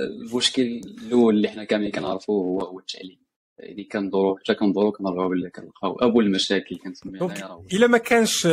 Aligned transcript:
المشكل 0.00 0.62
الأول 0.62 1.36
اللي 1.36 1.48
حنا 1.48 1.64
كاملين 1.64 1.90
كنعرفوه 1.90 2.44
هو 2.44 2.60
هو 2.60 2.78
التعليم. 2.78 3.24
يعني 3.58 3.84
كندورو 3.84 4.36
حتى 4.36 4.54
كندورو 4.54 4.92
كنرجعو 4.92 5.50
كنلقاو. 5.54 5.94
أبو 5.94 6.20
المشاكل 6.20 6.76
كنسميها 6.76 7.60
إلا 7.72 7.86
ما 7.86 7.98
كانش 7.98 8.46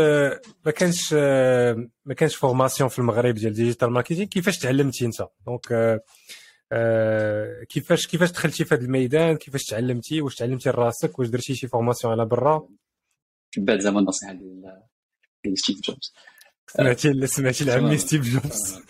ما 0.66 0.72
كانش 0.76 1.14
ما 2.06 2.14
كانش 2.18 2.36
formation 2.36 2.90
في 2.90 3.00
المغرب 3.00 3.36
ديال 3.36 3.54
digital 3.54 3.90
marketing 3.90 4.24
كيفاش 4.24 4.58
تعلمتي 4.58 5.06
أنت؟ 5.06 5.28
donc 5.46 6.02
آه، 6.74 7.64
كيفاش 7.70 8.08
كيفاش 8.08 8.32
دخلتي 8.32 8.66
في 8.66 8.76
هذا 8.76 8.84
الميدان؟ 8.84 9.36
كيفاش 9.36 9.64
تعلمتي؟ 9.64 10.22
واش 10.22 10.36
تعلمتي 10.36 10.70
راسك؟ 10.70 11.20
واش 11.20 11.28
درتي 11.28 11.56
شي 11.56 11.68
formation 11.68 12.14
على 12.14 12.26
برا؟ 12.26 12.68
بعد 13.58 13.80
زعما 13.80 14.00
النصيحة 14.00 14.34
ديال 14.34 15.60
ستيف 15.60 15.82
جوبز 15.82 16.14
سمعتي 16.68 17.28
سمعتي 17.28 17.66
لعمي 17.66 17.98
ستيف 17.98 18.22
جوبز. 18.22 18.82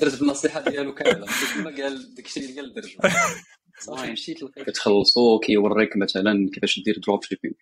درت 0.00 0.20
بالنصيحه 0.20 0.60
ديالو 0.60 0.94
كاملة. 0.94 1.26
كما 1.54 1.70
قال 1.70 2.14
داكشي 2.14 2.40
اللي 2.40 2.60
قال 2.60 2.74
درجو 2.74 2.98
صافي 3.80 4.12
مشيت 4.12 4.44
كتخلصو 4.44 5.38
كيوريك 5.38 5.96
مثلا 5.96 6.50
كيفاش 6.54 6.80
دير 6.84 7.00
دروب 7.06 7.24
شيبين 7.24 7.54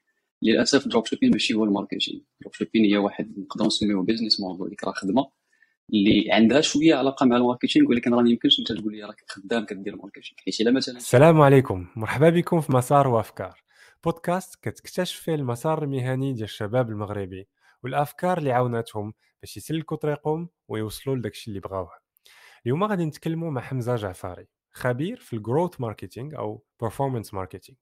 للأسف 0.42 0.88
دروب 0.88 1.06
شيبين 1.06 1.30
ماشي 1.30 1.54
هو 1.54 1.64
الماركتينغ. 1.64 2.20
دروب 2.40 2.54
شيبين 2.54 2.84
هي 2.84 2.96
واحد 2.96 3.38
نقدروا 3.38 3.66
نسميوه 3.66 4.02
بيزنس 4.02 4.40
موديل 4.40 4.68
ديك 4.68 4.84
راه 4.84 4.92
خدمة. 4.92 5.30
اللي 5.92 6.32
عندها 6.32 6.60
شوية 6.60 6.94
علاقة 6.94 7.26
مع 7.26 7.36
الماركتينغ 7.36 7.88
ولكن 7.88 8.14
راه 8.14 8.22
ما 8.22 8.30
يمكنش 8.30 8.58
أنت 8.58 8.72
تقول 8.72 8.92
لي 8.96 9.04
راك 9.04 9.24
خدام 9.28 9.64
كدير 9.64 9.96
ماركتينغ 9.96 10.24
حيت 10.44 10.60
إلا 10.60 10.70
مثلا 10.70 10.96
السلام 10.96 11.40
عليكم. 11.40 11.86
مرحبا 11.96 12.30
بكم 12.30 12.60
في 12.60 12.72
مسار 12.72 13.08
وافكار. 13.08 13.62
بودكاست 14.04 14.54
كتكتشف 14.62 15.20
فيه 15.20 15.34
المسار 15.34 15.82
المهني 15.82 16.32
ديال 16.32 16.44
الشباب 16.44 16.90
المغربي. 16.90 17.48
والأفكار 17.84 18.38
اللي 18.38 18.52
عاوناتهم 18.52 19.14
باش 19.42 19.56
يسلكوا 19.56 19.96
طريقهم 19.96 20.48
ويوصلوا 20.68 21.16
لداكشي 21.16 21.50
اللي 21.50 21.60
بغاوه. 21.60 21.90
اليوم 22.66 22.84
غادي 22.84 23.04
نتكلموا 23.04 23.50
مع 23.50 23.60
حمزة 23.60 23.96
جعفاري 23.96 24.48
خبير 24.72 25.16
في 25.20 25.32
ال 25.36 25.42
growth 25.42 25.80
marketing 25.80 26.38
أو 26.38 26.64
performance 26.80 27.34
marketing 27.34 27.78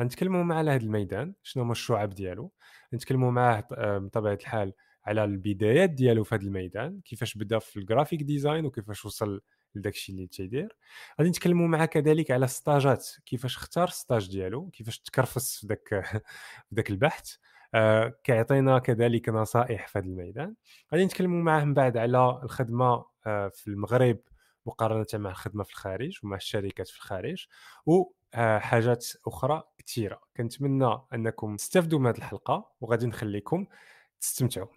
غنتكلموا 0.00 0.44
معاه 0.44 0.58
على 0.58 0.70
هذا 0.70 0.82
الميدان 0.82 1.34
شنو 1.42 1.62
هما 1.62 1.72
الشعب 1.72 2.10
ديالو. 2.10 2.52
نتكلموا 2.94 3.30
معاه 3.30 3.68
آه، 3.72 3.98
بطبيعة 3.98 4.34
الحال 4.34 4.72
على 5.06 5.24
البدايات 5.24 5.90
ديالو 5.90 6.24
في 6.24 6.34
هذا 6.34 6.42
الميدان 6.44 7.00
كيفاش 7.04 7.34
بدأ 7.38 7.58
في 7.58 7.76
ال 7.78 7.84
graphic 7.84 8.22
design 8.22 8.66
وكيفاش 8.66 9.04
وصل 9.04 9.40
لداك 9.74 9.94
الشيء 9.94 10.14
اللي 10.14 10.26
تيدير. 10.26 10.76
غادي 11.20 11.30
نتكلموا 11.30 11.68
معاه 11.68 11.86
كذلك 11.86 12.30
على 12.30 12.46
ستاجات 12.48 13.08
كيفاش 13.26 13.56
اختار 13.56 13.88
ستاج 13.88 14.30
ديالو 14.30 14.70
كيفاش 14.70 14.98
تكرفس 15.00 15.60
في 15.60 15.66
داك 15.66 15.88
في 16.68 16.74
داك 16.74 16.90
البحث. 16.90 17.36
كيعطينا 18.24 18.78
كذلك 18.78 19.28
نصائح 19.28 19.88
في 19.88 19.98
هذا 19.98 20.06
الميدان. 20.06 20.54
غادي 20.92 21.04
نتكلموا 21.04 21.42
معاه 21.42 21.64
من 21.64 21.74
بعد 21.74 21.96
على 21.96 22.40
الخدمة 22.42 23.06
آه 23.26 23.48
في 23.48 23.68
المغرب 23.68 24.18
مقارنة 24.66 25.06
مع 25.14 25.30
الخدمة 25.30 25.64
في 25.64 25.70
الخارج 25.70 26.18
ومع 26.24 26.36
الشركات 26.36 26.88
في 26.88 26.96
الخارج 26.96 27.46
وحاجات 27.86 29.06
أخرى 29.26 29.62
كثيره 29.86 30.20
كنتمنى 30.36 30.98
أنكم 31.14 31.56
تستافدوا 31.56 31.98
من 31.98 32.06
هذه 32.06 32.16
الحلقة 32.16 32.70
وغادي 32.80 33.06
نخليكم 33.06 33.66
تستمتعوا. 34.20 34.68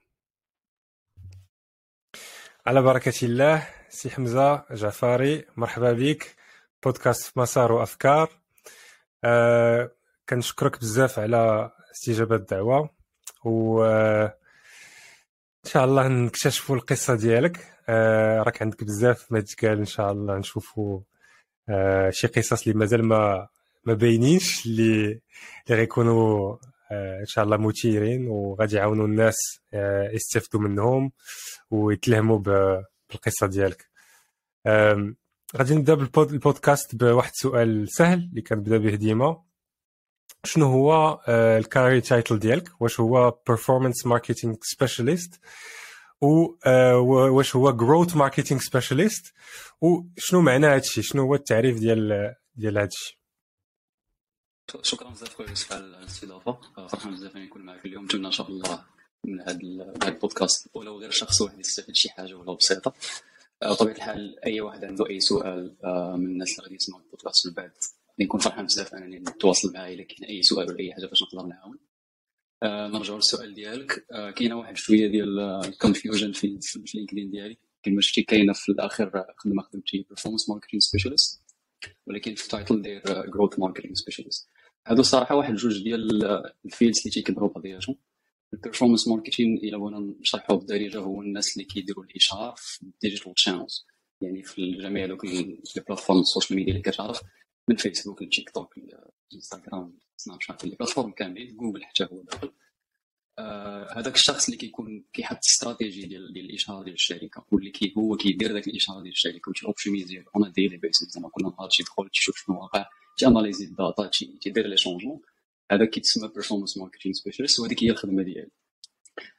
على 2.65 2.81
بركة 2.81 3.25
الله 3.25 3.67
سي 3.89 4.09
حمزة 4.09 4.65
جعفاري 4.71 5.45
مرحبا 5.57 5.93
بك. 5.93 6.35
بودكاست 6.83 7.37
مسار 7.37 7.71
وأفكار. 7.71 8.29
أه 9.23 9.91
كنشكرك 10.29 10.79
بزاف 10.79 11.19
على 11.19 11.71
استجابة 11.97 12.35
الدعوة 12.35 12.89
و 13.45 13.83
إن 15.65 15.71
شاء 15.71 15.85
الله 15.85 16.07
نكتشفوا 16.07 16.75
القصة 16.75 17.15
ديالك. 17.15 17.73
أه 17.89 18.43
راك 18.43 18.61
عندك 18.61 18.83
بزاف 18.83 19.31
ما 19.31 19.39
تقال 19.41 19.77
إن 19.77 19.85
شاء 19.85 20.11
الله 20.11 20.37
نشوفوا 20.37 20.99
أه 21.69 22.09
شي 22.09 22.27
قصص 22.27 22.67
اللي 22.67 22.79
مازال 22.79 23.05
ما 23.05 23.47
ما 23.85 23.93
باينينش 23.93 24.65
اللي 24.65 25.03
اللي 25.67 25.79
غيكونوا 25.79 26.57
أه 26.91 27.19
إن 27.19 27.25
شاء 27.25 27.43
الله 27.43 27.57
مثيرين 27.57 28.27
وغادي 28.27 28.75
يعاونوا 28.75 29.05
الناس 29.07 29.35
يستافدوا 30.13 30.61
منهم 30.61 31.11
ويتلهموا 31.71 32.39
بالقصة 32.39 33.47
ديالك. 33.47 33.87
غادي 35.57 35.75
نبدأ 35.75 35.93
بالبودكاست 35.93 36.95
بواحد 36.95 37.31
السؤال 37.31 37.89
سهل 37.89 38.19
اللي 38.29 38.41
كنبدأ 38.41 38.77
به 38.77 38.95
ديما. 38.95 39.46
شنو 40.43 40.65
هو 40.65 41.19
ال 41.29 41.39
career 41.39 41.99
title 41.99 42.39
ديالك؟ 42.39 42.81
واش 42.81 42.99
هو 42.99 43.39
performance 43.47 44.05
marketing 44.05 44.55
specialist 44.61 45.39
واش 46.21 47.55
هو 47.55 47.71
growth 47.71 48.15
marketing 48.15 48.61
specialist 48.61 49.33
وشنو 49.81 50.41
معنى 50.41 50.67
هادشي؟ 50.67 51.01
شنو 51.01 51.21
هو 51.21 51.35
التعريف 51.35 51.79
ديال 51.79 52.35
ديال 52.55 52.77
هادشي؟ 52.77 53.19
شكرا 54.81 55.09
بزاف 55.09 55.35
خويا 55.35 55.49
يوسف 55.49 55.73
على 55.73 55.83
الاستضافه 55.83 56.57
فرحان 56.87 57.13
بزاف 57.13 57.35
نكون 57.35 57.61
معك 57.61 57.85
اليوم. 57.85 58.05
نتمنى 58.05 58.27
إن 58.27 58.31
شاء 58.31 58.47
الله 58.47 58.83
من 59.23 59.41
هذا 59.41 59.59
البودكاست. 60.07 60.69
ولو 60.73 60.99
غير 60.99 61.11
شخص 61.11 61.41
واحد 61.41 61.59
يستفيد 61.59 61.95
شي 61.95 62.09
حاجة 62.09 62.33
ولو 62.33 62.55
بسيطة. 62.55 62.93
بطبيعة 63.61 63.95
الحال 63.95 64.39
أي 64.45 64.61
واحد 64.61 64.85
عنده 64.85 65.09
أي 65.09 65.19
سؤال 65.19 65.75
من 66.17 66.25
الناس 66.25 66.51
اللي 66.51 66.63
غادي 66.63 66.75
يسمعوا 66.75 67.01
البودكاست 67.01 67.47
من 67.47 67.53
بعد 67.53 67.71
نكون 68.19 68.39
فرحان 68.39 68.65
بزاف 68.65 68.95
أنني 68.95 69.19
نتواصل 69.19 69.73
معاه 69.73 69.93
إلا 69.93 70.03
كاين 70.03 70.29
أي 70.29 70.41
سؤال 70.41 70.67
ولا 70.67 70.79
أي 70.79 70.93
حاجة 70.93 71.05
باش 71.05 71.23
نقدر 71.23 71.45
نعاون. 71.47 71.79
نرجعوا 72.93 73.17
للسؤال 73.17 73.53
ديالك. 73.53 74.05
كاينة 74.35 74.55
واحد 74.55 74.77
شوية 74.77 75.07
ديال 75.07 75.39
ال 75.39 75.48
confusion 75.48 76.31
في 76.31 76.59
في 76.61 76.97
LinkedIn 76.97 77.31
ديالي. 77.31 77.57
كما 77.83 78.01
شفتي 78.01 78.21
كاينة 78.23 78.53
في 78.53 78.69
الآخر 78.69 79.25
خدمة 79.37 79.63
خدمتي 79.63 80.05
performance 80.09 80.49
marketing 80.49 80.81
specialist 80.81 81.43
ولكن 82.07 82.35
في 82.35 82.43
ال 82.43 82.49
title 82.49 82.81
داير 82.81 83.01
growth 83.29 83.59
marketing 83.59 83.93
specialist 83.93 84.49
هادو 84.87 85.01
الصراحه 85.01 85.35
واحد 85.35 85.53
جوج 85.53 85.83
ديال 85.83 86.23
ال 86.65 86.70
fields 86.70 86.97
اللي 86.99 87.11
تيكبروا 87.11 87.49
بعضياتهم 87.49 87.95
ال 88.53 88.58
performance 88.58 89.07
marketing 89.07 89.59
إلا 89.63 89.77
بغينا 89.77 90.15
نشرحوه 90.19 90.57
بالدارجه 90.57 90.99
هو 90.99 91.21
الناس 91.21 91.57
اللي 91.57 91.65
كيديروا 91.65 92.03
الاشهار 92.03 92.53
في 92.57 92.83
ال 92.83 92.89
digital 92.89 93.33
channels 93.35 93.85
يعني 94.21 94.43
في 94.43 94.71
جميع 94.71 95.05
دوك 95.05 95.25
les 95.25 95.61
plateformes 95.87 96.19
ال 96.19 96.25
social 96.25 96.59
media 96.59 96.73
اللي 96.73 96.83
كتعرف. 96.83 97.21
من 97.67 97.75
فيسبوك 97.75 98.21
لتيك 98.21 98.49
توك 98.49 98.73
انستغرام 99.33 99.97
سناب 100.17 100.41
شات 100.41 100.65
les 100.65 100.75
plateformes 100.75 101.11
كاملين 101.11 101.57
جوجل 101.57 101.83
حتى 101.83 102.07
هو 102.11 102.21
داخل 102.21 102.51
هذاك 103.97 104.15
الشخص 104.15 104.45
اللي 104.45 104.57
كيكون 104.57 105.05
كيحط 105.13 105.37
استراتيجي 105.37 106.05
ديال 106.05 106.33
ديال 106.33 106.45
الاشهار 106.45 106.83
ديال 106.83 106.93
الشركة 106.93 107.45
واللي 107.51 107.71
كي 107.71 107.93
هو 107.97 108.17
كيدير 108.17 108.53
ذاك 108.53 108.67
الاشهار 108.67 109.01
ديال 109.01 109.11
الشركة 109.11 109.49
وتي 109.49 109.69
optimisé 109.69 110.23
on 110.35 110.51
daily 110.51 110.77
basis 110.77 111.09
زعما 111.09 111.29
كل 111.29 111.43
نهار 111.43 111.69
تيدخل 111.69 112.09
تيشوف 112.09 112.37
شنو 112.37 112.61
واقع 112.61 112.85
تي 113.17 113.28
analysé 113.28 113.65
ال 113.65 113.74
data 113.74 114.09
تيدير 114.41 114.67
les 114.67 114.77
changements 114.77 115.21
هذا 115.71 115.85
كيتسمى 115.85 116.27
performance 116.27 116.77
marketing 116.77 117.13
specialist 117.13 117.59
وهذيك 117.59 117.83
هي 117.83 117.89
الخدمة 117.89 118.23
ديالي. 118.23 118.51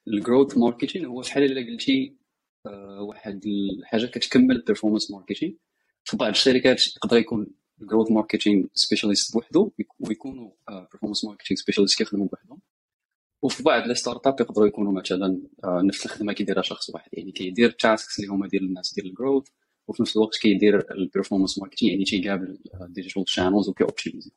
ال 0.08 0.15
growth 0.15 0.58
marketing 0.58 1.06
هو 1.06 1.22
شحال 1.22 1.42
إلا 1.42 1.72
قلتي 1.72 2.16
واحد 3.00 3.46
الحاجة 3.46 4.06
كتكمل 4.06 4.56
ال 4.56 4.61
performance 4.61 5.10
marketing 5.10 5.52
في 6.04 6.16
بعض 6.16 6.30
الشركات 6.30 6.96
يقدر 6.96 7.16
يكون 7.16 7.46
ال 7.82 7.86
growth 7.86 8.10
marketing 8.10 8.64
specialist 8.74 9.34
بوحدو 9.34 9.72
ويكونوا 10.00 10.50
performance 10.68 11.24
marketing 11.24 11.60
specialist 11.60 11.98
كيخدموا 11.98 12.28
بوحدهم. 12.28 12.60
وفي 13.42 13.62
بعض 13.62 13.86
les 13.88 13.94
startups 13.94 14.40
يقدروا 14.40 14.66
يكونوا 14.66 14.92
مثلا 14.92 15.42
نفس 15.64 16.06
الخدمة 16.06 16.32
كيديرها 16.32 16.62
شخص 16.62 16.90
واحد. 16.90 17.10
يعني 17.12 17.32
كيدير 17.32 17.70
tasks 17.70 18.18
اللي 18.20 18.30
هما 18.30 18.48
ديال 18.48 18.64
الناس 18.64 18.94
ديال 18.94 19.06
ال 19.06 19.12
growth 19.12 19.48
وفي 19.88 20.02
نفس 20.02 20.16
الوقت 20.16 20.36
كيدير 20.36 20.92
ال 20.92 20.98
performance 20.98 21.58
marketing 21.58 21.92
يعني 21.92 22.04
تيقابل 22.04 22.58
digital 22.88 23.24
channels 23.26 23.68
وكي 23.68 23.85
optimisé 23.85 24.30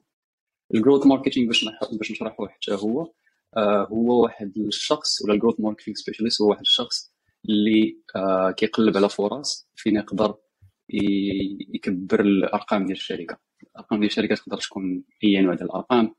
ال 0.73 0.78
growth 0.78 1.05
marketing 1.05 1.47
باش 1.47 1.65
باش 1.91 2.11
نشرحه 2.11 2.47
حتى 2.47 2.71
هو 2.71 3.11
آه 3.57 3.87
هو 3.91 4.23
واحد 4.23 4.57
الشخص 4.57 5.21
ولا 5.21 5.33
ال 5.33 5.37
growth 5.37 5.59
marketing 5.59 5.95
specialist 5.95 6.41
هو 6.41 6.49
واحد 6.49 6.61
الشخص 6.61 7.13
اللي 7.49 7.97
آه 8.15 8.51
كيقلب 8.51 8.97
على 8.97 9.09
فرص 9.09 9.67
فين 9.75 9.95
يقدر 9.95 10.35
يكبر 11.73 12.21
الأرقام 12.21 12.85
ديال 12.85 12.97
الشركة. 12.97 13.37
الأرقام 13.63 13.99
ديال 13.99 14.09
الشركة 14.09 14.35
تقدر 14.35 14.57
تكون 14.57 15.03
اي 15.23 15.41
نوع 15.41 15.53
ديال 15.53 15.65
الأرقام. 15.65 16.15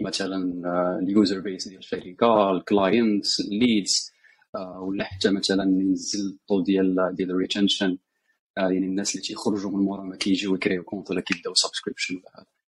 مثلا 0.00 0.62
ال 1.02 1.10
user 1.10 1.40
base 1.40 1.68
ديال 1.68 1.78
الشركة 1.78 2.50
ال 2.50 2.61
clients 2.61 3.40
ال 3.40 3.52
leads 3.52 4.12
آه 4.54 4.80
ولا 4.80 5.04
حتى 5.04 5.30
مثلا 5.30 5.64
ينزل 5.64 6.20
ال 6.40 6.45
taux 6.45 6.64
ديال 6.64 7.14
ديال 7.14 7.30
ال 7.30 7.37
retention 7.37 7.98
آه 8.58 8.70
يعني 8.70 8.86
الناس 8.86 9.14
اللي 9.14 9.26
تيخرجوا 9.26 9.70
من 9.70 9.84
مورا 9.84 10.04
ما 10.04 10.16
كيجيو 10.16 10.54
يcréeو 10.54 10.82
compte 10.82 11.10
ولا 11.10 11.20
كيبداو 11.20 11.54
subscription 11.54 12.22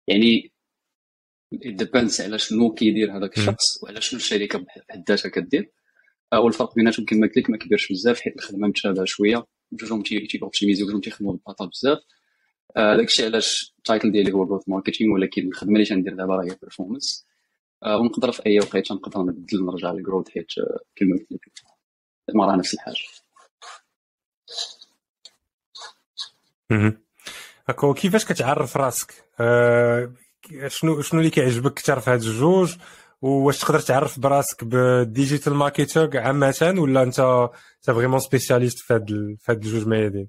يعني 0.08 0.52
depends 1.52 2.20
على 2.20 2.38
شنو 2.38 2.74
كيدير 2.74 3.16
هذاك 3.16 3.38
الشخص 3.38 3.82
وعلى 3.82 4.00
شنو 4.00 4.20
الشركة 4.20 4.58
بحد 4.58 5.04
ذاتها 5.08 5.28
كدير 5.28 5.70
والفرق 6.34 6.74
بيناتهم 6.74 7.06
كما 7.06 7.26
قلت 7.26 7.36
لك 7.36 7.50
ما 7.50 7.56
كبيرش 7.56 7.92
بزاف 7.92 8.20
حيت 8.20 8.36
الخدمة 8.36 8.68
متشابهة 8.68 9.04
شوية. 9.04 9.46
بجوجهم 9.72 10.02
تي 10.02 10.18
optimiséو 10.18 10.86
بجوجهم 10.86 11.00
تيخدموا 11.00 11.32
بال 11.32 11.43
data 11.43 11.64
بزاف 11.64 11.98
داكشي 12.76 13.24
علاش 13.24 13.74
ال 13.78 13.84
title 13.84 14.12
ديالي 14.12 14.32
هو 14.32 14.46
growth 14.46 14.68
marketing 14.68 15.14
ولكن 15.14 15.48
الخدمه 15.48 15.72
اللي 15.74 15.84
تندير 15.84 16.14
دابا 16.14 16.44
هي 16.44 16.56
performance 16.62 17.26
ونقدر 17.86 18.32
في 18.32 18.46
اي 18.46 18.58
وقيته 18.58 18.94
نقدر 18.94 19.22
نبدل 19.22 19.64
نرجع 19.64 19.92
لل 19.92 20.01
growth 20.01 20.28
حيت 20.28 20.46
كما 20.96 21.16
قلت 21.16 21.32
لك 21.32 21.52
المراه 22.28 22.56
نفس 22.56 22.74
الحاجة 22.74 22.96
هكا 27.68 27.92
كيفاش 27.92 28.24
كتعرف 28.24 28.76
راسك 28.76 29.12
شنو 30.66 31.02
شنو 31.02 31.20
اللي 31.20 31.30
كيعجبك 31.30 31.72
أكثر 31.72 32.00
في 32.00 32.10
هاد 32.10 32.22
الجوج 32.22 32.76
واش 33.22 33.58
تقدر 33.58 33.80
تعرف 33.80 34.20
براسك 34.20 34.64
بال 34.64 34.84
digital 34.84 35.54
marketing 35.54 36.16
عامة 36.16 36.74
ولا 36.78 37.02
انت 37.02 37.20
أنت 37.20 37.96
vraiment 37.96 38.18
spécialiste 38.18 38.78
في 38.78 38.94
هاد 38.94 39.36
في 39.38 39.52
هاد 39.52 39.64
الجوج 39.64 39.86
ميادين 39.86 40.28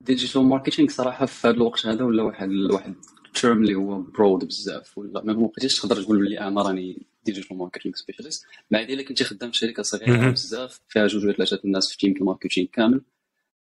digital 0.00 0.44
marketing 0.44 0.88
صراحة 0.88 1.26
في 1.26 1.48
هذا 1.48 1.56
الوقت 1.56 1.86
هذا 1.86 2.04
ولا 2.04 2.22
واحد 2.22 2.48
واحد 2.48 2.94
term 3.34 3.62
اللي 3.62 3.74
هو 3.74 4.00
broad 4.00 4.44
بزاف 4.44 4.98
ولا 4.98 5.22
ما 5.24 5.32
بقيتيش 5.32 5.80
تقدر 5.80 6.02
تقول 6.02 6.18
بلي 6.18 6.40
أنا 6.40 6.62
راني 6.62 7.06
digital 7.24 7.58
marketing 7.58 7.94
specialist 7.94 8.46
مع 8.70 8.80
ذلك 8.80 9.08
كنتي 9.08 9.24
خدام 9.24 9.50
في 9.50 9.56
شركة 9.56 9.82
صغيرة 9.82 10.30
بزاف 10.30 10.80
فيها 10.88 11.06
جوج 11.06 11.24
ولا 11.24 11.32
ثلاثة 11.32 11.60
الناس 11.64 11.90
في 11.90 11.98
team 11.98 12.14
ال 12.16 12.21
marketing 12.21 12.66
كامل. 12.72 13.00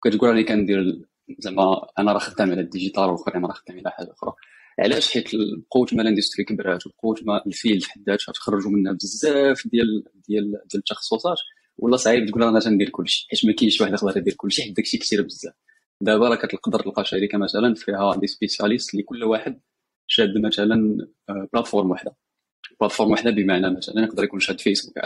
كتقول 0.04 0.30
راني 0.30 0.44
كندير 0.44 1.00
زعما 1.38 1.86
أنا 1.98 2.12
راه 2.12 2.18
خدام 2.18 2.50
على 2.50 2.60
ال 2.60 2.65
digital 2.65 3.02
والاخرين 3.02 3.44
راه 3.44 3.52
خدام 3.52 3.78
على 3.78 3.90
حاجة 3.90 4.12
أخرى. 4.12 4.32
علاش؟ 4.78 5.12
حيت 5.12 5.28
قوة 5.70 5.86
ما 5.92 6.02
ال 6.02 6.07
industry 6.07 6.44
كبرات 6.44 6.86
وقوة 6.86 7.16
ما 7.22 7.42
ال 7.46 7.52
field 7.52 7.84
حد 7.84 8.02
ذاتها 8.06 8.32
تخرجوا 8.32 8.70
منها 8.70 8.92
بزاف 8.92 9.66
ديال 9.66 10.04
ديال 10.28 10.50
ديال 10.50 10.64
التخصصات 10.74 11.38
ولا 11.78 11.96
صعيب 11.96 12.30
تقول 12.30 12.42
أنا 12.42 12.60
تندير 12.60 12.88
كلشي 12.88 13.26
حيت 13.30 13.44
ما 13.46 13.52
كاينش 13.52 13.80
واحد 13.80 13.92
يقدر 13.92 14.16
يدير 14.16 14.34
كلشي 14.34 14.62
حيت 14.62 14.76
داكشي 14.76 14.98
كثير 14.98 15.22
بزاف. 15.22 15.54
دابا 16.00 16.28
راه 16.28 16.36
كتقدر 16.36 16.80
تلقى 16.80 17.04
شركة 17.04 17.38
مثلا 17.38 17.74
فيها 17.74 18.16
des 18.16 18.26
spécialistes 18.26 18.94
اللي 18.94 19.02
كل 19.02 19.24
واحد 19.24 19.60
شاد 20.06 20.38
مثلا 20.38 21.08
plateforme 21.52 21.90
وحده. 21.90 22.16
plateforme 22.80 23.10
وحده 23.10 23.30
بمعنى 23.30 23.76
مثلا 23.76 24.04
يقدر 24.04 24.24
يكون 24.24 24.40
شاد 24.40 24.60
فيسبوك 24.60 24.98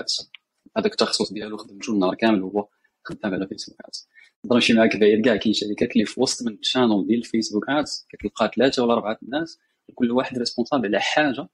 هذاك 0.77 0.93
التخصص 0.93 1.33
ديالو 1.33 1.57
خدمته 1.57 1.93
النهار 1.93 2.15
كامل 2.15 2.43
هو 2.43 2.69
خدام 3.07 3.35
على 3.35 3.47
فيسبوك 3.47 3.79
ads 3.85 4.09
نمشي 4.53 4.73
معاك 4.73 4.97
بعيد 4.97 5.25
كاع 5.25 5.37
كاين 5.37 5.55
شركات 5.55 5.93
اللي 5.93 6.05
في 6.05 6.21
وسط 6.21 6.47
من 6.47 6.53
ال 6.53 6.59
channel 6.59 7.07
ديال 7.07 7.19
الفيسبوك 7.19 7.65
ads 7.69 8.07
كتلقى 8.09 8.51
ثلاثة 8.57 8.83
ولا 8.83 8.93
أربعة 8.93 9.19
الناس 9.23 9.59
كل 9.95 10.11
واحد 10.11 10.39
responsable 10.39 10.87
على 10.87 11.01
حاجة 11.01 11.49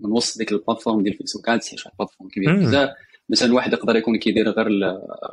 من 0.00 0.10
وسط 0.12 0.38
ديك 0.38 0.52
ال 0.52 0.56
plateforme 0.56 1.02
ديال 1.02 1.14
فيسبوك 1.14 1.48
ads 1.48 1.68
حيت 1.68 1.78
واحد 1.86 1.90
ال 1.92 1.95
plateforme 1.95 2.30
كبير 2.30 2.56
بزاف. 2.66 2.90
مثلا 3.28 3.54
واحد 3.54 3.72
يقدر 3.72 3.96
يكون 3.96 4.18
كيدير 4.18 4.50
غير 4.50 4.68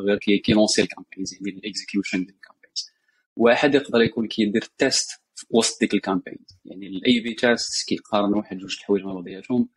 غير 0.01 0.17
كي 0.17 0.36
lancé 0.36 0.81
ال 0.81 0.87
campaigns 0.87 1.33
يعني 1.33 1.59
ال 1.59 1.65
execution 1.65 2.17
ديال 2.17 2.35
ال 2.35 2.41
campaigns 2.41 2.91
واحد 3.35 3.75
يقدر 3.75 4.01
يكون 4.01 4.27
كيدير 4.27 4.63
test 4.77 5.09
في 5.35 5.45
وسط 5.49 5.79
ديك 5.79 5.93
ال 5.93 6.00
campaigns 6.00 6.59
يعني 6.65 6.87
ال 6.87 7.19
A/B 7.19 7.33
test 7.33 7.87
كيقارن 7.87 8.33
واحد 8.33 8.57
جوج 8.57 8.75
الحوايج 8.79 9.03
مع 9.03 9.13
بعضياتهم. 9.13 9.69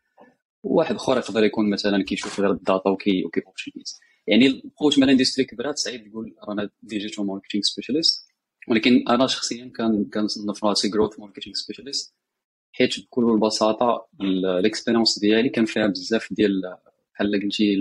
وواحد 0.63 0.95
أخر 0.95 1.17
يقدر 1.19 1.45
يكون 1.45 1.71
مثلا 1.71 2.05
كيشوف 2.05 2.41
غير 2.41 2.51
ال 2.51 2.59
data 2.59 2.91
وكي 2.91 3.25
وكي 3.25 3.41
optimise 3.47 4.01
يعني 4.27 4.63
قوة 4.77 4.99
ما 4.99 5.09
ال 5.09 5.13
industry 5.13 5.45
كبرات 5.45 5.79
صعيب 5.79 6.11
تقول 6.11 6.37
رانا 6.49 6.71
digital 6.83 7.27
marketing 7.27 7.63
specialist 7.63 8.29
ولكن 8.69 9.05
أنا 9.09 9.27
شخصيا 9.27 9.73
كان 9.77 10.05
كنصنف 10.05 10.65
راسي 10.65 10.89
growth 10.89 11.21
marketing 11.21 11.55
specialist 11.55 12.15
حيت 12.73 13.01
بكل 13.01 13.39
بساطة 13.41 14.07
ال 14.21 14.30
expérience 14.30 15.19
ديالي 15.19 15.49
كان 15.49 15.65
فيها 15.65 15.87
بزاف 15.87 16.33
ديال 16.33 16.77
بحال 17.15 17.41
قلتي 17.43 17.77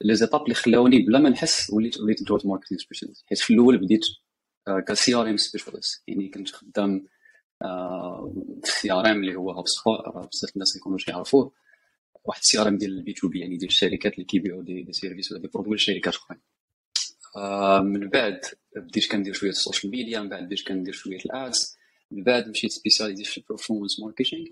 لي 0.00 0.14
les 0.14 0.23
étapes 0.23 0.42
اللي 0.42 0.54
خلاوني 0.54 0.98
بلا 0.98 1.18
ما 1.18 1.30
نحس 1.30 1.70
وليت 1.70 2.00
وليت 2.00 2.22
growth 2.22 2.46
marketing 2.46 2.80
specialist 2.80 3.24
حيت 3.26 3.38
في 3.38 3.54
الأول 3.54 3.78
بديت 3.78 4.00
ك 4.88 5.14
CRM 5.14 5.36
specialist 5.36 6.02
يعني 6.08 6.28
كنت 6.28 6.50
خدام 6.50 7.06
في 8.64 8.72
CRM 8.80 9.20
اللي 9.20 9.36
هو 9.36 9.50
hub 9.50 9.64
بزاف 10.32 10.52
الناس 10.54 10.76
يكونوا 10.76 10.98
يعرفوه. 11.08 11.52
واحد 12.28 12.42
ام 12.66 12.78
ديال 12.78 12.98
ال 12.98 13.12
B2B 13.12 13.40
يعني 13.40 13.56
ديال 13.56 13.70
الشركات 13.70 14.14
اللي 14.14 14.24
كيبيعوا 14.24 14.62
des, 14.62 14.86
services 14.92 15.32
ولا 15.32 15.40
des 15.40 15.48
produits 15.48 15.76
لشركات 15.76 16.14
أخرين. 16.14 16.40
آه 17.36 17.80
من 17.80 18.08
بعد 18.08 18.40
بديت 18.76 19.10
كندير 19.10 19.34
شوية 19.34 19.50
ال 19.50 19.56
social 19.56 19.92
media 19.92 20.20
من 20.20 20.28
بعد 20.28 20.44
بديت 20.44 20.68
كندير 20.68 20.94
شوية 20.94 21.18
ال 21.26 21.39
ads 21.39 21.78
من 22.10 22.22
بعد 22.22 22.48
مشيت 22.48 22.70
spécialisé 22.70 23.24
في 23.24 23.38
ال 23.38 23.43
performance 23.43 24.00
marketing 24.00 24.46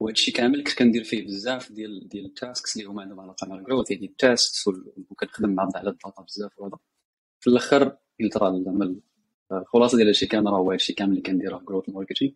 وهادشي 0.00 0.30
كامل 0.30 0.64
كنت 0.64 0.78
كندير 0.78 1.04
فيه 1.04 1.24
بزاف 1.24 1.72
ديال 1.72 2.08
ديال 2.08 2.26
ال 2.26 2.34
tasks 2.34 2.76
اللي 2.76 2.88
هما 2.88 3.02
عندهم 3.02 3.20
علاقة 3.20 3.46
مع 3.48 3.56
ال 3.56 3.61
growth 3.61 3.90
يعني 3.90 4.06
ال 4.06 4.16
tasks 4.16 4.68
وكنخدم 5.10 5.50
مع 5.50 5.68
على 5.74 5.90
ال 5.90 5.96
data 5.96 6.22
بزاف 6.22 6.58
وهذا. 6.58 6.78
في 7.40 7.50
الآخر 7.50 7.96
راه 8.36 8.62
زعما 8.64 8.96
الخلاصه 9.52 9.96
ديال 9.96 10.06
هادشي 10.06 10.26
كامل 10.26 10.46
راه 10.46 10.58
هو 10.58 10.70
هادشي 10.70 10.92
كامل 10.92 11.10
اللي 11.10 11.22
كنديره 11.22 11.58
growth 11.68 11.88
marketing 11.88 12.32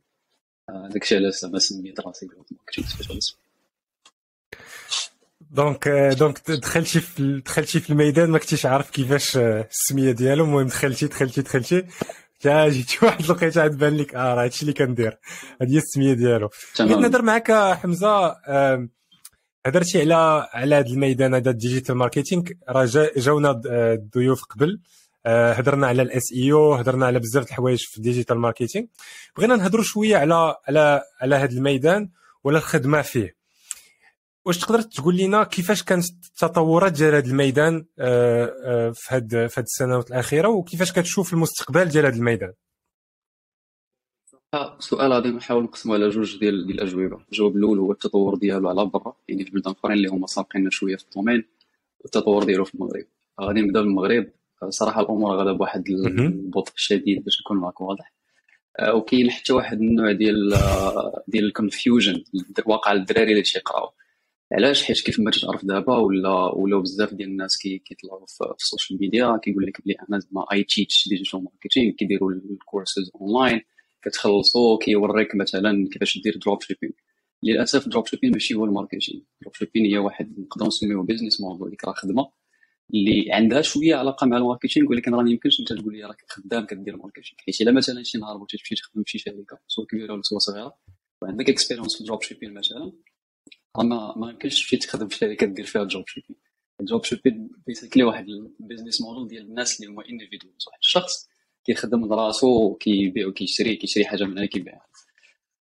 داكشي 0.68 1.16
علاش 1.16 1.34
زعما 1.34 1.58
سميت 1.58 2.00
راسي 2.00 2.26
growth 2.26 2.52
marketing 2.52 2.88
specialist 2.88 3.38
donc 5.50 5.88
donc 6.18 6.50
دخلتي 6.50 7.00
في 7.00 7.42
دخلتي 7.46 7.80
في 7.80 7.90
الميدان 7.90 8.30
ما 8.30 8.38
كنتيش 8.38 8.66
عارف 8.66 8.90
كيفاش 8.90 9.36
السميه 9.36 10.12
ديالو 10.12 10.44
المهم 10.44 10.66
دخلتي 10.66 11.06
دخلتي 11.06 11.42
دخلتي 11.42 11.86
تا 12.40 12.68
جيتي 12.68 12.98
واحد 13.02 13.24
الوقيته 13.24 13.62
عاد 13.62 13.78
بان 13.78 13.96
لك 13.96 14.14
آه 14.14 14.34
راه 14.34 14.44
هادشي 14.44 14.62
اللي 14.62 14.72
كندير 14.72 15.18
هذه 15.62 15.72
هي 15.72 15.78
السميه 15.78 16.12
ديالو 16.12 16.50
بغيت 16.80 16.98
نهضر 16.98 17.22
معاك 17.22 17.52
حمزه 17.52 18.36
هضرتي 19.66 20.00
على 20.00 20.48
على 20.52 20.74
هذا 20.74 20.86
الميدان 20.86 21.34
هذا 21.34 21.50
ال 21.50 21.56
digital 21.56 21.94
marketing 21.94 22.42
راه 22.68 23.10
جاونا 23.16 23.60
الضيوف 23.66 24.44
قبل 24.44 24.80
هضرنا 25.26 25.86
على 25.86 26.02
ال 26.02 26.32
SEO 26.32 26.74
هضرنا 26.74 27.06
على 27.06 27.18
بزاف 27.18 27.44
د 27.44 27.46
الحوايج 27.46 27.78
في 27.78 27.96
ال 27.96 28.02
digital 28.02 28.38
marketing 28.38 28.86
بغينا 29.36 29.56
نهضروا 29.56 29.84
شوية 29.84 30.16
على 30.16 30.56
على 30.68 31.02
على 31.20 31.36
هذا 31.36 31.52
الميدان 31.52 32.10
ولا 32.44 32.58
الخدمه 32.58 33.02
فيه 33.02 33.36
واش 34.46 34.58
تقدر 34.58 34.80
تقول 34.80 35.16
لنا 35.16 35.44
كيفاش 35.44 35.82
كانت 35.82 36.04
التطورات 36.04 36.92
ديال 36.92 37.14
هذا 37.14 37.26
الميدان 37.26 37.84
في 37.96 39.06
هاد 39.08 39.30
في 39.30 39.60
هاد 39.60 39.64
السنوات 39.64 40.10
الأخيرة 40.10 40.48
وكيفاش 40.48 40.92
كتشوف 40.92 41.32
المستقبل 41.32 41.84
ديال 41.84 42.06
هذا 42.06 42.16
الميدان 42.16 42.52
سؤال 44.78 45.12
غادي 45.12 45.28
نحاول 45.28 45.64
نقسمو 45.64 45.94
على 45.94 46.08
جوج 46.08 46.38
ديال 46.38 46.66
ديال 46.66 46.80
الأجوبة. 46.80 47.24
الجواب 47.32 47.56
الأول 47.56 47.78
هو 47.78 47.92
التطور 47.92 48.34
ديالو 48.34 48.68
على 48.68 48.84
برا 48.84 49.16
يعني 49.28 49.44
في 49.44 49.50
بلدان 49.50 49.74
أخرين 49.78 49.96
اللي 49.96 50.08
هما 50.08 50.26
سابقين 50.26 50.70
شوية 50.70 50.96
في 50.96 51.04
ال 51.04 51.09
domaine 51.09 51.44
والتطور 52.00 52.44
ديالو 52.44 52.64
في 52.64 52.74
المغرب. 52.74 53.04
غادي 53.40 53.60
نبداو 53.60 53.82
بالمغرب. 53.82 54.26
صراحة 54.68 55.00
الأمور 55.00 55.36
غادا 55.36 55.52
بواحد 55.52 55.88
البطء 55.88 56.72
شديد 56.76 57.24
باش 57.24 57.40
نكون 57.40 57.56
معك 57.56 57.80
واضح. 57.80 58.12
وكاين 58.94 59.30
حتى 59.30 59.52
واحد 59.52 59.80
النوع 59.80 60.12
ديال 60.12 60.50
ديال 61.28 61.44
ال 61.44 61.52
confusion 61.52 62.24
واقع 62.66 62.92
الدراري 62.92 63.32
اللي 63.32 63.42
تيقراو. 63.42 63.90
علاش؟ 64.52 64.84
حيت 64.84 65.00
كيف 65.00 65.20
ما 65.20 65.30
تعرف 65.30 65.64
دابا 65.64 65.96
ولا 65.96 66.54
ولاو 66.54 66.80
بزاف 66.80 67.14
ديال 67.14 67.28
الناس 67.28 67.58
كيطلعوا 67.58 68.26
في 68.26 68.54
ال 68.62 68.68
social 68.68 69.00
media 69.00 69.36
كيقول 69.42 69.66
لك 69.66 69.82
بلي 69.84 69.94
أنا 70.08 70.18
زعما 70.18 70.46
I 70.52 70.64
teach 70.64 71.08
digital 71.08 71.44
marketing 71.44 71.92
كيديروا 71.92 72.32
ال 72.32 72.42
courses 72.42 73.10
online 73.14 73.60
كتخلصوا 74.02 74.78
كيوريك 74.78 75.34
مثلا 75.34 75.88
كيفاش 75.92 76.18
دير 76.18 76.38
drop 76.44 76.62
shipping 76.62 76.92
للأسف 77.42 77.88
drop 77.88 78.06
shipping 78.06 78.32
ماشي 78.32 78.54
هو 78.54 78.64
ال 78.64 78.70
marketing. 78.70 79.22
drop 79.42 79.54
shipping 79.54 79.86
هي 79.86 79.98
واحد 79.98 80.38
نقدروا 80.38 80.68
نسميوه 80.68 81.02
business 81.02 81.40
model 81.40 81.70
ديك 81.70 81.84
راه 81.84 81.92
خدمة. 81.92 82.30
اللي 82.94 83.32
عندها 83.32 83.62
شوية 83.62 83.94
علاقة 83.96 84.26
مع 84.26 84.36
ال 84.36 84.42
marketing 84.42 84.90
ولكن 84.90 85.14
راه 85.14 85.28
يمكنش 85.28 85.60
أنت 85.60 85.72
تقول 85.72 85.94
لي 85.96 86.04
راك 86.04 86.24
خدام 86.28 86.66
كدير 86.66 86.96
marketing 86.96 87.26
حيت 87.46 87.60
إلا 87.60 87.72
مثلا 87.72 88.02
شي 88.02 88.18
نهار 88.18 88.36
بغيتي 88.36 88.56
تمشي 88.56 88.74
تخدم 88.74 89.02
في 89.02 89.10
شي 89.10 89.18
شركة 89.18 89.58
سواء 89.68 89.86
كبيرة 89.86 90.12
ولا 90.12 90.22
سواء 90.22 90.40
صغيرة 90.40 90.78
وعندك 91.22 91.50
expérience 91.50 91.98
في 91.98 92.04
drop 92.04 92.22
shipping 92.22 92.52
مثلا 92.58 92.92
ما 93.82 94.14
ما 94.16 94.30
يمكنش 94.30 94.62
تمشي 94.62 94.76
تخدم 94.76 95.08
في 95.08 95.16
شركة 95.16 95.46
دير 95.46 95.64
فيها 95.64 95.84
drop 95.84 96.08
shipping 96.08 96.36
ال 96.80 96.85
drop 96.85 97.04
shipping 97.04 97.50
basically 97.66 98.04
واحد 98.04 98.26
ال 98.60 98.65
business 98.65 99.02
model 99.02 99.28
ديال 99.28 99.42
الناس 99.42 99.80
اللي 99.80 99.92
هما 99.92 100.08
individuals 100.08 100.66
واحد 100.66 100.78
الشخص 100.78 101.28
كيخدم 101.64 102.12
راسو 102.12 102.74
كيبيع 102.74 103.26
وكيشري 103.26 103.76
كيشري 103.76 104.04
حاجة 104.04 104.24
من 104.24 104.38
هنا 104.38 104.46
كيبيعها 104.46 104.86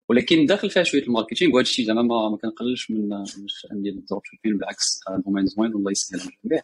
ولكن 0.10 0.46
داخل 0.46 0.70
فيها 0.70 0.84
شوية 0.84 1.04
ال 1.04 1.09
marketing 1.09 1.54
وهذا 1.54 1.62
الشيء 1.62 1.86
زعما 1.86 2.02
ما, 2.02 2.38
كنقللش 2.38 2.92
من 2.92 3.24
الشأن 3.24 3.82
ديال 3.82 3.98
ال 3.98 4.02
drop 4.02 4.22
shipping 4.26 4.58
بالعكس 4.58 5.00
domaine 5.26 5.46
زوين 5.46 5.74
والله 5.74 5.92
يسهل 5.92 6.22
على 6.22 6.30
الجميع 6.30 6.64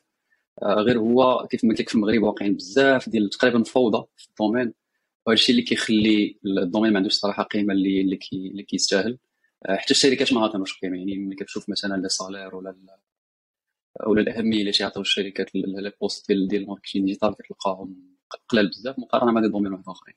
غير 0.64 1.00
هو 1.00 1.48
كيف 1.52 1.64
ما 1.64 1.76
قلت 1.76 1.90
في 1.90 1.96
المغرب 1.96 2.24
واقعين 2.24 2.56
بزاف 2.56 3.10
ديال 3.10 3.30
تقريبا 3.30 3.64
فوضى 3.64 4.08
في 4.18 4.28
ال 4.30 4.35
domaine 4.35 4.74
وهذا 5.26 5.40
الشيء 5.40 5.56
اللي 5.56 5.66
كيخلي 5.66 6.40
ال 6.46 6.51
domaine 6.52 6.92
ما 6.92 6.98
عندوش 6.98 7.14
صراحة 7.14 7.44
قيمة 7.44 7.74
اللي 7.74 8.02
اللي 8.02 8.64
كيستاهل. 8.64 9.18
حتى 9.68 9.92
الشركات 9.92 10.34
ما 10.34 10.42
عطينوش 10.42 10.80
قيمه 10.80 10.98
يعني 10.98 11.18
ملي 11.18 11.36
كتشوف 11.36 11.70
مثلا 11.70 12.02
les 12.02 12.10
salaires 12.10 12.56
ولا 12.56 12.76
ولا 14.08 14.22
الأهمية 14.22 14.60
اللي 14.60 14.72
تيعطيو 14.72 15.02
الشركات 15.02 15.56
les 15.56 15.92
postes 16.02 16.28
ديال 16.28 16.48
ديال 16.48 16.62
ال 16.62 16.66
marketing 16.66 17.06
digital 17.06 17.36
كتلقاهم 17.36 18.18
قلال 18.50 18.70
بزاف 18.70 19.00
مقارنة 19.00 19.32
مع 19.32 19.42
des 19.42 19.48
domaines 19.48 19.72
واحد 19.74 19.84
آخرين. 19.88 20.16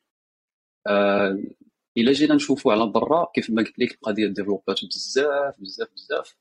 آه 0.87 1.39
إلا 1.97 2.13
جينا 2.13 2.35
نشوفوا 2.35 2.73
على 2.73 2.87
برا 2.87 3.27
كيف 3.35 3.51
ما 3.51 3.63
قلت 3.63 3.79
لك 3.79 3.93
القضية 3.93 4.27
développات 4.27 4.81
بزاف 4.85 5.61
بزاف 5.61 5.89
بزاف. 5.93 6.37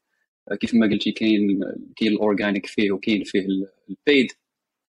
كيف 0.61 0.73
ما 0.73 0.87
قلتي 0.87 1.11
كاين 1.11 1.59
كاين 1.95 2.11
ال 2.11 2.18
organic 2.18 2.65
فيه 2.65 2.91
وكاين 2.91 3.23
فيه 3.23 3.47
ال 3.89 3.96
paid. 3.96 4.27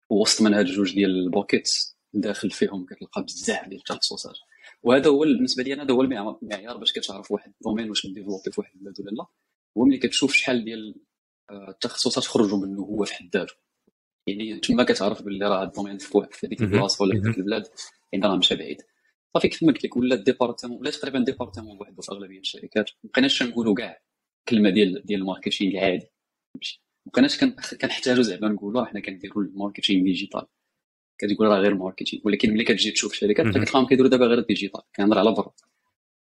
ووسط 0.09 0.41
من 0.41 0.53
هاد 0.53 0.65
جوج 0.65 0.95
ديال 0.95 1.11
ال 1.11 1.22
buckets 1.22 1.97
داخل 2.13 2.51
فيهم 2.51 2.85
كتلقى 2.85 3.23
بزاف 3.23 3.67
ديال 3.67 3.79
التخصصات. 3.79 4.37
وهذا 4.83 5.09
هو 5.09 5.19
بالنسبة 5.19 5.63
لي 5.63 5.73
أنا 5.73 5.83
هذا 5.83 5.93
هو 5.93 6.01
المعيار 6.43 6.77
باش 6.77 6.93
كتعرف 6.93 7.31
واحد 7.31 7.53
الدومين 7.61 7.89
واش 7.89 8.05
مdéveloppي 8.05 8.51
في 8.51 8.61
واحد 8.61 8.73
البلاد 8.75 8.99
ولا 8.99 9.09
لا. 9.09 9.25
هو 9.77 9.85
ملي 9.85 9.97
كتشوف 9.97 10.33
شحال 10.33 10.65
ديال 10.65 10.95
التخصصات 11.51 12.23
خرجوا 12.23 12.57
منه 12.57 12.81
هو 12.81 13.05
في 13.05 13.13
حد 13.13 13.29
ذاته 13.33 13.53
يعني 14.27 14.59
تما 14.59 14.83
كتعرف 14.83 15.21
باللي 15.21 15.45
راه 15.45 15.63
ال 15.63 15.68
domaine 15.68 15.97
في 15.97 16.17
واحد 16.17 16.33
في 16.33 16.47
هذيك 16.47 16.61
البلاصة 16.61 17.03
ولا 17.03 17.13
في 17.13 17.27
هذيك 17.27 17.37
البلاد 17.37 17.63
يعني 18.13 18.25
راه 18.25 18.35
مشى 18.35 18.55
بعيد. 18.55 18.77
صافي 19.33 19.47
كيف 19.47 19.63
ما 19.63 19.71
قلت 19.71 19.83
لك 19.85 19.97
ولا 19.97 20.15
département 20.15 20.79
ولا 20.79 20.91
تقريبا 20.91 21.19
département 21.19 21.77
بوحدو 21.77 22.01
في 22.01 22.11
أغلبية 22.11 22.39
الشركات. 22.39 22.89
ما 23.03 23.09
بقيناش 23.13 23.43
نقولوا 23.43 23.75
كاع 23.75 24.01
كلمة 24.49 24.69
ديال 24.69 25.05
ديال 25.05 25.21
ال 25.21 25.26
marketing 25.26 25.71
العادي. 25.71 26.05
ما 26.55 27.11
بقيناش 27.11 27.39
كنحتاجوا 27.81 28.23
زعما 28.23 28.47
نقولوا 28.47 28.85
حنا 28.85 28.99
كنديروا 28.99 29.43
ال 29.43 29.49
marketing 29.49 30.03
digital. 30.03 30.47
كتقول 31.21 31.47
راه 31.47 31.59
غير 31.59 31.73
marketing 31.75 32.21
ولكن 32.25 32.53
ملي 32.53 32.63
كتجي 32.63 32.91
تشوف 32.91 33.13
شركات 33.13 33.47
كتلقاهم 33.47 33.87
كيديروا 33.87 34.09
دابا 34.09 34.25
غير 34.25 34.37
ال 34.37 34.43
digital 34.43 34.81
كنهضر 34.95 35.19
على 35.19 35.31
برا. 35.31 35.53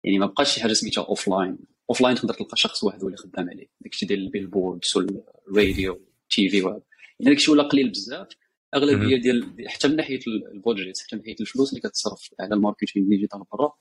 يعني 0.04 0.20
ما 0.20 0.26
بقاش 0.26 0.56
شي 0.56 0.62
حاجة 0.62 0.74
سميتها 0.74 1.06
offline 1.06 1.58
offline 1.90 2.16
تقدر 2.16 2.34
تلقى 2.34 2.58
شخص 2.58 2.84
واحد 2.84 3.02
هو 3.02 3.08
اللي 3.08 3.18
خدام 3.18 3.50
عليه. 3.50 3.68
داكشي 3.82 4.06
ديال 4.06 4.20
ال 4.20 4.27
billboards 4.27 4.98
والراديو 4.98 6.02
TV 6.30 6.62
وهذا. 6.62 6.82
يعني 7.20 7.36
داكشي 7.36 7.52
ولا 7.52 7.64
قليل 7.64 7.90
بزاف. 7.90 8.28
أغلبية 8.76 9.18
ديال 9.18 9.56
حتى 9.68 9.88
من 9.88 9.96
ناحية 9.96 10.20
ال 10.54 10.60
budget 10.60 11.00
حتى 11.00 11.16
من 11.16 11.22
ناحية 11.22 11.36
الفلوس 11.42 11.70
اللي 11.70 11.82
كتصرف 11.82 12.30
على 12.40 12.56
ال 12.56 12.61
marketing 12.61 13.08
digital 13.08 13.44
برا 13.52 13.74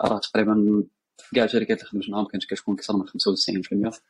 راه 0.00 0.18
تقريبا 0.18 0.84
كاع 1.34 1.44
الشركات 1.44 1.78
اللي 1.78 1.90
خدمت 1.90 2.10
معاهم 2.10 2.26
كانت 2.26 2.44
كتكون 2.44 2.74
أكثر 2.74 2.96
من 2.96 3.04
95% 3.06 4.00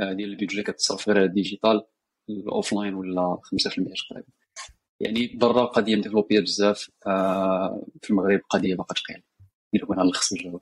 آه، 0.00 0.12
ديال 0.12 0.30
ال 0.30 0.35
budget 0.35 0.62
كتصرف 0.62 1.08
غير 1.08 1.18
على 1.18 1.26
ال 1.26 1.32
digital 1.32 1.76
ال 1.76 1.82
offline 2.28 2.94
ولا 2.94 3.38
5% 3.44 4.08
تقريبا. 4.08 4.28
يعني 5.00 5.26
برا 5.34 5.64
قضيه 5.64 5.96
مdéveloppية 5.96 6.40
بزاف 6.40 6.90
آه، 7.06 7.82
في 8.02 8.10
المغرب 8.10 8.40
قضية 8.50 8.74
باقا 8.74 8.94
ثقيله 8.94 9.22
إلا 9.74 9.86
بغينا 9.86 10.04
نلخص 10.04 10.32
الجواب 10.32 10.60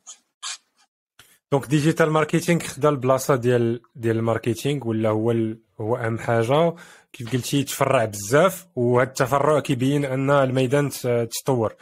donc 1.52 1.66
digital 1.66 2.11
marketing 2.11 2.61
خدا 2.61 2.88
البلاصة 2.88 3.37
ديال 3.37 3.81
ديال 3.95 4.16
ال 4.16 4.24
marketing 4.24 4.88
ولا 4.88 5.09
هو 5.09 5.31
ال... 5.31 5.61
هو 5.81 5.97
أهم 5.97 6.19
حاجة؟ 6.19 6.75
كيف 7.12 7.33
قلتي 7.33 7.64
تفرع 7.64 8.05
بزاف 8.05 8.66
وهذا 8.76 9.09
التفرع 9.09 9.61
كيبين 9.61 10.05
أن 10.05 10.31
الميدان 10.31 10.90
تطور. 11.31 11.75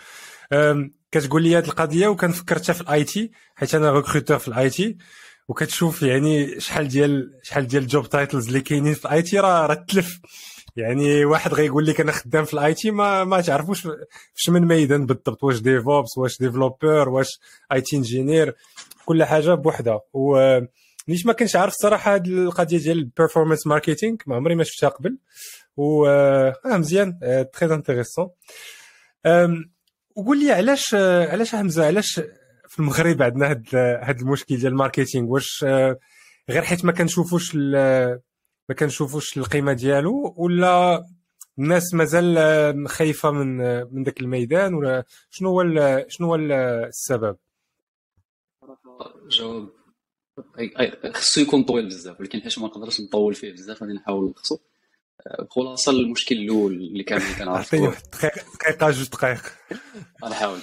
كتقول 1.13 1.43
لي 1.43 1.59
هذه 1.59 1.65
القضية 1.65 2.09
وكنفكرتها 2.09 2.73
في 2.73 2.81
ال 2.81 3.05
IT 3.05 3.31
حيت 3.55 3.75
أنا 3.75 3.93
recruteur 3.93 4.39
في 4.39 4.49
ال 4.49 4.71
IT 4.71 4.97
وكتشوف 5.49 6.03
يعني 6.03 6.61
شحال 6.61 6.89
ديال 6.89 7.41
شحال 7.43 7.67
ديال 7.67 7.83
ال 7.83 7.89
job 7.89 8.09
titles 8.09 8.47
اللي 8.47 8.61
كاينين 8.61 8.95
في 8.95 9.05
ال 9.05 9.23
IT 9.23 9.39
راه 9.39 9.75
تلف. 9.75 10.21
يعني 10.77 11.25
واحد 11.25 11.55
غيقول 11.55 11.87
لك 11.87 12.01
أنا 12.01 12.13
خدام 12.13 12.45
في 12.45 12.55
ال 12.55 12.75
IT 12.75 12.91
ما 12.91 13.25
ما 13.25 13.41
تعرفوش 13.41 13.81
فاش 13.81 14.49
من 14.49 14.67
ميدان 14.67 15.07
بالضبط 15.07 15.45
واش 15.45 15.61
DevOps 15.61 16.19
واش 16.19 16.39
developer 16.39 17.09
واش 17.09 17.41
IT 17.73 17.97
engineer 17.97 18.55
كل 19.07 19.25
حاجة 19.25 19.55
بوحدها. 19.55 20.01
و 20.13 20.61
ما 21.25 21.33
كنتش 21.33 21.57
عارف 21.57 21.73
الصراحة 21.73 22.15
هذه 22.15 22.29
القضية 22.29 22.79
ديال 22.79 22.99
ال 22.99 23.05
performance 23.05 23.67
marketing 23.67 24.17
ما 24.27 24.37
عمري 24.37 24.55
ما 24.55 24.65
شفتها 24.65 24.89
قبل. 24.89 25.19
و 25.77 26.07
آه 26.07 26.55
مزيان 26.65 27.19
très 27.53 27.75
intéressant 27.75 28.29
وقول 30.17 30.45
لي 30.45 30.53
علاش 30.53 30.95
علاش 30.95 31.55
حمزة 31.55 31.87
علاش 31.87 32.21
في 32.69 32.79
المغرب 32.79 33.23
عندنا 33.23 33.47
هذا 33.51 34.01
هذا 34.03 34.21
المشكل 34.21 34.57
ديال 34.57 34.73
ال 34.73 34.78
marketing 34.78 35.29
واش 35.29 35.65
غير 36.51 36.63
حيت 36.63 36.85
ما 36.85 36.93
كنشوفوش 36.93 37.57
ما 38.69 38.75
كنشوفوش 38.75 39.39
القيمة 39.39 39.73
ديالو 39.73 40.35
ولا 40.37 41.05
الناس 41.59 41.95
مازال 41.95 42.89
خايفة 42.89 43.31
من 43.31 43.57
من 43.95 44.05
ذاك 44.05 44.21
الميدان 44.21 44.75
ولا 44.75 45.05
شنو 45.31 45.49
هو 45.49 46.05
شنو 46.09 46.27
هو 46.27 46.35
السبب؟ 46.35 47.37
جواب. 49.29 49.69
خصو 51.15 51.41
يكون 51.41 51.65
طويل 51.65 51.87
بزاف 51.87 52.21
ولكن 52.21 52.41
حيت 52.41 52.59
ما 52.59 52.67
نقدرش 52.67 53.01
نطول 53.01 53.35
فيه 53.35 53.53
بزاف 53.53 53.83
غادي 53.83 53.93
نحاول 53.93 54.29
نلخصو 54.29 54.59
بخلاصه 55.41 55.93
المشكل 55.93 56.37
الأول 56.37 56.73
اللي 56.73 57.03
كامل 57.03 57.35
كنعرفو 57.39 57.93
دقيقة 58.13 58.91
جوج 58.91 59.09
دقائق. 59.09 59.43
غنحاول. 60.25 60.59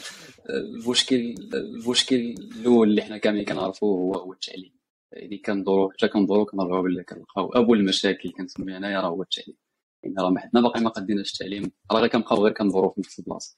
المشكل 0.49 1.35
المشكل 1.53 2.35
الأول 2.59 2.89
اللي 2.89 3.01
حنا 3.01 3.17
كاملين 3.17 3.45
كنعرفوه 3.45 3.89
هو 3.89 4.13
هو 4.13 4.33
التعليم. 4.33 4.80
يعني 5.11 5.37
كندورو 5.37 5.91
حتى 5.91 6.07
كندورو 6.07 6.45
كنرجعو 6.45 6.83
باللي 6.83 7.03
كنلقاو 7.03 7.49
اول 7.49 7.79
المشاكل 7.79 8.31
كنسمي 8.31 8.77
انايا 8.77 9.01
راه 9.01 9.07
هو 9.07 9.21
التعليم. 9.21 9.57
يعني 10.03 10.15
راه 10.19 10.33
حنا 10.37 10.61
باقي 10.61 10.81
ما 10.81 10.89
قديناش 10.89 11.33
التعليم. 11.33 11.71
راه 11.91 11.99
غير 11.99 12.09
كنبقاو 12.09 12.43
غير 12.43 12.53
كندورو 12.53 12.89
في 12.89 13.01
نفس 13.01 13.19
البلاصه 13.19 13.57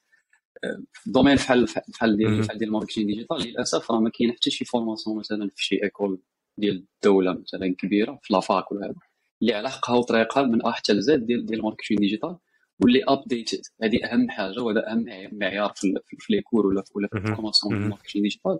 في 0.92 1.06
ال 1.06 1.09
domaine 1.09 1.34
بحال 1.34 1.66
بحال 1.88 2.16
ديال 2.16 2.40
بحال 2.40 2.58
ديال 2.58 2.68
ال 2.68 2.72
marketing 2.72 3.06
digital 3.06 3.36
للأسف 3.42 3.90
راه 3.90 4.00
ما 4.00 4.10
كاين 4.10 4.32
حتى 4.32 4.50
شي 4.50 4.64
formation 4.64 5.18
مثلا 5.18 5.50
في 5.56 5.64
شي 5.64 5.82
école 5.82 6.22
ديال 6.58 6.86
الدولة 6.96 7.32
مثلا 7.32 7.74
كبيرة 7.78 8.18
في 8.22 8.34
la 8.34 8.49
fac 8.49 8.72
ولا 8.72 8.86
هذا 8.86 8.94
اللي 9.42 9.54
على 9.54 9.70
حقها 9.70 9.96
وطريقها 9.96 10.42
من 10.42 10.66
A 10.66 10.70
حتى 10.70 10.92
ل 10.92 11.09
Z 11.09 11.26
ديال 11.26 11.46
ديال 11.46 11.58
ال 11.58 11.62
marketing 11.62 12.00
digital 12.00 12.36
واللي 12.82 13.04
updated 13.08 13.60
هذه 13.82 14.04
أهم 14.04 14.30
حاجة 14.30 14.60
وهذا 14.62 14.92
أهم 14.92 15.04
معيار 15.32 15.72
في, 15.76 15.94
في 16.18 16.32
les 16.32 16.42
cours 16.42 16.66
ولا 16.66 16.82
في 16.82 16.92
ولا 16.94 17.08
في 17.08 17.16
ال 17.16 17.22
formation 17.22 17.74
ديال 17.74 17.84
ال 17.84 17.88
marketing 17.88 18.22
digital. 18.22 18.58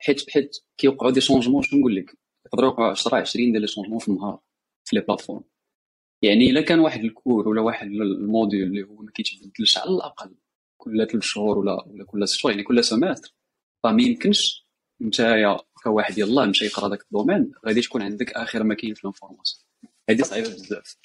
حيت 0.00 0.30
حيت 0.30 0.56
كيوقعوا 0.78 1.12
des 1.12 1.20
changements 1.20 1.62
شنو 1.62 1.80
نقول 1.80 1.96
لك؟ 1.96 2.18
يقدروا 2.46 2.70
يوقعوا 2.70 2.90
10 2.90 3.16
20 3.16 3.52
ديال 3.52 3.60
les 3.62 3.68
changements 3.68 3.98
في 3.98 4.08
النهار 4.08 4.40
في 4.84 4.96
les 4.96 5.02
plateformes. 5.02 5.44
يعني 6.22 6.50
إلا 6.50 6.60
كان 6.60 6.78
واحد 6.80 7.04
ال 7.04 7.11
cours 7.11 7.48
ولا 7.48 7.60
واحد 7.60 7.86
ال 7.86 7.97
module 7.97 8.62
اللي 8.62 8.82
هو 8.82 8.94
ما 9.02 9.10
كيتبدلش 9.14 9.78
على 9.78 9.90
الأقل 9.90 10.34
كل 10.76 11.06
ثلاث 11.10 11.24
شهور 11.24 11.58
ولا 11.58 11.84
ولا 11.88 12.04
كل 12.04 12.28
ست 12.28 12.38
شهور 12.38 12.52
يعني 12.52 12.64
كل 12.64 12.84
semestre 12.84 13.34
فما 13.82 14.02
يمكنش 14.02 14.66
نتايا 15.02 15.56
كواحد 15.82 16.18
يلاه 16.18 16.46
مشى 16.46 16.64
يقرا 16.64 16.88
داك 16.88 17.02
ال 17.02 17.08
domaine 17.08 17.52
غادي 17.66 17.80
تكون 17.80 18.02
عندك 18.02 18.32
آخر 18.32 18.62
ما 18.62 18.74
كاين 18.74 18.94
في 18.94 19.00
ال 19.00 19.05
information. 19.05 19.64
هذه 20.10 20.22
صعيبة 20.22 20.48
بزاف. 20.48 20.96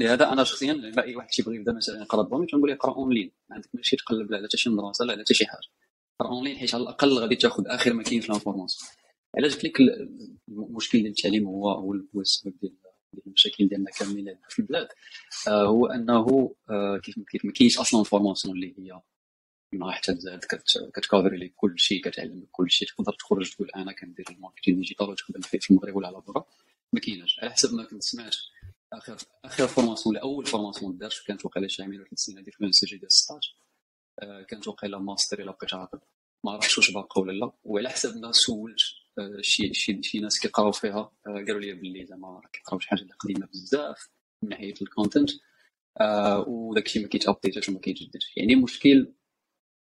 لهذا 0.00 0.32
أنا 0.32 0.44
شخصيا 0.44 0.72
لما 0.72 1.04
أي 1.04 1.16
واحد 1.16 1.28
تيبغي 1.28 1.56
يبدا 1.56 1.72
مثلا 1.72 2.00
يقرا 2.02 2.22
ال 2.22 2.25
domaine 2.25 2.46
تنقول 2.46 2.68
له 2.70 2.76
اقرا 2.76 2.94
أونلاين. 2.94 3.32
ما 3.50 3.56
عندك 3.56 3.68
ماشي 3.74 3.96
تقلب 3.96 4.30
لا 4.30 4.36
على 4.36 4.46
حتى 4.46 4.56
شي 4.56 4.70
مدرسة 4.70 5.04
لا 5.04 5.12
على 5.12 5.22
حتى 5.22 5.34
شي 5.34 5.46
حاجة. 5.46 5.68
أونلاين 6.22 6.56
حيت 6.56 6.74
على 6.74 6.82
الأقل 6.82 7.18
غادي 7.18 7.36
تاخذ 7.36 7.64
آخر 7.66 7.92
ما 7.92 8.02
كاين 8.02 8.20
في 8.20 8.28
ال 8.28 8.33
information 8.33 8.90
علاش 9.36 9.54
قلت 9.54 9.64
لك 9.64 9.80
المشكل 10.48 10.98
ديال 10.98 11.10
التعليم 11.10 11.46
هو 11.46 11.70
هو 11.70 12.20
السبب 12.20 12.54
ديال 12.62 12.72
المشاكل 13.26 13.68
ديالنا 13.68 13.90
كاملين 13.90 14.38
في 14.48 14.58
البلاد. 14.58 14.88
آه 15.48 15.66
هو 15.66 15.86
أنه 15.86 16.54
آه 16.70 16.98
كيف 16.98 17.44
ما 17.44 17.52
كاينش 17.52 17.78
أصلا 17.78 18.04
فورماسيون 18.04 18.54
اللي 18.54 18.74
هي 18.78 19.00
ما 19.72 19.92
حتى 19.92 20.14
تزاد 20.14 20.40
كتكافري 20.94 21.36
لك 21.36 21.52
كل 21.56 21.78
شيء 21.78 22.02
كتعلم 22.02 22.40
لك 22.40 22.48
كل 22.52 22.70
شيء 22.70 22.88
تقدر 22.88 23.12
تخرج 23.12 23.54
تقول 23.54 23.70
أنا 23.76 23.92
كندير 23.92 24.26
ال 24.30 24.35
marketing 24.35 24.76
digital 24.78 25.08
وتخدم 25.10 25.40
في 25.40 25.70
المغرب 25.70 25.96
ولا 25.96 26.06
على 26.06 26.22
برا. 26.26 26.44
ما 26.92 27.00
كايناش. 27.00 27.40
على 27.42 27.50
حسب 27.50 27.74
ما 27.74 27.84
كنت 27.84 28.02
سمعت 28.02 28.36
اخر 28.92 29.16
آخر 29.44 29.66
formation 29.66 30.14
ولا 30.14 30.22
أول 30.22 30.46
formation 30.46 30.98
دارت 30.98 31.22
كانت 31.26 31.44
وقيلة 31.44 31.68
شي 31.68 31.82
عامين 31.82 32.00
ولا 32.00 32.08
ثلاث 32.08 32.18
سنين 32.18 32.38
هذه 32.38 32.50
في 32.50 32.64
السي 32.64 32.86
جي 32.86 32.96
ديال 32.96 33.12
16 33.12 33.56
آه، 33.60 33.63
كانت 34.48 34.68
وقيله 34.68 34.98
ماستر 34.98 35.42
الا 35.42 35.52
بقيت 35.52 35.74
عاقل 35.74 35.98
ما 36.44 36.52
عرفتش 36.52 36.78
واش 36.78 36.90
باقا 36.90 37.20
ولا 37.20 37.32
لا. 37.32 37.52
وعلى 37.64 37.88
حسب 37.88 38.16
ما 38.16 38.32
سولت 38.32 38.80
آه، 39.18 39.38
شي 39.40 39.74
شي 39.74 40.02
شي 40.02 40.18
ناس 40.20 40.40
كيقراو 40.40 40.72
فيها 40.72 41.12
آه، 41.26 41.44
قالوا 41.46 41.60
لي 41.60 41.72
باللي 41.72 42.06
زعما 42.06 42.40
كيقراو 42.52 42.80
شي 42.80 42.88
حاجة 42.88 43.00
اللي 43.00 43.14
قديمة 43.14 43.46
بزاف 43.46 44.08
من 44.42 44.48
ناحية 44.48 44.74
ال 44.82 44.88
content 44.88 45.30
وداك 46.46 46.86
الشيء 46.86 47.02
ما 47.02 47.08
كيتupdateش 47.08 47.68
وما 47.68 47.78
كيتجددش. 47.78 48.36
يعني 48.36 48.56
مشكل 48.56 49.14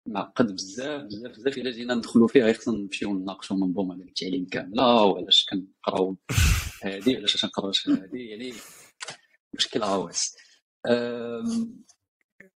معقد 0.07 0.51
بزاف 0.51 1.01
بزاف 1.03 1.31
بزاف. 1.31 1.57
إلا 1.57 1.71
جينا 1.71 1.95
ندخلوا 1.95 2.27
فيه 2.27 2.43
غير 2.43 2.53
خصنا 2.53 2.77
نمشيو 2.77 3.13
نناقشوا 3.13 3.57
منظومه 3.57 3.95
ديال 3.95 4.07
التعليم 4.07 4.45
كاملة 4.45 5.03
وعلاش 5.03 5.45
كنقراو 5.49 6.17
هذه 6.83 7.13
وعلاش 7.13 7.41
كنقراوش 7.41 7.89
هذه 7.89 8.29
يعني 8.29 8.53
مشكل 9.53 9.83
عويص 9.83 10.35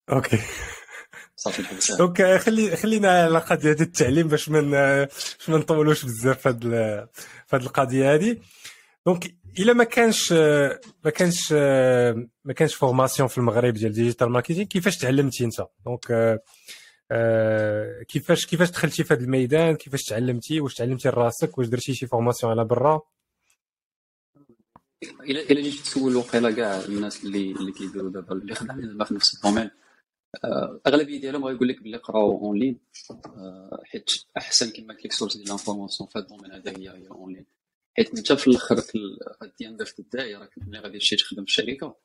OK. 0.10 0.38
صافي 1.38 1.63
donc 1.98 2.38
خلي 2.38 2.75
خلينا 2.75 3.24
على 3.24 3.39
قضية 3.39 3.72
التعليم 3.72 4.27
باش 4.27 4.50
من 4.50 4.72
باش 4.72 5.50
ما 5.50 5.58
نطولوش 5.58 6.06
بزاف 6.06 6.41
في 6.41 6.50
هذه 6.50 6.60
في 7.48 7.56
هذه 7.56 7.62
القضية 7.62 8.13
هذه. 8.13 8.38
donc 9.06 9.36
إلا 9.60 9.74
ما 9.74 9.84
كانش 9.84 10.32
ما 11.03 11.10
كانش 11.15 11.51
ما 12.46 12.53
كانش 12.56 12.75
formation 12.76 13.28
في 13.27 13.38
المغرب 13.38 13.74
ديال 13.74 13.91
digital 13.92 14.30
marketing 14.30 14.64
كيفاش 14.63 14.98
تعلمتي 14.98 15.46
أنت؟ 15.46 15.65
donc 15.86 16.40
آه، 17.12 18.03
كيفاش 18.08 18.46
كيفاش 18.46 18.72
دخلتي 18.72 19.03
في 19.03 19.13
هذا 19.13 19.24
الميدان؟ 19.24 19.75
كيفاش 19.75 20.03
تعلمتي؟ 20.03 20.62
واش 20.62 20.74
تعلمتي 20.74 21.10
لراسك 21.10 21.58
واش 21.58 21.67
درتي 21.67 21.94
شي 21.94 22.08
formation 22.08 22.52
على 22.51 22.65
برا؟ 22.65 23.01
إلا 25.03 25.41
إلا 25.41 25.62
جيت 25.62 25.79
تسول 25.79 26.15
وقيلا 26.15 26.51
كاع 26.51 26.79
الناس 26.86 27.25
اللي 27.25 27.51
اللي 27.51 27.72
كيديروا 27.72 28.12
دابا 28.12 28.34
اللي 28.34 28.56
خدامين 28.56 28.88
دابا 28.88 29.06
في 29.06 29.13
نفس 29.13 29.36
ال 29.36 29.40
domaine 29.40 29.70
آه، 30.44 30.82
أغلبية 30.88 31.22
ديالهم 31.22 31.46
غايقول 31.46 31.68
لك 31.68 31.84
بلي 31.84 31.98
قراو 31.98 32.40
en 32.46 32.60
ligne 32.60 32.80
آه، 33.12 33.82
حيت 33.86 34.10
أحسن 34.38 34.70
كما 34.70 34.94
قلت 34.94 35.06
لك 35.06 35.12
source 35.12 35.38
ديال 35.38 35.48
l'information 35.48 36.10
في 36.10 36.20
هذا 36.20 36.26
ال 36.26 36.29
domaine 36.29 36.52
هذا 36.52 36.72
هي 36.72 36.90
هي 36.90 37.08
en 37.08 37.34
ligne 37.34 37.46
حيت 37.98 38.18
أنت 38.18 38.34
في 38.34 38.48
الأخر 38.48 38.76
ديال 39.60 39.86
في 39.86 40.00
البدايه 40.00 40.38
راك 40.38 40.58
ملي 40.58 40.80
غادي 40.80 41.00
تمشي 41.00 41.16
تخدم 41.16 41.46
في 41.46 41.50
الشركة 41.50 41.96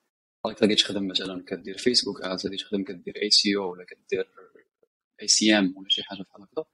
راك 0.46 0.62
غادي 0.62 0.74
تخدم 0.74 1.08
مثلا 1.08 1.44
كدير 1.46 1.78
فيسبوك 1.78 2.22
ads 2.22 2.46
غادي 2.46 2.56
تخدم 2.56 2.84
كدير 2.84 3.22
SEO 3.22 3.72
ولا 3.72 3.84
كدير 3.84 4.28
SEM 5.22 5.74
ولا 5.76 5.88
شي 5.88 6.02
حاجة 6.02 6.22
بحال 6.22 6.42
هكا 6.42 6.64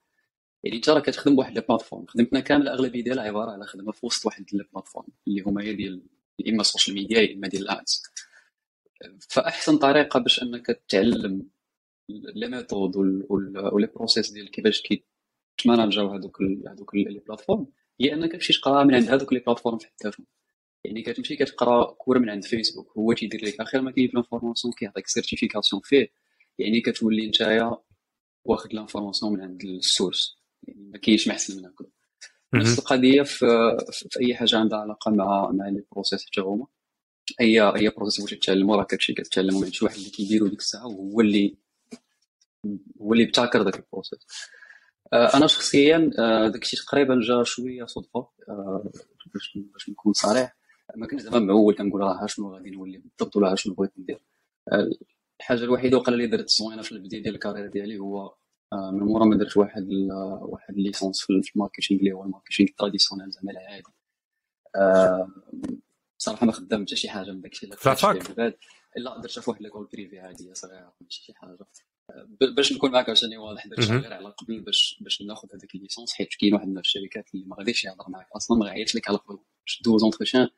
يعني 0.64 0.76
أنت 0.76 0.88
راه 0.88 1.00
كتخدم 1.00 1.37
بواحد 1.37 1.55
les 1.54 1.61
plateformes 1.61 2.06
خدمتنا 2.07 2.40
كاملة 2.40 2.71
الاغلبيه 2.71 3.05
ديالها 3.05 3.25
عبارة 3.25 3.50
على 3.50 3.67
خدمة 3.67 3.93
في 3.93 4.07
وسط 4.07 4.26
واحد 4.26 4.47
les 4.52 4.64
plateformes 4.73 5.06
اللي 5.28 5.40
هما 5.40 5.62
هي 5.62 5.75
ديال 5.75 6.02
يا 6.38 6.52
إما 6.52 6.61
ال 6.61 6.66
social 6.66 6.97
media 6.97 7.20
يا 7.21 7.35
إما 7.35 7.49
ديال 7.49 7.62
ال 7.62 7.73
ads 7.73 8.02
فأحسن 9.28 9.78
طريقة 9.78 10.21
باش 10.21 10.43
أنك 10.43 10.81
تعلم 10.88 11.49
les 12.08 12.49
méthodes 12.49 12.97
و 13.30 13.44
les 13.44 13.87
process 13.87 14.30
ديال 14.33 14.50
كيفاش 14.50 14.83
كيتماناجاو 14.82 16.08
هذوك 16.09 16.38
هذوك 16.69 16.95
les 16.94 17.23
plateformes 17.26 17.66
هي 18.00 18.14
أنك 18.14 18.33
تمشي 18.33 18.52
تقرا 18.52 18.85
من 18.85 18.95
عند 18.95 19.09
هذوك 19.09 19.33
les 19.32 19.38
plateformes 19.38 19.78
في 19.78 19.87
حداتهم 19.87 20.26
يعني 20.85 21.02
كتمشي 21.02 21.37
كتقرا 21.37 21.85
cours 21.85 22.18
من 22.19 22.31
عند 22.31 22.45
فيسبوك 22.45 22.93
هو 22.99 23.12
تيدير 23.12 23.45
لك. 23.45 23.61
اخر 23.61 23.81
ما 23.81 23.90
كاين 23.90 24.07
في 24.07 24.12
ال 24.12 24.18
information 24.18 24.75
كيعطيك 24.75 25.07
certification 25.06 25.82
فيه 25.85 26.09
يعني 26.59 26.81
كتولي 26.81 27.28
نتايا 27.28 27.76
واخد 28.45 28.75
l'information 28.75 29.32
من 29.33 29.40
عند 29.40 29.64
ال 29.64 29.74
source. 29.74 30.38
يعني 30.62 30.90
ما 30.93 30.99
كاينش 30.99 31.28
محسن 31.28 31.57
من 31.57 31.64
هكا. 31.67 31.85
نفس 32.55 32.78
القضية 32.78 33.23
في, 33.23 33.47
في 33.93 34.21
أي 34.21 34.35
حاجة 34.35 34.59
عندها 34.59 34.78
علاقة 34.78 35.11
مع 35.11 35.50
مع 35.50 35.69
les 35.68 35.85
process 35.92 36.26
حتى 36.26 36.40
هما. 36.40 36.67
أي 37.40 37.61
أي 37.61 37.88
process 37.88 38.25
بغيتي 38.25 38.37
تتعلمو 38.37 38.75
راه 38.75 38.85
كتمشي 38.85 39.14
كتعلمو 39.14 39.61
من 39.61 39.73
شي 39.73 39.85
واحد 39.85 39.97
اللي 39.97 40.11
كيديرو 40.11 40.47
ديك 40.47 40.58
الساعة؟ 40.58 40.87
وهو 40.87 41.20
اللي 41.20 41.56
هو 43.00 43.12
اللي 43.12 43.25
ابتكر 43.25 43.62
داك 43.62 43.76
ال 43.76 43.82
process 43.82 44.18
آه، 45.12 45.37
أنا 45.37 45.47
شخصيا 45.47 46.11
آه، 46.18 46.49
داكشي 46.49 46.76
تقريبا 46.76 47.20
جا 47.20 47.42
شوية 47.42 47.85
صدفة. 47.85 48.28
آه، 48.49 48.90
باش 49.35 49.58
باش 49.73 49.88
نكون 49.88 50.12
صريح 50.12 50.56
ما 50.97 51.06
كنتش 51.06 51.23
زعما 51.23 51.38
معول 51.38 51.75
كنقول 51.75 52.00
راه 52.00 52.26
شنو 52.26 52.54
غادي 52.54 52.70
نولي 52.70 52.99
بالضبط 52.99 53.37
ولا 53.37 53.54
شنو 53.54 53.75
بغيت 53.75 53.92
ندير. 53.99 54.20
الحاجة 55.40 55.64
الوحيدة 55.64 55.97
وقيلة 55.97 56.14
اللي 56.14 56.26
درت 56.26 56.49
زوينه 56.49 56.82
في 56.82 56.92
البداية 56.92 57.23
ديال 57.23 57.35
ال 57.35 57.38
carrière 57.38 57.66
ديالي 57.66 57.99
هو 57.99 58.35
من 58.75 59.00
مورا 59.00 59.25
ما 59.25 59.37
درت 59.37 59.56
واحد 59.56 59.88
واحد 60.42 60.75
licence 60.76 61.20
في 61.20 61.50
ال 61.56 61.61
marketing 61.61 62.00
اللي 62.00 62.12
هو 62.12 62.25
ال 62.25 62.29
marketing 62.29 62.68
traditionnel 62.78 63.30
زعما 63.30 63.50
العادي. 63.52 63.82
صراحة 66.18 66.46
ما 66.46 66.52
خدام 66.52 66.82
حتى 66.82 66.96
شي 66.96 67.08
حاجة 67.08 67.30
من 67.30 67.40
داكشي 67.40 67.66
اللي 67.66 67.76
في 67.76 67.88
لا 68.96 69.20
درتها 69.20 69.40
في 69.40 69.50
واحد 69.50 69.62
l'école 69.62 69.88
privée 69.92 70.18
عادية 70.18 70.52
صغيره 70.52 70.94
ماشي 71.00 71.22
شي 71.22 71.32
حاجة. 71.34 71.58
باش 72.56 72.72
نكون 72.72 72.90
معك 72.90 73.10
عشان 73.10 73.37
واضح 73.37 73.66
درت 73.66 73.90
غير 73.90 74.12
على 74.12 74.28
قبل 74.28 74.60
باش 74.60 74.98
باش 75.00 75.22
ناخذ 75.22 75.48
هذاك 75.54 75.75
ال 75.75 75.79
licence 75.79 76.12
حيت 76.12 76.28
كاين 76.40 76.54
واحد 76.54 76.68
من 76.68 76.78
الشركات 76.78 77.25
اللي 77.34 77.46
ما 77.46 77.56
غاديش 77.58 77.84
يهضر 77.84 78.04
معك 78.08 78.26
أصلا 78.37 78.58
ما 78.58 78.64
غيعيطش 78.64 78.94
لك 78.94 79.08
على 79.08 79.18
قبل. 79.18 79.38
باش 79.66 79.82
دوز 79.84 80.02
entretien 80.02 80.49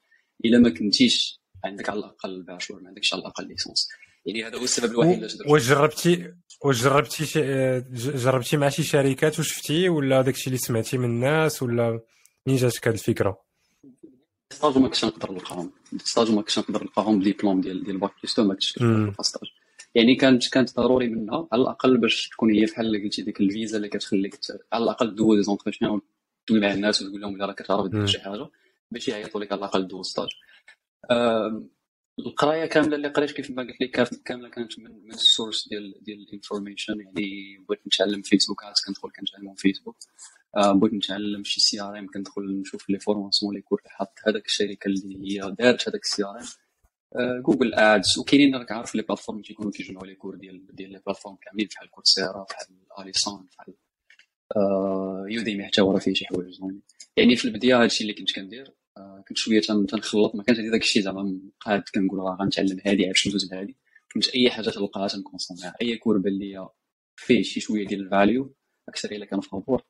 إلا 0.45 0.59
ما 0.59 0.71
كنتيش 0.71 1.41
عندك 1.65 1.89
على 1.89 1.99
الأقل 1.99 2.43
bachelor 2.43 2.81
ما 2.83 2.89
عندكش 2.89 3.15
على 3.15 3.21
الأقل 3.21 3.49
licence 3.49 3.89
يعني 4.27 4.45
هذا 4.45 4.59
هو 4.59 4.65
السبب 4.65 4.91
الوحيد 4.91 5.19
علاش 5.19 5.35
درت 5.35 5.49
واش 5.49 5.69
جربتي 5.69 6.35
واش 6.65 6.83
جربتي. 6.83 7.25
جربتي 7.95 8.57
مع 8.57 8.69
شي 8.69 8.83
شركات 8.83 9.39
وشفتي 9.39 9.89
ولا 9.89 10.23
داكشي 10.23 10.47
اللي 10.47 10.59
سمعتي 10.59 10.99
من 10.99 11.05
الناس 11.05 11.63
ولا 11.63 12.01
منين 12.47 12.59
جاتك 12.59 12.89
هذه 12.89 12.95
الفكرة؟ 12.95 13.50
ستاج 14.53 14.79
ما 14.79 14.87
كنتش 14.89 15.05
نقدر 15.05 15.33
نلقاهم 15.33 15.73
ستاج 16.05 16.31
ما 16.31 16.41
كنتش 16.41 16.59
نقدر 16.59 16.83
نلقاهم 16.83 17.21
ديبلوم 17.23 17.61
ديال 17.61 17.85
ديال 17.85 17.95
ال 17.95 17.99
bac 17.99 18.13
plus 18.23 18.39
ما 18.39 18.55
كنتش 18.55 18.79
نلقى 18.83 19.25
stage 19.25 19.49
يعني 19.95 20.15
كانت 20.15 20.49
كانت 20.49 20.77
ضروري 20.77 21.09
منها 21.09 21.49
على 21.53 21.63
الاقل 21.63 21.99
باش 21.99 22.29
تكون 22.29 22.51
هي 22.51 22.65
بحال 22.65 22.87
اللي 22.87 23.03
قلتي 23.05 23.23
ديك 23.23 23.41
الفيزا 23.41 23.77
اللي 23.77 23.89
كتخليك 23.89 24.39
على 24.73 24.85
الاقل 24.85 25.15
دوز 25.15 25.37
des 25.37 25.43
entretiens 25.43 25.91
وتدوي 25.91 26.61
مع 26.61 26.73
الناس 26.73 27.03
وتقول 27.03 27.21
لهم 27.21 27.37
لا 27.37 27.47
راك 27.47 27.63
كتعرف 27.63 27.87
دير 27.87 28.07
شي 28.07 28.21
حاجة 28.21 28.49
باش 28.91 29.09
يعيطوا 29.09 29.41
لك 29.41 29.53
على 29.53 29.59
الاقل 29.59 29.89
دوز 29.89 30.07
stage 30.07 30.29
القرايه 32.19 32.67
كامله 32.67 32.97
اللي 32.97 33.09
قريت 33.09 33.31
كيف 33.31 33.51
ما 33.51 33.63
قلت 33.63 33.81
لك 33.81 34.23
كامله 34.25 34.49
كانت 34.49 34.79
من 34.79 35.05
من 35.05 35.11
ال 35.15 35.22
source 35.22 35.69
ديال 35.69 35.95
ديال 36.03 36.21
ال 36.21 36.27
information 36.27 37.01
يعني 37.01 37.59
بغيت 37.69 37.87
نتعلم 37.87 38.23
فيسبوك 38.23 38.65
عاد 38.65 38.75
كندخل 38.87 39.11
كنتعلم 39.11 39.55
فيسبوك 39.55 39.97
بغيت 40.57 40.95
نتعلم 40.95 41.45
شي 41.45 41.61
CRM 41.61 42.07
كندخل 42.07 42.61
نشوف 42.61 42.91
les 42.91 42.99
formations 42.99 43.55
les 43.55 43.61
cours 43.61 43.83
حاط 43.87 44.13
هذاك 44.27 44.47
الشركة 44.47 44.89
اللي 44.89 45.33
هي 45.33 45.55
دارت 45.59 45.89
هذاك 45.89 46.01
ال 46.03 46.25
CRM. 46.25 47.43
جوجل 47.43 47.75
ads 47.75 48.19
وكاينين 48.19 48.57
راك 48.57 48.73
عارف 48.73 48.95
les 48.95 49.03
plateformes 49.03 49.43
تيكونوا 49.43 49.73
كيجمعوا 49.73 50.07
les 50.07 50.15
cours 50.15 50.37
ديال 50.37 50.67
ديال 50.73 50.93
les 50.93 51.01
plateformes 51.07 51.37
كاملين 51.37 51.69
بحال 51.69 51.91
Coursera 51.91 52.47
بحال 52.51 52.67
Alison 52.99 53.49
بحال 53.53 53.75
Udemy 55.29 55.65
حتى 55.65 55.81
هو 55.81 55.93
راه 55.93 55.99
فيه 55.99 56.15
شي 56.15 56.27
حوايج 56.27 56.61
يعني 57.17 57.37
في 57.37 57.45
البداية 57.45 57.83
هادشي 57.83 58.03
اللي 58.05 58.15
كنت 58.15 58.35
كندير 58.35 58.75
آه، 58.97 59.25
كنت 59.29 59.39
شوية 59.39 59.61
تنخلط 59.61 60.35
ما 60.35 60.43
كانش 60.43 60.59
عندي 60.59 60.71
داك 60.71 60.83
الشيء 60.83 61.03
زعما 61.03 61.41
قاعد 61.61 61.83
كنقول 61.95 62.19
راه 62.19 62.37
غنتعلم 62.41 62.81
هادي 62.87 63.07
عاد 63.07 63.15
ندوز 63.27 63.53
لهادي 63.53 63.77
كنت 64.15 64.29
أي 64.29 64.51
حاجة 64.51 64.71
تلقاها 64.71 65.09
تنكونسوميها 65.09 65.75
أي 65.83 65.97
cours 65.97 66.19
بان 66.19 66.39
ليا 66.39 66.69
فيه 67.17 67.43
شي 67.43 67.61
شوية 67.61 67.87
ديال 67.87 68.01
ال 68.01 68.10
value 68.10 68.55
أكثر 68.89 69.13
إلا 69.13 69.27
كان 69.27 69.41
فابور 69.41 69.83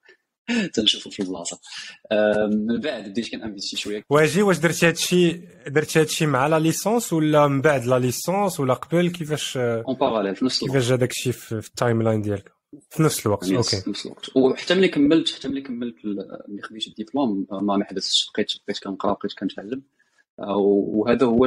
تنشوفو 0.74 1.10
في 1.10 1.22
البلاصة. 1.22 1.60
من 2.68 2.80
بعد 2.80 3.08
بديت 3.08 3.30
كنانفيستي 3.30 3.76
شوية. 3.76 4.04
واجي 4.10 4.42
واش 4.42 4.58
درتي 4.58 4.86
هادشي 4.86 5.40
درتي 5.66 6.00
هادشي 6.00 6.26
مع 6.26 6.46
la 6.46 6.58
licence 6.58 7.12
ولا 7.12 7.48
من 7.48 7.60
بعد 7.60 7.84
la 7.84 7.98
licence 7.98 8.60
ولا 8.60 8.74
قبل؟ 8.74 9.08
كيفاش 9.10 9.56
en 9.56 9.94
parallèle 9.94 10.36
في 10.36 10.44
نفس 10.44 10.62
الوقت. 10.62 10.72
كيفاش 10.72 10.88
جا 10.90 10.96
داكشي 10.96 11.32
في 11.32 11.52
ال 11.52 12.02
timeline 12.02 12.22
ديالك؟ 12.22 12.52
في 12.90 13.02
نفس 13.02 13.26
الوقت 13.26 13.52
okay. 13.52 13.82
في 13.82 13.90
نفس 13.90 14.06
الوقت. 14.06 14.36
وحتى 14.36 14.74
ملي 14.74 14.88
كملت 14.88 15.30
حتى 15.30 15.48
ملي 15.48 15.60
كملت 15.60 15.96
ملي 16.04 16.62
خديت 16.62 16.86
الدبلوم 16.86 17.46
ما 17.50 17.76
ما 17.76 17.84
حبستش 17.84 18.30
بقيت 18.34 18.52
بقيت 18.66 18.78
كنقرأ 18.84 19.12
بقيت 19.12 19.32
كنتعلم. 19.32 19.82
آه، 20.40 20.56
وهذا 20.56 21.26
هو 21.26 21.44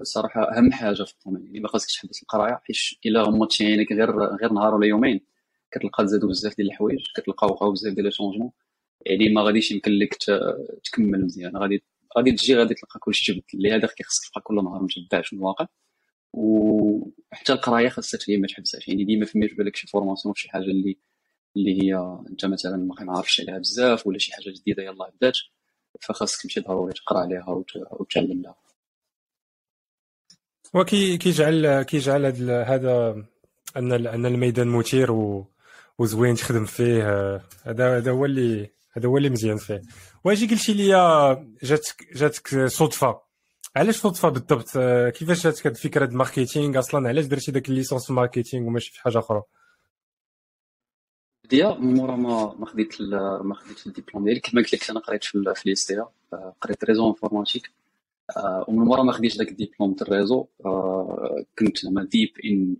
الصراحه 0.00 0.56
أهم 0.56 0.72
حاجة 0.72 1.02
في 1.02 1.14
ال 1.18 1.21
domaine 1.21 1.46
يعني 1.46 1.60
ما 1.60 1.68
خاصكش 1.68 1.94
تحبس 1.94 2.22
القراية 2.22 2.60
حيت 2.64 2.76
إلا 3.06 3.22
غمضت 3.22 3.62
عينيك 3.62 3.92
غير 3.92 4.10
غير 4.40 4.52
نهار 4.52 4.74
ولا 4.74 4.86
يومين. 4.86 5.20
كتلقى 5.74 6.04
تزادوا 6.04 6.28
بزاف 6.28 6.56
ديال 6.56 6.68
الحوايج 6.68 7.00
كتلقى 7.14 7.46
وقعوا 7.46 7.72
بزاف 7.72 7.94
ديال 7.94 8.04
les 8.04 8.10
changements. 8.10 8.50
يعني 9.06 9.28
ما 9.28 9.42
غاديش 9.42 9.72
يمكن 9.72 9.92
لك 9.92 10.14
تكمل 10.84 11.24
مزيان. 11.24 11.56
غادي 11.56 11.84
غادي 12.18 12.32
تجي 12.32 12.56
غادي 12.56 12.74
تلقى 12.74 13.00
كلشي 13.00 13.32
تبدل. 13.32 13.44
لهذا 13.62 13.86
خصك 13.86 14.28
تبقى 14.28 14.40
كل 14.40 14.54
نهار 14.64 14.82
متبع 14.82 15.22
شنو 15.22 15.40
الواقع 15.40 15.66
وحتى 16.32 17.52
القراية 17.52 17.88
خاصها 17.88 18.20
هي 18.28 18.36
ما 18.36 18.46
تحبسهاش. 18.46 18.88
يعني 18.88 19.04
ديما 19.04 19.26
في 19.26 19.38
بالك 19.38 19.76
شي 19.76 19.86
formation 19.86 20.34
شي 20.34 20.50
حاجة 20.50 20.62
اللي 20.62 20.98
اللي 21.56 21.82
هي 21.82 22.18
أنت 22.30 22.44
مثلا 22.46 22.76
ما 22.76 23.16
عارفش 23.16 23.40
عليها 23.40 23.58
بزاف 23.58 24.06
ولا 24.06 24.18
شي 24.18 24.32
حاجة 24.32 24.50
جديدة 24.50 24.82
يلاه 24.82 25.10
بدات. 25.16 25.38
فخاصك 26.00 26.42
تمشي 26.42 26.60
ضروري 26.60 26.92
تقرا 26.92 27.18
عليها 27.18 27.64
وتعلم 27.90 28.42
لها. 28.42 28.56
وكي 30.74 31.16
كيجعل 31.18 31.82
كيجعل 31.82 32.26
هذا 32.50 33.24
أن 33.76 33.92
أن 33.92 34.26
الميدان 34.26 34.68
مثير 34.68 35.12
و 35.12 35.53
وزوين 35.98 36.34
تخدم 36.34 36.64
فيه 36.64 37.02
هذا 37.64 37.96
هذا 37.96 38.10
هو 38.10 38.24
اللي 38.24 38.70
هذا 38.92 39.08
هو 39.08 39.16
اللي 39.16 39.30
مزيان 39.30 39.56
فيه. 39.56 39.82
واجي 40.24 40.46
قلتي 40.46 40.72
لي 40.72 40.88
جاتك 41.62 42.14
جاتك 42.14 42.66
صدفة. 42.66 43.20
علاش 43.76 43.96
صدفة 43.96 44.28
بالضبط؟ 44.28 44.78
كيفاش 45.16 45.44
جاتك 45.44 45.66
هاد 45.66 45.74
الفكرة 45.74 46.04
ديال 46.04 46.14
ال 46.14 46.20
marketing 46.20 46.78
أصلا؟ 46.78 47.08
علاش 47.08 47.24
درتي 47.24 47.52
داك 47.52 47.68
ال 47.68 47.72
licence 47.72 48.04
في 48.04 48.10
ال 48.10 48.16
marketing 48.16 48.66
وماشي 48.66 48.92
في 48.92 49.02
حاجة 49.02 49.18
أخرى؟ 49.18 49.42
بديا 51.44 51.68
مورا 51.68 52.16
ما 52.16 52.54
ما 52.58 52.66
خديت 52.66 53.00
ما 53.42 53.54
خديت 53.54 53.86
الدبلوم 53.86 54.24
ديالي. 54.24 54.40
كما 54.40 54.60
قلت 54.60 54.74
لك 54.74 54.90
أنا 54.90 55.00
قريت 55.00 55.24
في 55.24 55.54
في 55.56 55.68
l'ISTA 55.68 56.06
قريت 56.60 56.84
réseaux 56.84 57.08
informatiques. 57.08 57.70
ومن 58.68 58.84
مورا 58.84 59.02
ما 59.02 59.12
خديتش 59.12 59.36
داك 59.36 59.48
الدبلوم 59.48 59.94
تاع 59.94 60.06
ال 60.06 60.11
réseau. 60.11 60.46
كنت 61.58 61.78
زعما 61.78 62.04
deep 62.04 62.28
in 62.44 62.76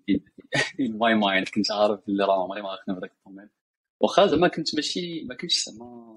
in 0.80 0.98
my 0.98 1.14
mind 1.14 1.48
كنت 1.48 1.72
عارف 1.72 2.00
بلي 2.06 2.24
راه 2.24 2.42
عمري 2.44 2.62
ما 2.62 2.68
غنخدم 2.68 2.94
في 2.94 3.00
ذاك 3.00 3.12
ال 3.18 3.21
domaine. 3.21 3.48
واخا 4.00 4.26
زعما 4.26 4.48
كنت 4.48 4.74
ماشي 4.74 5.24
ما 5.24 5.34
كنتش 5.34 5.64
زعما 5.64 6.16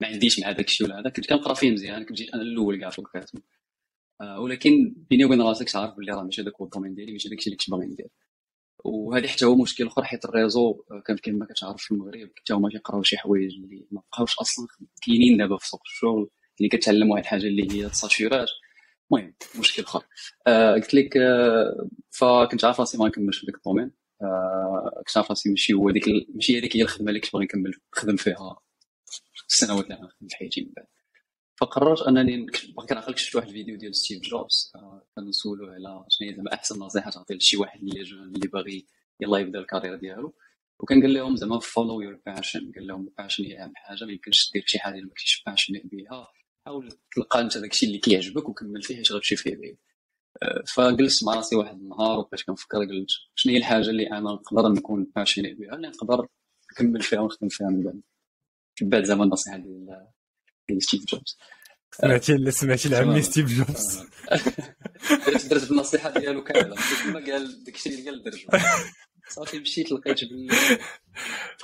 ما 0.00 0.08
عنديش 0.08 0.40
مع 0.40 0.52
داك 0.52 0.66
الشيء 0.68 0.86
ولا 0.86 1.00
هذا. 1.00 1.10
كنت 1.10 1.26
كنقرا 1.28 1.54
فيه 1.54 1.70
مزيان 1.70 2.04
كنت 2.04 2.18
جيت 2.18 2.34
أنا 2.34 2.42
الأول 2.42 2.80
كاع 2.80 2.90
في 2.90 2.98
الكاتب 2.98 3.42
ولكن 4.38 4.94
بيني 5.10 5.24
وبين 5.24 5.42
راسك 5.42 5.76
عارف 5.76 5.94
بلي 5.94 6.12
راه 6.12 6.22
ماشي 6.22 6.42
هذاك 6.42 6.54
هو 6.60 6.64
ال 6.64 6.68
domaine 6.68 6.94
ديالي 6.94 7.12
ماشي 7.12 7.28
داكشي 7.28 7.46
اللي 7.46 7.56
كنت 7.56 7.70
باغي 7.70 7.86
ندير. 7.86 8.08
وهذه 8.84 9.26
حتى 9.26 9.44
هو 9.44 9.56
مشكل 9.62 9.86
أخر 9.86 10.04
حيت 10.04 10.24
ال 10.24 10.31
réseau 10.31 10.74
كان 11.06 11.16
كما 11.16 11.46
كتعرف 11.46 11.82
في 11.82 11.90
المغرب 11.94 12.30
حتى 12.36 12.54
هما 12.54 12.68
كيقراو 12.68 13.02
شي 13.02 13.16
حوايج 13.18 13.54
اللي 13.54 13.86
ما 13.90 14.02
بقاوش 14.12 14.38
أصلا 14.38 14.66
كاينين 15.06 15.36
دابا 15.38 15.56
في 15.56 15.68
سوق 15.68 15.80
الشغل. 15.84 16.30
اللي 16.62 16.68
كتعلم 16.78 17.10
واحد 17.10 17.22
الحاجة 17.22 17.42
اللي 17.42 17.72
هي 17.72 17.86
الساتورات 17.86 18.48
المهم 19.12 19.34
مشكل 19.60 19.82
آخر. 19.82 20.04
آه 20.46 20.72
قلت 20.74 20.94
لك 20.94 21.16
آه 21.16 21.88
فكنت 22.10 22.64
عارف 22.64 22.80
راسي 22.80 22.98
ما 22.98 23.06
نكملش 23.08 23.38
في 23.38 23.46
ذاك 23.46 23.56
ال 23.56 23.60
domaine. 23.60 23.90
آه 24.22 25.02
كنت 25.06 25.16
عارف 25.16 25.30
راسي 25.30 25.50
ماشي 25.50 25.72
هو 25.72 25.90
ديك 25.90 26.04
ماشي 26.34 26.58
هذيك 26.58 26.76
هي 26.76 26.82
الخدمة 26.82 27.08
اللي 27.08 27.20
كنت 27.20 27.32
باغي 27.32 27.44
نكمل 27.44 27.72
نخدم 27.96 28.16
فيها 28.16 28.60
السنوات 29.48 29.84
اللي 29.84 29.94
غنخدم 29.94 30.28
في 30.28 30.36
حياتي 30.36 30.60
من 30.60 30.72
بعد. 30.76 30.86
فقررت 31.60 32.02
أنني 32.02 32.46
كنعقل 32.88 33.18
شفت 33.18 33.36
واحد 33.36 33.48
الفيديو 33.48 33.76
ديال 33.78 33.96
ستيف 33.96 34.22
جوبز. 34.22 34.72
آه 34.76 35.06
كنسولوه 35.16 35.74
على 35.74 36.04
شنو 36.10 36.28
هي 36.28 36.34
زعما 36.34 36.54
أحسن 36.54 36.78
نصيحة 36.80 37.10
تعطي 37.10 37.34
لشي 37.34 37.56
واحد 37.56 37.80
اللي 37.80 38.02
jeune 38.02 38.22
اللي 38.36 38.48
باغي 38.48 38.86
يلاه 39.20 39.38
يبدأ 39.40 39.58
ال 39.58 39.62
carrière 39.62 39.96
ديالو. 39.96 40.34
وكان 40.80 41.02
قال 41.02 41.14
لهم 41.14 41.36
زعما 41.36 41.58
follow 41.60 42.00
your 42.00 42.20
passion 42.26 42.72
قال 42.76 42.86
لهم 42.86 43.08
ال 43.08 43.12
passion 43.12 43.44
هي 43.44 43.64
أهم 43.64 43.72
حاجة 43.76 44.04
ما 44.04 44.12
يمكنش 44.12 44.50
دير 44.54 44.64
شي 44.66 44.78
حاجة 44.78 44.94
اللي 44.94 45.04
ما 45.04 45.10
كنتيش 45.10 45.42
passion 45.46 45.74
بها. 45.84 46.28
حاول 46.66 46.88
تلقى 47.16 47.40
أنت 47.40 47.58
داكشي 47.58 47.86
اللي 47.86 47.98
كيعجبك 47.98 48.48
وكمل 48.48 48.82
فيه 48.82 48.96
حيت 48.96 49.12
غتمشي 49.12 49.36
فيه 49.36 49.56
بعيد. 49.56 49.78
آه، 50.42 50.62
فجلست 50.74 51.24
مع 51.24 51.34
راسي 51.34 51.56
واحد 51.56 51.74
النهار 51.74 52.18
وبقيت 52.18 52.42
كنفكر 52.42 52.78
قلت 52.78 53.08
شنو 53.34 53.52
هي 53.52 53.58
الحاجة 53.58 53.90
اللي 53.90 54.10
أنا 54.10 54.20
نقدر 54.20 54.68
نكون 54.68 55.12
passion 55.16 55.42
بها 55.42 55.74
اللي 55.74 55.88
نقدر 55.88 56.26
نكمل 56.72 57.02
فيها 57.02 57.20
ونخدم 57.20 57.48
فيها 57.48 57.66
من 57.66 57.82
بعد. 57.82 58.00
تبعت 58.76 59.04
زعما 59.04 59.24
النصيحة 59.24 59.56
ديال 59.56 60.06
ديال 60.68 60.82
ستيف 60.82 61.04
جوبز. 61.04 61.38
سمعتي 61.92 62.50
سمعتي 62.50 62.88
لعمي 62.88 63.22
ستيف 63.22 63.46
جوبز. 63.46 63.98
درت 65.50 65.68
بالنصيحة 65.68 66.10
ديالو 66.10 66.44
كاملة. 66.44 66.76
كما 67.04 67.32
قال 67.32 67.64
داكشي 67.64 67.88
اللي 67.90 68.10
قال 68.10 68.22
درت. 68.22 68.62
صافي 69.28 69.58
مشيت 69.58 69.92
لقيت 69.92 70.24
باللي 70.24 70.78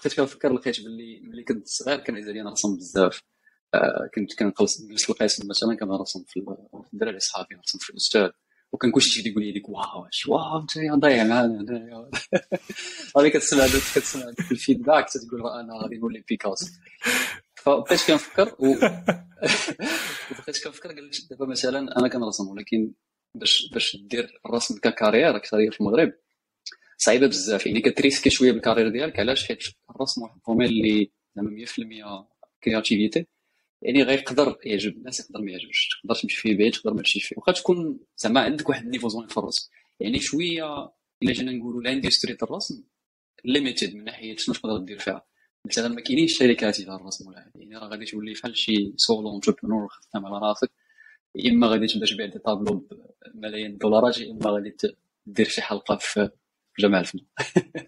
بقيت 0.00 0.14
كنفكر 0.16 0.52
لقيت 0.52 0.80
باللي 0.80 1.20
ملي 1.20 1.44
كنت 1.44 1.66
صغير 1.66 1.98
كان 1.98 2.16
عزيز 2.16 2.28
عليا 2.28 2.42
نرسم 2.42 2.76
بزاف. 2.76 3.22
كنت 4.14 4.34
كنجلس 4.38 5.04
في 5.04 5.10
القسم 5.10 5.48
مثلا 5.48 5.76
كنرسم 5.76 6.24
في 6.28 6.56
الدراري 6.94 7.20
صحابي 7.20 7.54
نرسم 7.54 7.78
في 7.78 7.90
الأستاذ. 7.90 8.30
وكان 8.72 8.90
كلشي 8.90 9.10
تيجي 9.14 9.30
يقول 9.30 9.44
لي 9.44 9.52
ديك 9.52 9.68
واو 9.68 10.06
واو 10.28 10.60
انت 10.60 10.78
ضايع 11.02 11.24
معانا 11.24 11.60
هنايا 11.60 12.10
غادي 13.18 13.30
كتسمع 13.30 13.66
كتسمع 13.66 14.32
ال 14.50 14.57
feedback 14.57 15.06
تقول 15.08 15.48
أنا 15.48 15.82
غادي 15.82 15.96
نولي 15.96 16.24
بيكاسو 16.28 16.66
فبقيت 17.54 18.00
كنفكر 18.06 18.56
و 18.58 18.74
بقيت 20.38 20.64
كنفكر 20.64 20.88
قلت 20.88 21.30
دابا 21.30 21.46
مثلا 21.46 21.98
أنا 21.98 22.08
كنرسم 22.08 22.48
ولكن 22.48 22.92
باش 23.34 23.70
باش 23.72 23.96
دير 23.96 24.40
الرسم 24.46 24.78
ك 24.78 24.85
carrière 24.85 25.38
carrière 25.38 25.72
في 25.72 25.80
المغرب 25.80 26.12
صعيبة 26.98 27.26
بزاف. 27.26 27.66
يعني 27.66 27.80
كت 27.80 27.91
risquer 27.91 28.30
شوية 28.30 28.52
بال 28.52 28.60
carrière 28.60 28.88
ديالك 28.88 29.18
علاش؟ 29.20 29.48
حيت 29.48 29.62
الرسم 29.90 30.22
واحد 30.22 30.36
ال 30.36 30.40
domaine 30.40 30.68
اللي 30.68 31.10
زعما 31.36 31.66
100% 32.24 32.26
créativité 32.64 33.26
يعني 33.82 34.02
غيقدر 34.02 34.58
يعجب 34.64 34.96
الناس 34.96 35.20
يقدر 35.20 35.40
ما 35.40 35.50
يعجبش 35.50 35.88
تقدر 36.02 36.14
تمشي 36.14 36.36
فيه 36.36 36.58
بعيد 36.58 36.72
تقدر 36.72 36.94
ما 36.94 36.98
تمشيش 36.98 37.24
فيه. 37.24 37.36
واخا 37.36 37.52
تكون 37.52 38.00
زعما 38.16 38.40
عندك 38.40 38.68
واحد 38.68 38.84
ال 38.84 38.88
niveau 38.88 39.08
زوين 39.08 39.26
في 39.26 39.36
الرسم 39.36 39.70
يعني 40.00 40.20
شوية 40.20 40.92
إلا 41.22 41.32
جينا 41.32 41.52
نقولوا 41.52 41.82
l'industrie 41.82 42.32
ديال 42.32 42.42
الرسم 42.42 42.84
limited 43.44 43.94
من 43.94 44.04
ناحية 44.04 44.36
شنو 44.36 44.54
تقدر 44.54 44.78
دير 44.78 44.98
فيها. 44.98 45.26
مثلا 45.64 45.88
ما 45.88 46.00
كاينينش 46.00 46.38
شركات 46.38 46.80
ديال 46.80 46.90
الرسم 46.94 47.28
ولا 47.28 47.50
يعني 47.54 47.76
راه 47.76 47.88
غادي 47.88 48.04
تولي 48.04 48.32
بحال 48.32 48.56
شي 48.56 48.92
solo 48.96 49.36
entrepreneur 49.36 49.88
خدام 49.88 50.26
على 50.26 50.38
راسك 50.38 50.70
يا 51.34 51.50
إما 51.50 51.66
غادي 51.66 51.86
تبدأ 51.86 52.06
تبيع 52.06 52.26
des 52.26 52.38
tableaux 52.38 52.88
بملايين 53.34 53.70
الدولارات 53.70 54.18
يا 54.18 54.30
إما 54.30 54.50
غادي 54.50 54.76
دير 55.26 55.48
شي 55.48 55.62
حلقة 55.62 55.96
في 55.96 56.30
جمع 56.78 57.00
الفن 57.00 57.18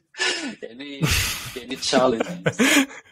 يعني 0.63 1.01
يعني 1.57 1.77
challenge 1.77 2.23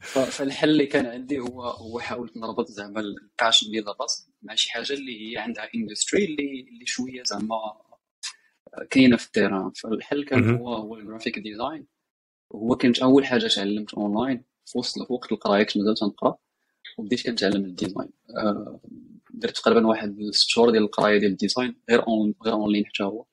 فالحل 0.00 0.70
اللي 0.70 0.86
كان 0.86 1.06
عندي 1.06 1.38
هو 1.38 1.62
هو 1.62 2.00
حاولت 2.00 2.36
نربط 2.36 2.68
زعما 2.68 3.00
ال 3.00 3.09
passion 3.09 3.70
ديال 3.70 3.88
الرسم 3.88 4.32
مع 4.42 4.54
شي 4.54 4.70
حاجة 4.70 4.92
اللي 4.92 5.32
هي 5.32 5.38
عندها 5.38 5.68
industry 5.74 6.24
اللي 6.24 6.66
اللي 6.68 6.86
شوية 6.86 7.22
زعما 7.24 7.56
كاينة 8.90 9.16
في 9.16 9.26
ال 9.26 9.31
terrain. 9.31 9.70
فالحل 9.70 10.24
كان 10.24 10.54
هو 10.54 10.74
هو 10.74 10.96
ال 10.96 11.01
graphic 11.01 11.38
design 11.38 11.86
هو 12.54 12.76
كانت 12.76 12.98
أول 12.98 13.26
حاجة 13.26 13.46
تعلمت 13.46 13.94
اونلاين 13.94 14.44
في 14.66 14.78
وسط 14.78 15.02
في 15.06 15.12
وقت 15.12 15.32
القراية 15.32 15.62
كنت 15.62 15.76
مازال 15.76 15.94
تنقرا 15.94 16.36
وبديت 16.98 17.26
كنتعلم 17.26 17.64
ال 17.64 17.71
design 17.71 18.10
آه، 18.36 18.80
درت 19.34 19.56
تقريبا 19.56 19.86
واحد 19.86 20.16
ست 20.30 20.48
شهور 20.48 20.70
ديال 20.70 20.82
القراية 20.82 21.18
ديال 21.18 21.30
ال 21.32 21.38
design 21.38 21.76
غير 21.90 22.06
on 22.06 22.34
غير 22.44 22.54
اونلاين 22.54 22.86
حتى 22.86 23.04
هو. 23.04 23.24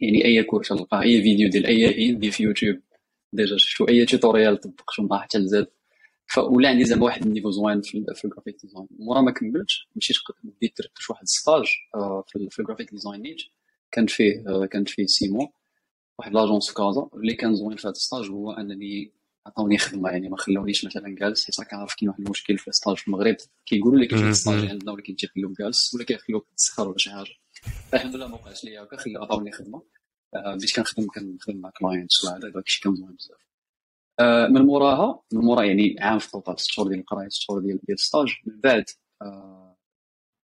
يعني 0.00 0.24
أي 0.24 0.42
course 0.42 0.68
تلقاه 0.68 1.02
أي 1.02 1.22
فيديو 1.22 1.48
ديال 1.50 1.66
اي 1.66 2.10
هندي 2.10 2.30
في 2.30 2.42
يوتيوب 2.42 2.80
déjà 3.32 3.56
شفتو 3.56 3.84
أي 3.88 4.06
tutorial 4.06 4.60
طبقته 4.60 5.02
من 5.02 5.18
حتى 5.18 5.38
لزاد. 5.38 5.66
فولا 6.26 6.68
عندي 6.68 6.84
زعما 6.84 7.04
واحد 7.04 7.26
ال 7.26 7.29
niveau 7.29 7.50
زوين 7.50 7.80
في, 7.80 8.04
في 8.14 8.24
ال 8.24 8.28
graphic 8.28 8.56
design 8.62 8.86
مورا 8.98 9.20
ما 9.20 9.30
كملتش 9.30 9.88
مشيت 9.96 10.16
بديت 10.42 10.78
درت 10.78 11.10
واحد 11.10 11.26
stage 11.26 11.64
آه، 11.94 12.24
في 12.50 12.58
ال 12.58 12.62
graphic 12.62 12.90
design 12.90 13.22
نيت. 13.22 13.42
كان 13.92 14.06
فيه 14.06 14.44
آه، 14.48 14.66
كانت 14.66 14.88
فيه 14.88 15.06
سيمو 15.06 15.52
واحد 16.18 16.32
l'agence 16.32 16.68
في 16.68 16.74
كازا 16.74 17.08
اللي 17.14 17.34
كان 17.34 17.54
زوين 17.54 17.76
في 17.76 17.88
هذا 17.88 17.92
ال 17.92 17.98
stage 17.98 18.30
هو 18.30 18.52
أنني 18.52 19.12
عطاوني 19.46 19.78
خدمة 19.78 20.10
يعني 20.10 20.28
ما 20.28 20.36
خلاونيش 20.36 20.84
مثلا 20.84 21.14
جالس. 21.14 21.46
حيت 21.46 21.68
كنعرف 21.68 21.94
كاين 21.94 22.08
واحد 22.08 22.20
المشكل 22.20 22.58
في 22.58 22.68
ال 22.68 22.73
stage 22.73 22.96
في 22.96 23.08
المغرب. 23.08 23.36
كيقولوا 23.66 24.00
لك 24.00 24.16
في 24.16 24.32
stage 24.34 24.70
عندنا 24.70 24.92
ولكن 24.92 25.16
تيخلوك 25.16 25.58
جالس 25.58 25.94
ولا 25.94 26.04
كيخلوك 26.04 26.46
تسخر 26.56 26.88
ولا 26.88 26.98
شي 26.98 27.10
حاجة. 27.10 27.30
الحمد 27.94 28.16
لله 28.16 28.28
ما 28.28 28.34
وقعش 28.34 28.64
لي 28.64 28.78
هكا 28.78 28.96
عطاوني 29.16 29.52
خدمة. 29.52 29.82
آه، 30.34 30.54
بديت 30.54 30.76
كنخدم 30.76 31.06
كنخدم 31.06 31.56
مع 31.56 31.70
clients 31.70 32.24
وهذا 32.24 32.48
داك 32.48 32.66
الشيء 32.66 32.84
كان 32.84 32.94
زوين 32.96 33.12
بزاف. 33.12 33.38
من 34.50 34.62
موراها 34.62 35.22
من 35.32 35.40
مورا 35.40 35.62
يعني 35.64 35.96
عام 36.00 36.18
في 36.18 36.26
ال 36.26 36.32
total 36.32 36.60
ست 36.60 36.70
شهور 36.70 36.88
ديال 36.88 37.00
القراية 37.00 37.28
ست 37.28 37.40
شهور 37.42 37.60
ديال 37.60 37.80
ديال 37.86 37.98
ال 37.98 38.03
stage. 38.03 38.34
من 38.46 38.60
بعد 38.60 38.84
آه، 39.22 39.76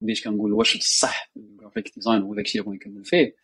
بديت 0.01 0.25
كنقول 0.25 0.53
واش 0.53 0.77
بصح 0.77 1.31
ال 1.37 1.44
graphic 1.44 1.94
design 1.94 2.22
هو 2.22 2.35
داكشي 2.35 2.59
اللي 2.59 2.70
بغيت 2.70 2.87
نكمل 2.87 3.05
فيه. 3.05 3.37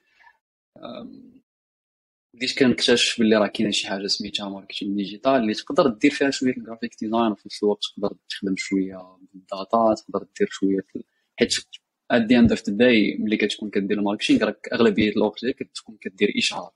بديت 2.35 2.59
كنكتشف 2.59 3.19
باللي 3.19 3.37
راه 3.37 3.47
كاينة 3.47 3.71
شي 3.71 3.89
حاجة 3.89 4.07
سميتها 4.07 4.49
marketing 4.49 4.97
digital 4.97 5.33
اللي 5.37 5.55
تقدر 5.55 5.89
دير 5.89 6.11
فيها 6.11 6.31
شوية 6.31 6.57
ال 6.57 6.62
graphic 6.62 6.97
design 7.01 7.33
وفي 7.33 7.43
نفس 7.47 7.63
الوقت 7.63 7.83
تقدر 7.97 8.17
تخدم 8.29 8.55
شوية 8.57 9.19
بال 9.33 9.54
data 9.54 9.95
تقدر 9.95 10.27
دير 10.39 10.49
شوية 10.51 10.87
حيت 11.39 11.55
at 12.11 12.23
the 12.23 12.39
end 12.39 12.51
of 12.51 12.63
the 12.69 12.77
day 12.77 13.17
ملي 13.21 13.37
كتكون 13.37 13.71
كدير 13.71 13.99
ال 13.99 14.04
marketing 14.04 14.45
راك 14.45 14.69
أغلبية 14.73 15.11
الوقت 15.11 15.41
ديالك 15.45 15.57
كتكون 15.57 15.99
كدير 16.01 16.33
اشهار 16.39 16.73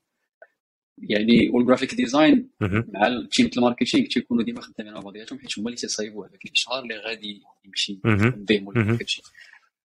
يعني 0.97 1.49
وال 1.49 1.59
graphic 1.59 1.95
design 1.95 2.49
مع 2.61 3.07
ال 3.07 3.15
team 3.15 3.49
ال 3.57 3.62
marketing 3.62 4.05
تيكونوا 4.07 4.43
ديما 4.43 4.61
خدامين 4.61 4.93
مع 4.93 4.99
بعضياتهم 4.99 5.39
حيت 5.39 5.59
هما 5.59 5.67
اللي 5.67 5.77
تيصايبوا 5.77 6.27
هذاك 6.27 6.45
الاشهار 6.45 6.83
اللي 6.83 6.97
غادي 6.97 7.41
يمشي 7.65 7.99
بهم 8.35 8.67
ولا 8.67 8.83
داكشي 8.97 9.21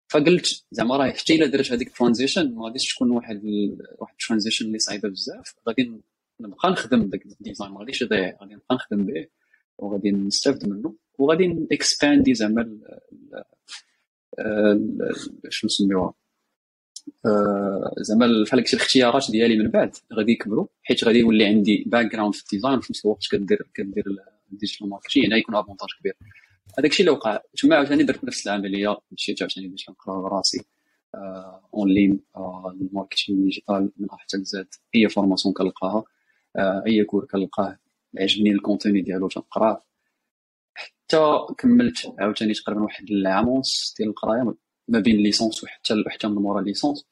فقلت 0.09 0.65
زعما 0.71 0.97
راه 0.97 1.11
حتى 1.11 1.35
إلا 1.35 1.45
درت 1.45 1.71
هذيك 1.71 1.87
ال 1.87 1.93
transition 1.93 2.55
ما 2.55 2.65
غاديش 2.65 2.93
تكون 2.95 3.11
واحد 3.11 3.35
ال... 3.45 3.77
واحد 3.99 4.13
ال 4.21 4.25
transition 4.25 4.65
اللي 4.65 4.79
صعيبة 4.79 5.09
بزاف. 5.09 5.55
غادي 5.67 5.91
نبقى 6.39 6.71
نخدم 6.71 7.09
داك 7.09 7.25
ال 7.25 7.32
design 7.32 7.71
ما 7.71 7.79
غاديش 7.79 8.01
يضيع. 8.01 8.37
غادي 8.41 8.53
نبقى 8.53 8.75
نخدم 8.75 9.05
به 9.05 9.27
وغادي 9.77 10.11
نستافد 10.11 10.69
منه. 10.69 10.95
وغادي 11.19 11.47
ن 11.47 11.58
expandi 11.58 12.33
زعما 12.33 12.77
شنو 15.49 15.67
نسميوها؟ 15.67 16.13
زعما 17.97 18.43
بحال 18.43 18.59
هكا 18.59 18.73
الاختيارات 18.73 19.31
ديالي 19.31 19.57
من 19.57 19.67
بعد 19.71 19.95
غادي 20.13 20.31
يكبروا 20.31 20.67
حيت 20.83 21.03
غادي 21.03 21.19
يولي 21.19 21.45
عندي 21.45 21.83
background 21.87 22.35
في 22.35 22.43
ال 22.43 22.48
design 22.48 22.77
وفي 22.77 22.93
نفس 22.93 23.05
الوقت 23.05 23.27
كدير 23.31 23.67
كدير 23.73 24.03
ال 24.51 24.56
digital 24.56 24.89
marketing 24.89 25.27
هنا 25.27 25.37
يكون 25.37 25.55
avantage 25.55 25.89
كبير. 25.99 26.13
هذاك 26.79 26.91
الشيء 26.91 27.05
اللي 27.05 27.17
وقع 27.17 27.39
تما 27.57 27.75
عاوتاني 27.75 28.03
درت 28.03 28.23
نفس 28.23 28.47
العملية 28.47 28.97
مشيت 29.11 29.41
عاوتاني 29.41 29.67
باش 29.67 29.89
نقرأ 29.89 30.21
براسي 30.21 30.65
en 31.73 31.89
ligne 31.89 32.19
ال 32.81 32.87
marketing 32.87 33.39
digital 33.43 33.91
من 33.97 34.07
حتى 34.11 34.37
لزاد 34.37 34.67
أي 34.95 35.09
formation 35.09 35.53
كنلقاها 35.53 36.03
آه، 36.55 36.83
أي 36.87 37.03
cours 37.03 37.25
كنلقاه 37.25 37.77
عجبني 38.19 38.51
ال 38.51 38.57
contenu 38.57 39.01
ديالو 39.01 39.27
تنقراه. 39.27 39.81
حتى 40.73 41.39
كملت 41.57 42.13
عاوتاني 42.19 42.53
تقريبا 42.53 42.81
واحد 42.81 43.11
العام 43.11 43.47
ونص 43.47 43.95
ديال 43.97 44.09
القراية 44.09 44.53
ما 44.87 44.99
بين 44.99 45.15
licence 45.15 45.63
وحتى 45.63 46.03
حتى 46.07 46.27
من 46.27 46.35
مورا 46.35 46.61
licence 46.61 47.05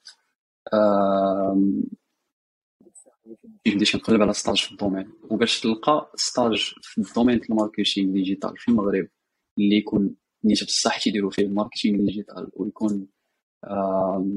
بديت 3.66 3.92
كنقلب 3.92 4.22
على 4.22 4.32
stage 4.32 4.56
في 4.56 4.72
ال 4.72 4.76
domaine. 4.76 5.12
وباش 5.30 5.60
تلقى 5.60 6.12
stage 6.16 6.74
في 6.82 6.98
ال 6.98 7.03
domaine 7.03 7.40
ال 7.50 7.56
marketing 7.56 8.12
digital 8.12 8.56
في 8.56 8.68
المغرب 8.68 9.08
اللي 9.58 9.76
يكون 9.76 10.16
نيت 10.44 10.64
بصح 10.64 10.98
تيديروا 10.98 11.30
فيه 11.30 11.42
ال 11.42 11.48
marketing 11.48 12.06
digital 12.06 12.50
ويكون 12.52 13.08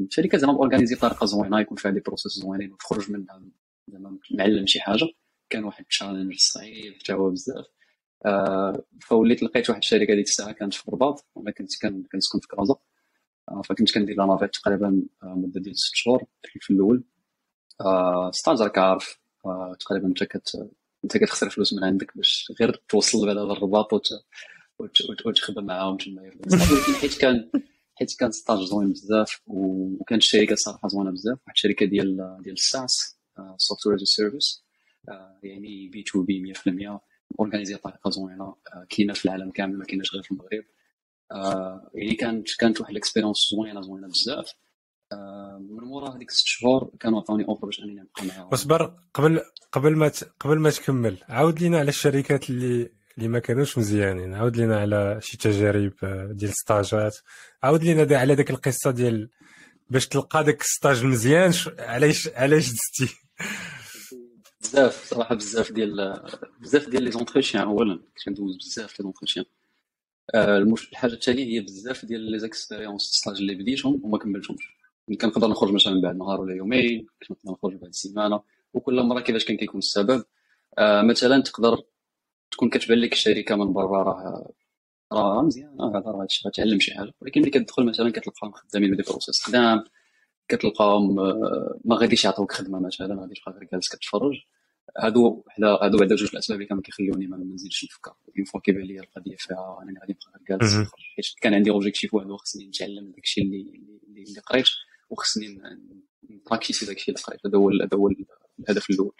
شركة 0.10 0.38
زعما 0.38 0.54
organisée 0.54 0.96
بطريقة 0.96 1.26
زوينة 1.26 1.60
يكون 1.60 1.78
فيها 1.78 1.92
des 1.92 2.00
process 2.00 2.32
زوينين 2.32 2.74
وتخرج 2.74 3.12
منها 3.12 3.42
زعما 3.88 4.18
معلم 4.32 4.66
شي 4.68 4.80
حاجة. 4.80 5.08
كان 5.50 5.64
واحد 5.64 5.82
ال 5.82 5.87
challenge 5.87 6.36
صعيب 6.38 6.94
حتى 6.94 7.14
هو 7.14 7.30
بزاف. 7.30 7.66
آه، 8.26 8.86
فوليت 9.02 9.44
لقيت 9.44 9.70
واحد 9.70 9.82
الشركة 9.82 10.16
ديك 10.16 10.28
الساعة 10.28 10.52
كانت 10.52 10.74
في 10.74 10.88
الرباط 10.88 11.26
وأنا 11.36 11.52
كنت 11.52 11.70
كنسكن 12.12 12.40
في 12.40 12.48
كازا 12.48 12.76
فكنت 13.64 13.94
كندير 13.94 14.18
la 14.18 14.26
navette 14.26 14.54
تقريبا 14.54 15.04
آه، 15.24 15.28
مدة 15.28 15.62
ديال 15.62 15.78
ست 15.80 15.92
شهور 15.96 16.24
في 16.62 16.74
الأول. 16.74 17.04
stage 18.32 18.62
راك 18.62 18.78
عارف 18.78 19.20
تقريبا 19.80 20.08
أنت 20.08 20.24
كت 20.24 20.70
أنت 21.04 21.18
كتخسر 21.18 21.50
فلوس 21.50 21.74
من 21.74 21.84
عندك 21.84 22.18
باش 22.18 22.52
غير 22.60 22.82
توصل 22.90 23.18
لهذا 23.18 23.52
الرباط 23.52 24.12
وتخدم 25.26 25.66
معاهم 25.66 25.98
تما. 25.98 26.22
ولكن 26.22 26.94
حيت 27.02 27.18
كان 27.18 27.50
حيت 27.96 28.16
كان 28.20 28.32
stage 28.32 28.60
زوين 28.60 28.92
بزاف 28.92 29.42
وكانت 29.48 30.24
الشركة 30.24 30.56
صراحة 30.56 30.88
زوينة 30.88 31.12
بزاف. 31.12 31.38
واحد 31.38 31.54
الشركة 31.56 31.86
ديال 31.86 32.38
ديال 32.44 32.54
ال 32.54 32.66
SaaS 32.66 33.18
software 33.58 33.96
as 33.96 34.04
service 34.04 34.64
يعني 35.44 35.88
B2B 35.88 36.54
100% 36.54 37.00
organisée 37.40 37.76
بطريقة 37.76 38.10
زوينة 38.10 38.44
آه، 38.44 38.86
كاينة 38.90 39.14
في 39.14 39.26
العالم 39.26 39.52
كامل 39.52 39.78
ما 39.78 39.86
كايناش 39.86 40.14
غير 40.14 40.24
في 40.24 40.32
المغرب. 40.32 40.52
آه، 40.54 40.77
يعني 41.94 42.16
كانت 42.16 42.48
كانت 42.60 42.82
واحد 42.82 42.92
ال 42.92 42.96
expérience 42.96 43.38
زوينة 43.52 43.82
زوينة 43.82 44.08
بزاف. 44.08 44.54
آه، 45.12 45.58
من 45.70 45.84
مورا 45.84 46.16
هذيك 46.16 46.32
ست 46.32 46.44
شهور 46.46 46.92
كانوا 47.00 47.20
عطاوني 47.20 47.46
offre 47.48 47.66
باش 47.66 47.80
أنني 47.80 47.94
نبقى 47.94 48.26
معاهم. 48.26 48.50
واصبر 48.52 48.94
قبل 49.14 49.42
قبل 49.72 49.96
ما 49.96 50.12
قبل 50.40 50.60
ما 50.60 50.70
تكمل 50.70 51.18
عاود 51.30 51.60
لينا 51.60 51.80
على 51.80 51.90
الشركات 51.90 52.50
اللي 52.50 52.92
اللي 53.18 53.28
ما 53.28 53.40
كانوش 53.40 53.78
مزيانين. 53.78 54.34
عاود 54.34 54.58
لينا 54.58 54.80
على 54.80 55.20
شي 55.22 55.38
تجارب 55.38 55.94
ديال 56.32 56.54
ستاجات. 56.54 57.18
عاود 57.64 57.84
لينا 57.84 58.04
دا 58.04 58.18
على 58.18 58.36
ديك 58.36 58.50
القصة 58.50 58.92
ديال 58.92 59.30
باش 59.90 60.08
تلقى 60.08 60.44
داك 60.44 60.62
ال 60.62 60.69
stage 60.69 61.06
مزيان 61.06 61.54
علاش 61.80 62.30
علاش 62.36 62.70
دزتي؟ 62.70 63.16
بزاف 64.62 65.10
صراحة 65.10 65.36
بزاف 65.36 65.72
ديال 65.72 66.22
بزاف 66.60 66.90
ديال 66.90 67.04
les 67.04 67.12
entretiens 67.12 67.64
اولا 67.64 67.96
كنت 67.96 68.30
ندوز 68.30 68.58
بزاف 68.58 69.00
les 69.00 69.04
entretiens 69.04 69.46
آه، 69.46 69.50
المش... 69.50 69.57
الحاجة 70.36 71.14
الثانية 71.14 71.44
هي 71.46 71.60
بزاف 71.60 72.06
ديال 72.06 72.22
les 72.22 72.40
expériences 72.40 73.02
stage 73.02 73.38
اللي 73.38 73.56
بديتهم 73.56 74.02
وما 74.04 74.18
كملتهمش. 74.18 74.78
كنقدر 75.22 75.48
نخرج 75.48 75.74
مثلا 75.74 76.02
بعد 76.02 76.16
نهار 76.16 76.42
ولا 76.42 76.56
يومين 76.56 77.08
كنقدر 77.28 77.52
نخرج 77.52 77.76
بعد 77.76 77.94
سيمانة 77.94 78.42
وكل 78.74 79.02
مرة 79.04 79.20
كيفاش 79.20 79.46
كان 79.46 79.58
كيكون 79.58 79.80
السبب. 79.80 80.24
آه 80.78 81.02
مثلا 81.02 81.42
تقدر 81.44 81.84
تكون 82.52 82.70
كتبان 82.70 82.98
لك 83.00 83.14
الشركة 83.14 83.56
من 83.56 83.74
برا 83.74 84.04
راه 84.04 84.50
راه 85.14 85.42
مزيان 85.42 85.82
هذا 85.82 86.00
راه 86.00 86.22
هادشي 86.22 86.80
شي 86.80 86.94
حاجة. 86.96 87.14
ولكن 87.22 87.42
ملي 87.42 87.52
كتدخل 87.52 87.86
مثلا 87.86 88.12
كتلقاهم 88.12 88.52
خدامين 88.52 88.92
ب 88.94 88.96
des 88.96 89.04
process 89.04 89.44
خدام 89.44 89.84
كتلقاهم 90.48 91.20
آه، 91.20 91.80
ما 91.86 91.96
غاديش 91.96 92.26
يعطوك 92.26 92.52
خدمة 92.52 92.80
مثلا 92.80 93.22
غادي 93.22 93.34
تبقى 93.36 93.60
غير 93.60 93.70
جالس 93.74 93.96
كتفرج. 93.96 94.36
هادو 94.98 95.44
وحده 95.48 95.68
هادو 95.68 95.98
بعدا 95.98 96.16
جوج 96.16 96.30
الأسباب 96.34 96.56
اللي 96.56 96.68
كانوا 96.68 96.84
كيخلوني 96.84 97.28
ما 97.28 97.38
نزيدش 97.38 97.86
نفكر. 97.86 98.12
une 98.38 98.46
fois 98.46 98.60
كيبان 98.60 98.82
لي 98.82 99.00
القضية 99.00 99.36
فيها 99.38 99.80
أنا 99.84 100.00
غادي 100.02 100.18
نبقى 100.28 100.42
جالس. 100.50 100.74
نخرج 100.74 101.04
حيت 101.16 101.26
كان 101.42 101.54
عندي 101.54 101.70
objectif 101.72 102.14
واحد 102.14 102.28
خصني 102.28 102.68
نتعلم 102.68 103.12
داكشي 103.12 103.42
اللي 103.42 103.62
اللي, 103.62 104.24
اللي 104.24 104.40
قريت 104.40 104.66
وخصني 105.10 105.62
ن 106.30 106.35
pratiquer 106.35 106.86
داكشي 106.86 107.12
اللي 107.12 107.22
قريت. 107.24 107.40
هذا 107.46 107.58
هو 107.58 107.70
هذا 107.70 107.98
هو 107.98 108.10
الهدف 108.60 108.90
الأول. 108.90 109.14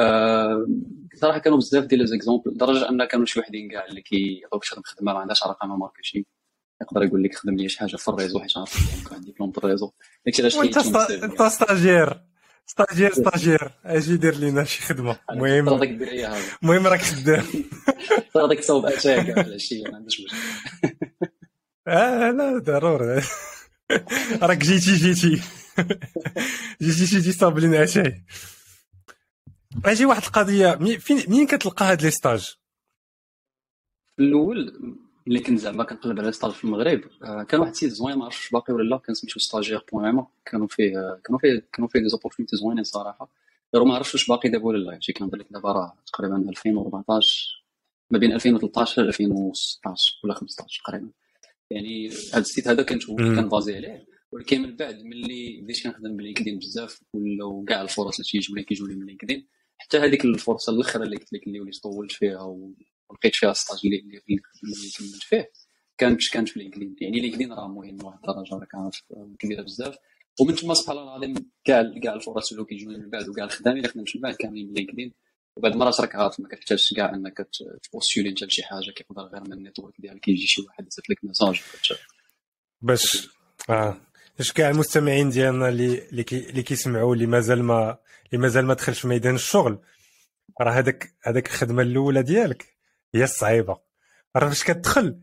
أه 0.00 0.66
صراحة 1.14 1.38
كانوا 1.38 1.58
بزاف 1.58 1.84
ديال 1.84 2.00
les 2.00 2.14
exemples 2.14 2.50
لدرجة 2.50 2.88
أن 2.88 3.04
كانوا 3.04 3.26
شي 3.26 3.40
وحدين 3.40 3.70
كاع 3.70 3.86
اللي 3.86 4.02
كيعطوك 4.02 4.64
شي 4.64 4.74
خدمة 4.84 5.12
ما 5.12 5.18
عندهاش 5.18 5.42
علاقة 5.42 5.66
مع 5.66 5.76
marketing 5.76 6.24
يقدر 6.82 7.02
يقول 7.02 7.22
لك 7.22 7.34
خدم 7.34 7.54
لي 7.54 7.68
شي 7.68 7.78
حاجة 7.78 7.96
في 7.96 8.08
ال 8.08 8.13
réseau 8.13 8.40
حيت 8.40 8.56
عارف 8.56 9.12
عندي 9.12 9.26
ديبلوم 9.26 9.52
في 9.52 9.58
ال 9.58 9.62
réseau. 9.62 9.90
داكشي 10.26 10.42
علاش 10.42 10.58
أنت 11.24 11.42
stagiaire 11.42 12.29
stagiaire 12.66 13.12
stagiaire 13.12 13.70
أجي 13.84 14.16
دير 14.16 14.34
لينا 14.34 14.64
شي 14.64 14.82
خدمه 14.82 15.16
المهم 15.30 15.68
المهم 16.62 16.86
راك 16.86 17.02
خدام 17.02 17.46
هذاك 18.36 18.58
تصاوب 18.58 18.86
اتاك 18.86 19.38
على 19.38 19.58
شي 19.58 19.82
ما 19.82 19.96
عندوش 19.96 20.20
مشكل 20.20 20.36
آه 21.88 22.30
لا 22.30 22.58
ضروري 22.58 23.22
راك 24.42 24.58
جيتي 24.58 24.94
جيتي 24.94 25.42
جيتي 26.82 27.04
جيتي 27.04 27.32
صاب 27.32 27.58
لينا 27.58 27.82
اتاي 27.82 28.24
أجي 29.84 30.06
واحد 30.06 30.22
القضية 30.22 30.96
فين 30.98 31.24
منين 31.28 31.46
كتلقى 31.46 31.84
هاد 31.84 32.02
les 32.02 32.10
stages 32.10 32.54
الأول 34.18 34.72
ملي 35.26 35.40
كنت 35.40 35.58
زعما 35.58 35.84
كنقلب 35.84 36.20
على 36.20 36.32
stage 36.32 36.50
في 36.50 36.64
المغرب. 36.64 37.00
آه، 37.24 37.42
كان 37.42 37.60
واحد 37.60 37.70
ال 37.70 37.74
site 37.74 37.90
زوين 37.90 38.16
ما 38.16 38.24
عرفتش 38.24 38.50
باقي 38.50 38.74
ولا 38.74 38.88
لا 38.88 38.96
كان 38.98 39.14
سميتو 39.14 39.38
stagiaire 39.38 39.84
point 39.92 40.04
ma 40.04 40.26
كانوا 40.46 40.66
فيه 40.66 41.20
كانوا 41.24 41.38
فيه 41.38 41.66
كانوا 41.72 41.88
فيه 41.88 42.00
des 42.00 42.08
opportunités 42.08 42.56
زوينين 42.56 42.84
صراحة. 42.84 43.30
غير 43.74 43.84
ما 43.84 43.94
عرفتش 43.94 44.14
واش 44.14 44.28
باقي 44.28 44.48
دابا 44.48 44.66
ولا 44.66 44.90
لا. 44.90 45.00
شي 45.00 45.12
كنهضر 45.12 45.38
لك 45.38 45.46
دابا 45.50 45.72
راه 45.72 45.96
تقريبا 46.12 46.36
2014 46.48 47.64
ما 48.10 48.18
بين 48.18 48.32
2013 48.32 49.02
2016 49.02 50.20
ولا 50.24 50.34
15 50.34 50.82
تقريبا. 50.84 51.10
يعني 51.70 52.08
هذا 52.08 52.38
ال 52.38 52.44
site 52.44 52.68
هذا 52.68 52.82
كنت 52.82 53.06
كان 53.06 53.48
basé 53.48 53.76
عليه. 53.76 54.06
ولكن 54.32 54.62
من 54.62 54.76
بعد 54.76 55.02
ملي 55.02 55.60
بديت 55.62 55.84
كنخدم 55.84 56.16
ب 56.16 56.21
LinkedIn 56.21 56.58
بزاف 56.58 57.00
ولاو 57.14 57.64
كاع 57.64 57.82
الفرص 57.82 58.14
اللي 58.20 58.30
تيجيو 58.30 58.56
لي 58.56 58.62
كيجيو 58.62 58.86
لي 58.86 58.94
من 58.94 59.06
LinkedIn 59.06 59.46
حتى 59.78 59.98
هذيك 59.98 60.24
الفرصة 60.24 60.72
الاخرى 60.72 61.04
اللي 61.04 61.16
قلت 61.16 61.32
لك 61.32 61.46
اللي 61.46 61.60
وليت 61.60 61.78
طولت 61.82 62.12
فيها 62.12 62.40
ولقيت 63.10 63.34
فيها 63.34 63.52
stage 63.52 63.78
اللي 63.84 63.98
اللي 63.98 64.90
كملت 64.98 65.22
فيه. 65.22 65.50
كانت 65.98 66.20
كانت 66.32 66.48
في 66.48 66.58
LinkedIn. 66.58 66.96
يعني 67.00 67.20
LinkedIn 67.20 67.52
راه 67.52 67.68
مهم 67.68 67.96
لواحد 67.96 68.18
الدرجة 68.18 68.54
راك 68.60 68.74
عارف 68.74 69.02
كبيرة 69.38 69.62
بزاف. 69.62 69.96
ومن 70.40 70.54
ثم 70.54 70.74
سبحان 70.74 70.98
الله 70.98 71.16
العظيم 71.16 71.50
كاع 71.64 71.82
كاع 72.02 72.14
الفرص 72.14 72.52
اللي 72.52 72.64
كيجوني 72.64 72.98
من 72.98 73.10
بعد 73.10 73.28
وكاع 73.28 73.44
الخدام 73.44 73.76
اللي 73.76 73.88
خدمت 73.88 74.16
من 74.16 74.22
بعد 74.22 74.34
كاملين 74.34 74.66
من 74.68 74.74
LinkedIn. 74.74 75.12
وبعد 75.56 75.72
المرات 75.72 76.00
راك 76.00 76.14
عارف 76.14 76.40
ما 76.40 76.48
كتحتاجش 76.48 76.94
كاع 76.96 77.14
انك 77.14 77.48
ت 77.82 77.87
postuler 77.87 78.30
انت 78.30 78.42
لشي 78.42 78.62
حاجة 78.62 78.90
كيقدر 78.96 79.22
غير 79.22 79.40
من 79.40 79.52
ال 79.52 79.57
network 79.57 79.94
ديالك 79.98 80.20
كيجي 80.20 80.46
شي 80.46 80.62
واحد 80.62 80.86
يصيفط 80.86 81.10
لك 81.10 81.24
message 81.24 81.60
باش 82.82 83.28
آه. 83.70 84.00
باش 84.38 84.52
كاع 84.52 84.70
المستمعين 84.70 85.30
ديالنا 85.30 85.68
اللي 85.68 86.08
اللي 86.32 86.62
كيسمعوا 86.62 87.14
اللي 87.14 87.26
مازال 87.26 87.62
ما 87.62 87.98
اللي 88.26 88.42
مازال 88.42 88.66
ما 88.66 88.74
دخلش 88.74 89.00
في 89.00 89.08
ميدان 89.08 89.34
الشغل 89.34 89.78
راه 90.60 90.72
هذاك 90.72 91.14
هذاك 91.22 91.46
الخدمة 91.46 91.82
الأولى 91.82 92.22
ديالك. 92.22 92.79
هي 93.14 93.24
الصعيبه 93.24 93.78
راه 94.36 94.48
فاش 94.48 94.64
كتدخل 94.64 95.20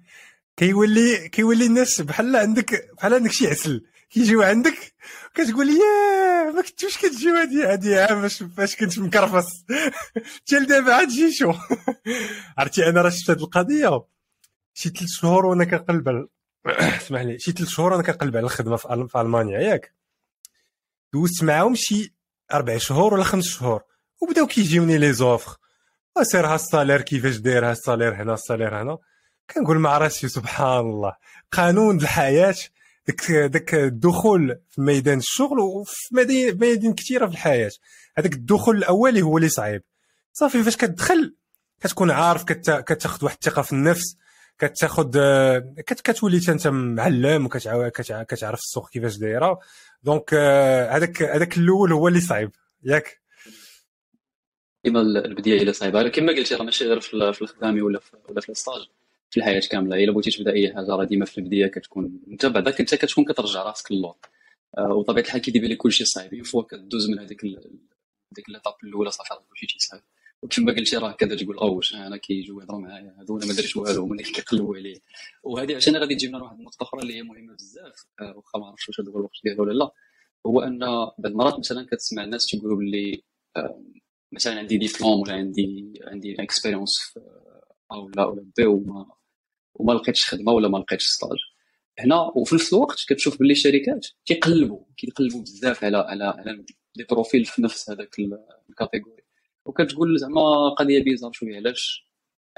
كيولي 0.58 1.30
كيولي 1.30 1.66
الناس 1.66 2.02
بحال 2.02 2.36
عندك 2.36 2.90
بحال 2.98 3.14
عندك 3.14 3.32
شي 3.32 3.48
عسل 3.48 3.86
كيجيو 4.10 4.42
عندك 4.42 4.94
كتقول 5.34 5.70
يا 5.70 6.52
ما 6.52 6.62
كنتوش 6.62 6.98
كتجيو 6.98 7.36
هادي 7.36 7.66
هادي 7.66 8.16
باش 8.22 8.44
فاش 8.44 8.76
كنت 8.76 9.00
مكرفص. 9.00 9.48
حتى 10.48 10.66
دابا 10.66 10.94
عاد 10.94 11.08
جي 11.08 11.32
شو. 11.34 11.54
عرفتي 12.58 12.90
أنا 12.90 13.02
راه 13.02 13.10
شفت 13.10 13.30
هاد 13.30 13.42
القضية. 13.42 14.06
شي 14.74 14.90
ثلاث 14.90 15.10
شهور 15.10 15.46
وأنا 15.46 15.64
كنقلب 15.64 16.28
اسمح 16.68 17.22
لي 17.22 17.40
شي 17.40 17.52
ثلاث 17.52 17.70
شهور 17.70 17.96
أنا 17.96 18.04
كنقلب 18.04 18.38
على 18.38 18.46
الخدمة 18.46 18.76
في, 18.76 19.08
في 19.10 19.22
ألمانيا 19.22 19.60
ياك. 19.60 19.96
دوزت 21.14 21.44
معاهم 21.44 21.76
شي 21.76 22.16
أربع 22.54 22.78
شهور 22.78 23.14
ولا 23.14 23.24
خمس 23.24 23.46
شهور 23.46 23.84
وبداو 24.22 24.48
كيجيوني 24.48 24.98
les 24.98 25.14
offres 25.14 25.58
سير 26.24 26.46
ها 26.48 26.56
ال 26.56 26.61
salaire 26.61 27.02
كيفاش 27.02 27.38
داير 27.38 27.68
ها 27.68 27.72
ال 27.72 27.77
salaire 27.77 28.16
هنا 28.16 28.34
ال 28.34 28.40
salaire 28.40 28.82
هنا. 28.82 28.98
كنقول 29.56 29.80
مع 29.80 29.98
راسي 29.98 30.28
سبحان 30.28 30.80
الله 30.80 31.14
قانون 31.52 31.98
الحياة 31.98 32.56
داك 33.08 33.32
داك 33.32 33.74
الدخول 33.74 34.60
في 34.70 34.82
ميدان 34.82 35.18
الشغل 35.18 35.60
وفي 35.60 36.16
ميادين 36.60 36.94
كثيرة 36.94 37.26
في 37.26 37.32
الحياة. 37.32 37.72
هذاك 38.18 38.34
الدخول 38.34 38.78
الأولي 38.78 39.22
هو 39.22 39.38
اللي 39.38 39.50
صعيب. 39.50 39.84
صافي 40.34 40.64
فاش 40.64 40.78
كتدخل 40.78 41.36
كتكون 41.82 42.12
عارف 42.12 42.44
كتاخذ 42.44 43.26
واحد 43.26 43.38
الثقة 43.42 43.62
في 43.62 43.74
النفس 43.74 44.18
كتاخذ 44.60 45.12
كتولي 45.84 46.42
انت 46.50 46.68
معلم 46.68 47.46
وكتعرف 47.46 48.60
السوق 48.60 48.90
كيفاش 48.90 49.18
دايرة. 49.18 49.60
donc 50.04 50.34
هذاك 50.34 51.24
هذاك 51.24 51.58
الأول 51.58 51.94
هو 51.94 52.08
اللي 52.08 52.22
صعيب. 52.22 52.52
ياك؟ 52.84 53.27
كيما 54.88 55.02
البدايه 55.02 55.62
إلى 55.62 55.74
صعيبه 55.74 56.08
كما 56.08 56.34
قلتي 56.34 56.56
راه 56.56 56.64
ماشي 56.64 56.86
غير 56.86 57.00
في 57.00 57.42
الخدامي 57.42 57.82
ولا 57.82 58.00
في 58.00 58.18
ولا 58.30 58.42
في 58.42 58.50
ال 58.50 58.56
stage 58.56 58.88
في 59.30 59.38
الحياة 59.38 59.62
كاملة. 59.72 60.04
إلا 60.04 60.12
بغيتي 60.12 60.32
تبدأ 60.32 60.52
أي 60.52 60.74
حاجة 60.74 60.88
راه 60.88 61.04
ديما 61.04 61.26
في 61.26 61.38
البدايه 61.38 61.68
كتكون. 61.68 62.20
أنت 62.28 62.46
بعدا 62.46 62.80
أنت 62.80 62.96
كتكون 62.96 63.26
كترجع 63.26 63.64
راسك 63.64 63.92
للور 63.92 64.16
آه 64.78 64.94
وطبيعة 64.94 65.24
الحال 65.26 65.42
كيدير 65.42 65.68
لك 65.68 65.78
كلشي 65.78 66.06
صعيب. 66.06 66.46
فوا 66.46 66.64
كدوز 66.64 67.10
من 67.10 67.20
هذيك 67.20 67.42
ديك 68.32 68.50
l'étape 68.50 68.74
الأولى 68.84 69.12
صافي 69.12 69.34
راه 69.34 69.44
كلشي 69.50 69.68
تيسهل 69.68 70.02
وكما 70.42 70.74
قلتي 70.74 70.98
راه 70.98 71.12
كذا 71.12 71.36
تقول 71.36 71.58
أو 71.58 71.76
واش 71.76 71.96
أنا 71.96 72.18
كيجيو 72.18 72.60
يهضروا 72.62 72.80
معايا 72.80 73.16
هذو 73.20 73.38
أنا 73.38 73.46
ما 73.46 73.54
درتش 73.54 73.78
والو 73.78 74.04
هما 74.04 74.12
اللي 74.12 74.24
كيقلبوا 74.24 74.76
عليه. 74.76 75.00
وهذه 75.44 75.76
عشان 75.76 75.98
غادي 75.98 76.16
تجيبنا 76.16 76.38
لواحد 76.38 76.58
النقطة 76.60 76.84
أخرى 76.84 77.02
اللي 77.02 77.16
هي 77.16 77.24
مهمة 77.24 77.54
بزاف. 77.54 78.06
آه 78.22 78.38
واخا 78.38 78.60
ما 78.60 78.66
عرفتش 78.66 78.90
واش 78.90 79.00
هذا 79.00 79.12
هو 79.12 79.18
الوقت 79.18 79.38
ديالو 79.44 79.64
ولا 79.64 79.74
لا. 79.74 79.92
هو 80.46 80.62
أن 80.62 80.80
بعض 80.80 81.26
المرات 81.26 81.60
مثلا 81.60 81.88
كتسمع 81.92 82.24
الناس 82.24 82.46
تيقولوا 82.46 82.78
باللي 82.78 83.24
آه 83.58 83.82
مثلا 84.32 84.60
عندي 84.60 84.78
ديبلوم 84.78 85.20
ولا 85.22 85.34
عندي 85.34 85.94
عندي 86.04 86.36
expérience 86.40 87.20
أو 87.92 88.10
لا 88.10 88.26
ولا 88.26 88.46
بي 88.58 88.66
وما 88.66 89.06
وما 89.76 89.94
لقيتش 89.94 90.26
خدمة 90.26 90.52
ولا 90.52 90.68
ما 90.68 90.78
لقيتش 90.78 91.06
stage 91.06 91.38
هنا 92.00 92.32
وفي 92.36 92.56
نفس 92.56 92.74
الوقت 92.74 92.98
كتشوف 93.10 93.40
باللي 93.40 93.52
الشركات 93.52 94.08
تيقلبوا 94.26 94.80
كيقلبوا 94.98 95.42
بزاف 95.42 95.84
على 95.84 95.98
على 95.98 96.24
على 96.24 96.66
des 96.96 97.04
profils 97.12 97.46
في 97.46 97.62
نفس 97.62 97.90
هذاك 97.90 98.16
ال 98.70 98.75
catégorie 98.75 99.24
وكتقول 99.66 100.20
زعما 100.20 100.70
قضية 100.70 101.04
bizarre 101.04 101.32
شوية 101.34 101.56
علاش 101.56 102.08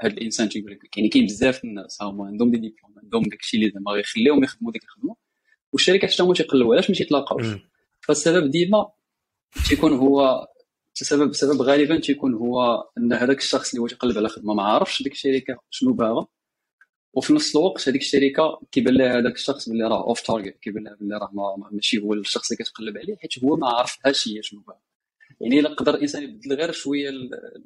هذا 0.00 0.12
الإنسان 0.12 0.48
تيقول 0.48 0.72
لك 0.72 0.96
يعني 0.96 1.08
كاين 1.08 1.26
بزاف 1.26 1.64
الناس 1.64 2.02
هما 2.02 2.26
عندهم 2.26 2.50
des 2.50 2.56
diplômes 2.58 2.98
عندهم 3.02 3.22
داكشي 3.22 3.56
اللي 3.56 3.70
زعما 3.70 3.90
غيخليهم 3.90 4.44
يخدموا 4.44 4.72
ديك 4.72 4.82
الخدمة 4.84 5.16
والشركات 5.72 6.12
حتى 6.12 6.22
هما 6.22 6.34
تيقلبوا 6.34 6.74
علاش 6.74 6.90
ما 6.90 6.96
تيتلاقاوش؟ 6.96 7.46
فالسبب 8.00 8.50
ديما 8.50 8.92
تيكون 9.68 9.92
هو 9.92 10.46
السبب 11.02 11.32
سبب 11.34 11.62
غالبا 11.62 12.00
تيكون 12.00 12.34
هو 12.34 12.84
أن 12.98 13.12
هذاك 13.12 13.38
الشخص 13.38 13.70
اللي 13.70 13.82
هو 13.82 13.86
تيقلب 13.86 14.18
على 14.18 14.28
خدمة 14.28 14.54
ما 14.54 14.62
عارفش 14.62 15.02
ديك 15.02 15.12
الشركة 15.12 15.60
شنو 15.70 15.92
باغا. 15.92 16.26
وفي 17.14 17.32
نفس 17.32 17.56
الوقت 17.56 17.88
هذيك 17.88 18.00
الشركة 18.02 18.60
كيبان 18.72 18.94
لها 18.94 19.18
هذاك 19.18 19.34
الشخص 19.34 19.68
باللي 19.68 19.84
راه 19.84 20.04
off 20.08 20.20
target 20.20 20.58
كيبان 20.58 20.84
لها 20.84 20.94
باللي 20.94 21.16
راه 21.16 21.30
ماشي 21.72 21.98
هو 22.02 22.14
الشخص 22.14 22.52
اللي 22.52 22.64
كتقلب 22.64 22.98
عليه 22.98 23.16
حيت 23.16 23.44
هو 23.44 23.56
ما 23.56 23.68
عارفهاش 23.68 24.28
هي 24.28 24.42
شنو 24.42 24.60
باغا. 24.60 24.80
يعني 25.40 25.60
إلا 25.60 25.74
قدر 25.74 25.94
الإنسان 25.94 26.22
يبدل 26.22 26.54
غير 26.54 26.72
شوية 26.72 27.08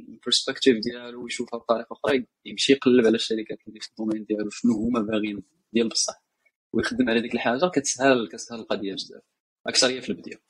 ال 0.00 0.07
perspective 0.07 0.78
ديالو 0.78 1.24
ويشوفها 1.24 1.58
بطريقة 1.58 1.92
أخرى 1.92 2.26
يمشي 2.44 2.72
يقلب 2.72 3.06
على 3.06 3.16
الشركات 3.16 3.58
اللي 3.68 3.80
في 3.80 3.88
ال 3.90 3.94
domaine 3.94 4.24
ديالو 4.24 4.50
شنو 4.50 4.72
هما 4.72 5.00
باغيين. 5.00 5.42
ديال 5.72 5.88
بصح 5.88 6.24
ويخدم 6.72 7.10
على 7.10 7.20
ديك 7.20 7.34
الحاجة 7.34 7.70
كتسهل 7.74 8.28
كتسهل 8.28 8.58
القضية 8.60 8.94
بزاف. 8.94 9.22
أكثر 9.66 9.88
هي 9.88 10.02
في 10.02 10.08
البداية. 10.08 10.40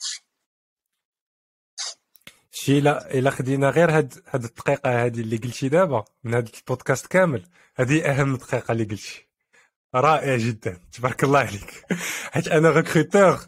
شي 2.64 2.78
الا 2.78 3.14
إلا 3.18 3.30
خدينا 3.30 3.70
غير 3.70 3.90
هاد 3.90 4.14
هاد 4.28 4.44
الدقيقة 4.44 5.04
هادي 5.04 5.20
اللي 5.20 5.36
قلتي 5.36 5.68
دابا 5.68 6.04
من 6.24 6.34
هاد 6.34 6.50
البودكاست 6.56 7.06
كامل. 7.06 7.46
هذه 7.76 8.10
أهم 8.10 8.36
دقيقة 8.36 8.72
اللي 8.72 8.84
قلتي. 8.84 9.28
رائع 9.94 10.36
جدا. 10.36 10.80
تبارك 10.92 11.24
الله 11.24 11.38
عليك. 11.38 11.84
حيت 12.32 12.48
أنا 12.48 12.70
recruteur 12.70 13.40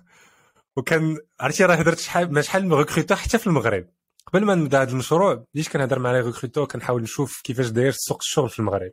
وكان 0.77 1.19
عرفتي 1.41 1.65
راه 1.65 1.75
هضرت 1.75 1.99
شحال 1.99 2.33
ما 2.33 2.43
شحال 2.43 2.67
من 2.67 2.73
recruteur 2.73 3.17
حتى 3.17 3.39
في 3.39 3.47
المغرب. 3.47 3.87
قبل 4.27 4.45
ما 4.45 4.55
نبدأ 4.55 4.83
هذا 4.83 4.91
المشروع 4.91 5.45
بديت 5.55 5.69
كنهضر 5.69 5.99
مع 5.99 6.13
les 6.13 6.21
recruteurs 6.21 6.67
كنحاول 6.67 7.03
نشوف 7.03 7.41
كيفاش 7.45 7.69
داير 7.69 7.93
سوق 7.93 8.19
الشغل 8.23 8.51
في 8.51 8.59
المغرب. 8.59 8.93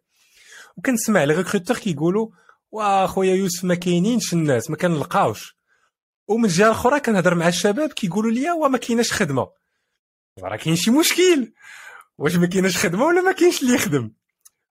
وكنسمع 0.78 1.24
les 1.24 1.34
recruteurs 1.34 1.78
كيقولوا 1.78 2.30
وا 2.72 3.06
خويا 3.08 3.36
يوسف 3.36 3.64
ما 3.64 3.76
كاينينش 3.76 4.34
الناس 4.34 4.70
ما 4.70 4.78
كنلقاوش. 4.78 5.58
ومن 6.28 6.46
الجهة 6.46 6.66
الأخرى 6.66 7.00
كنهضر 7.00 7.36
مع 7.36 7.48
الشباب 7.48 7.90
كيقولوا 7.90 8.32
لي 8.32 8.52
وا 8.52 8.68
ما 8.68 8.78
كايناش 8.78 9.14
خدمة. 9.14 9.63
راه 10.40 10.56
كاين 10.56 10.76
شي 10.76 10.92
مشكل. 10.92 11.54
واش 12.18 12.36
ما 12.36 12.48
كاينش 12.48 12.78
خدمة 12.78 13.06
ولا 13.06 13.22
ما 13.22 13.32
كاينش 13.32 13.62
اللي 13.62 13.74
يخدم. 13.74 14.12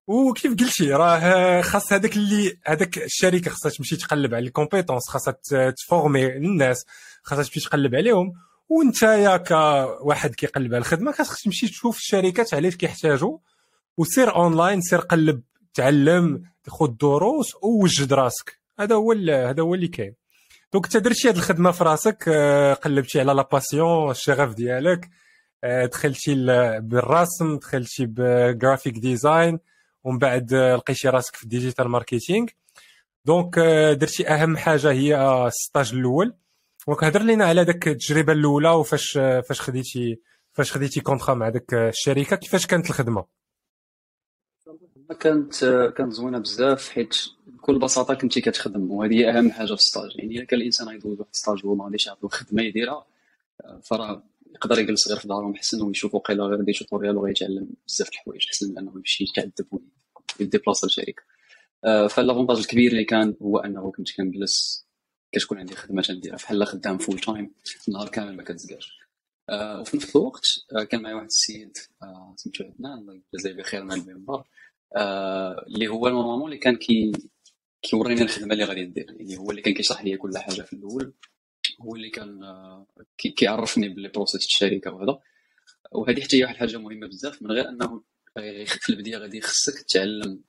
وكيف 0.07 0.59
قلتي 0.59 0.91
راه 0.91 1.61
خاص 1.61 1.93
هذاك 1.93 2.15
اللي 2.15 2.59
هذاك 2.65 2.97
الشركة 2.97 3.51
خاصها 3.51 3.71
تمشي 3.71 3.95
تقلب 3.95 4.33
على 4.33 4.45
ال 4.47 4.52
compétences 4.52 5.09
خاصها 5.09 5.35
ت 5.71 5.79
former 5.79 6.25
الناس 6.25 6.85
خاصها 7.23 7.43
تمشي 7.43 7.59
تقلب 7.59 7.95
عليهم. 7.95 8.33
وانت 8.69 9.03
يا 9.03 9.37
كواحد 9.37 10.35
كيقلب 10.35 10.73
على 10.73 10.81
الخدمة 10.81 11.11
خاصك 11.11 11.43
تمشي 11.43 11.67
تشوف 11.67 11.97
الشركات 11.97 12.53
علاش 12.53 12.75
كيحتاجوا 12.75 13.37
وسير 13.97 14.35
أونلاين 14.35 14.81
سير 14.81 14.99
قلب 14.99 15.41
تعلم 15.73 16.43
خذ 16.67 16.87
دروس 16.87 17.55
ووجد 17.61 18.13
راسك. 18.13 18.59
هذا 18.79 18.95
هو 18.95 19.11
هذا 19.11 19.61
هو 19.61 19.75
اللي 19.75 19.87
كاين. 19.87 20.15
donc 20.73 20.85
انت 20.85 20.97
درتي 20.97 21.29
هذه 21.29 21.35
الخدمة 21.35 21.71
في 21.71 21.83
راسك 21.83 22.25
آه، 22.27 22.73
قلبتي 22.73 23.19
على 23.19 23.33
la 23.33 23.47
passion 23.51 24.11
الشغف 24.11 24.53
ديالك. 24.53 25.09
دخلتي 25.63 26.35
بالرسم 26.79 27.57
دخلتي 27.57 28.05
ب 28.05 28.16
graphic 28.16 28.97
design 28.97 29.59
ومن 30.03 30.17
بعد 30.17 30.53
لقيتي 30.53 31.09
راسك 31.09 31.35
في 31.35 31.43
ال 31.43 31.48
digital 31.48 31.87
marketing 31.87 32.47
donc 33.25 33.59
درتي 33.99 34.27
أهم 34.27 34.57
حاجة 34.57 34.91
هي 34.91 35.45
ال 35.47 35.55
stage 35.55 35.93
الأول. 35.93 36.33
donc 36.87 37.03
هضر 37.03 37.21
لينا 37.21 37.45
على 37.45 37.65
داك 37.65 37.87
التجربة 37.87 38.33
الأولى 38.33 38.69
وفاش 38.69 39.11
فاش 39.17 39.61
خديتي 39.61 40.19
فاش 40.53 40.71
خديتي 40.71 41.01
contrat 41.01 41.33
مع 41.33 41.49
داك 41.49 41.73
الشركة 41.73 42.35
كيفاش 42.35 42.67
كانت 42.67 42.89
الخدمة؟ 42.89 43.25
كانت 45.19 45.65
كانت 45.97 46.13
زوينة 46.13 46.39
بزاف 46.39 46.89
حيت 46.89 47.15
بكل 47.47 47.79
بساطة 47.79 48.13
كنتي 48.13 48.41
كتخدم 48.41 48.91
وهذه 48.91 49.13
هي 49.13 49.29
أهم 49.29 49.51
حاجة 49.51 49.67
في 49.67 49.73
ال 49.73 49.80
stage 49.80 50.15
يعني 50.15 50.35
إلا 50.35 50.45
كان 50.45 50.59
الإنسان 50.59 50.87
غيدوز 50.87 51.19
واحد 51.19 51.29
stage 51.33 51.65
وهو 51.65 51.75
ما 51.75 51.85
غاديش 51.85 52.07
يعطيو 52.07 52.29
خدمه 52.29 52.63
يديرها 52.63 53.05
فراه 53.83 54.23
يقدر 54.55 54.79
يجلس 54.79 55.07
غير 55.07 55.19
في 55.19 55.27
دارهم 55.27 55.55
حسن 55.55 55.81
ويشوف 55.81 56.15
وقيلا 56.15 56.43
غير 56.43 56.61
des 56.61 56.73
tutoriels 56.73 57.17
وغيتعلم 57.17 57.67
بزاف 57.87 58.07
د 58.07 58.11
الحوايج 58.13 58.47
حسن 58.49 58.71
من 58.71 58.77
انه 58.77 58.93
يمشي 58.95 59.23
يتعذب 59.23 59.81
وي 60.39 60.49
déplace 60.49 60.83
للشركه 60.83 61.23
آه، 61.85 62.07
ف 62.07 62.12
l'avantage 62.12 62.57
الكبير 62.57 62.91
اللي 62.91 63.03
كان 63.03 63.35
هو 63.41 63.57
أنه 63.57 63.91
كنت 63.91 64.17
كنجلس 64.17 64.87
كتكون 65.31 65.57
عندي 65.57 65.75
خدمة 65.75 66.01
تنديرها 66.01 66.35
بحال 66.35 66.67
خدام 66.67 66.97
full 66.97 67.19
time 67.19 67.53
النهار 67.87 68.09
كامل 68.09 68.35
ما 68.35 68.43
كتزكاش 68.43 68.99
آه، 69.49 69.81
وفي 69.81 69.97
نفس 69.97 70.15
الوقت 70.15 70.45
آه، 70.79 70.83
كان 70.83 71.01
معايا 71.01 71.15
واحد 71.15 71.25
السيد 71.25 71.77
سميتو 72.35 72.63
عدنان 72.63 72.97
الله 72.97 73.21
يجازيه 73.33 73.53
بخير 73.53 73.83
مع 73.83 73.95
المنبر. 73.95 74.43
اللي 75.67 75.87
هو 75.87 76.07
normalement 76.07 76.45
اللي 76.45 76.57
كان 76.57 76.75
كي 76.75 77.11
كيوريني 77.81 78.21
الخدمة 78.21 78.53
اللي 78.53 78.63
غادي 78.63 78.85
ندير 78.85 79.05
يعني 79.19 79.37
هو 79.37 79.51
اللي 79.51 79.61
كان 79.61 79.73
كيشرح 79.73 80.03
لي 80.03 80.17
كل 80.17 80.37
حاجة 80.37 80.61
في 80.61 80.73
الأول. 80.73 81.13
هو 81.81 81.95
اللي 81.95 82.09
كان 82.09 82.39
كيعرفني 83.17 83.89
باللي 83.89 84.07
process 84.09 84.45
الشركة 84.45 84.91
وهذا. 84.91 85.19
وهذه 85.91 86.21
حتى 86.21 86.37
هي 86.37 86.43
واحد 86.43 86.53
الحاجة 86.53 86.77
مهمة 86.77 87.07
بزاف 87.07 87.41
من 87.41 87.51
غير 87.51 87.69
أنه 87.69 88.03
في 88.65 88.89
البداية 88.89 89.17
غادي 89.17 89.41
خصك 89.41 89.85
تعلم 89.89 90.41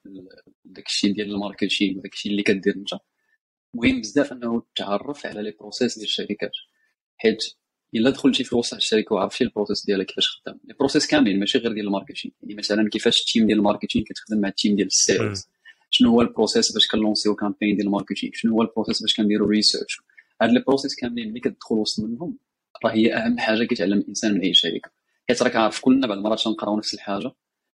داك 0.65 0.87
الشيء 0.87 1.15
ديال 1.15 1.31
ال 1.31 1.38
marketing 1.38 1.99
وداك 1.99 2.13
الشيء 2.13 2.33
اللي 2.33 2.43
كدير 2.43 2.77
أنت. 2.77 3.01
مهم 3.75 4.01
بزاف 4.01 4.33
أنه 4.33 4.63
تعرف 4.77 5.27
على 5.27 5.43
les 5.43 5.51
process 5.61 5.95
ديال 5.99 6.09
الشركات. 6.09 6.53
حيت 7.17 7.39
إلا 7.95 8.11
دخلتي 8.11 8.45
في 8.45 8.57
وسط 8.57 8.75
الشركة 8.75 9.15
وعرفتي 9.15 9.45
ال 9.45 9.50
process 9.50 9.87
ديالها 9.87 10.05
كيفاش 10.05 10.29
خدام. 10.29 10.61
les 10.65 10.75
process 10.75 11.07
كاملين 11.07 11.41
ماشي 11.41 11.59
غير 11.59 11.73
ديال 11.73 11.87
ال 11.87 11.91
marketing. 11.91 12.35
يعني 12.43 12.55
مثلا 12.55 12.89
كيفاش 12.89 13.21
ال 13.21 13.26
team 13.26 13.47
ديال 13.47 13.59
ال 13.59 13.63
marketing 13.63 14.05
كتخدم 14.05 14.41
مع 14.41 14.49
ال 14.49 14.54
team 14.54 14.77
ديال 14.77 14.87
ال 14.87 14.96
sales. 14.96 15.49
شنو 15.91 16.11
هو 16.11 16.21
البروسيس 16.23 16.73
باش 16.73 16.89
كنلونسيو 16.89 17.35
كامبين 17.35 17.77
ديال 17.77 17.87
الماركتينغ؟ 17.87 18.33
شنو 18.35 18.53
هو 18.53 18.63
ال 18.63 18.68
process 18.68 19.03
باش 19.03 19.17
كنديرو 19.17 19.47
research 19.47 20.01
هاد 20.43 20.51
les 20.51 20.61
process 20.67 20.95
كاملين 20.97 21.31
ملي 21.31 21.41
كتدخل 21.41 21.75
وسط 21.75 22.05
منهم 22.05 22.39
راه 22.85 22.91
هي 22.93 23.15
أهم 23.15 23.39
حاجة 23.39 23.65
كيتعلم 23.65 23.99
الإنسان 23.99 24.35
من 24.35 24.41
أي 24.41 24.55
شركه 24.55 24.91
حيت 25.29 25.43
راك 25.43 25.57
عارف 25.57 25.81
كلنا 25.81 26.07
بعض 26.07 26.19
المرات 26.19 26.41
تنقراو 26.41 26.79
نفس 26.79 26.95
الحاجة. 26.95 27.33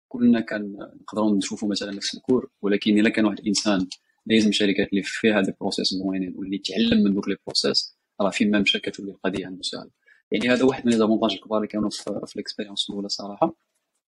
كلنا 0.08 0.42
كنقدروا 0.42 1.38
نشوفوا 1.38 1.70
مثلا 1.70 1.92
نفس 1.92 2.16
ال 2.16 2.21
cours 2.21 2.50
ولكن 2.62 3.00
إلا 3.00 3.10
كان 3.10 3.26
واحد 3.26 3.40
الإنسان 3.40 3.88
لازم 4.26 4.52
شركات 4.52 4.90
اللي 4.90 5.04
فيها 5.04 5.38
هاد 5.40 5.48
ال 5.48 5.53
process 5.53 5.88
زوينين 5.88 6.34
واللي 6.38 6.58
تعلم 6.58 7.04
من 7.04 7.14
دوك 7.14 7.28
les 7.28 7.38
process 7.48 7.98
راه 8.22 8.30
فين 8.30 8.52
ما 8.52 8.60
مشى 8.60 8.80
كتولي 8.80 9.12
القضية 9.12 9.46
عنده 9.46 9.62
سهله 9.62 9.90
يعني 10.32 10.50
هذا 10.50 10.66
واحد 10.66 10.86
من 10.86 10.94
لي 10.94 11.06
الكبار 11.06 11.58
اللي 11.58 11.68
كانوا 11.68 11.90
في, 11.90 12.36
ال 12.36 12.40
expérience 12.40 12.90
الأولى 12.90 13.10
صراحة. 13.10 13.56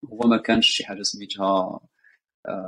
هو 0.06 0.20
ما 0.30 0.38
كانش 0.38 0.68
شي 0.68 0.86
حاجة 0.86 1.02
سميتها 1.02 1.80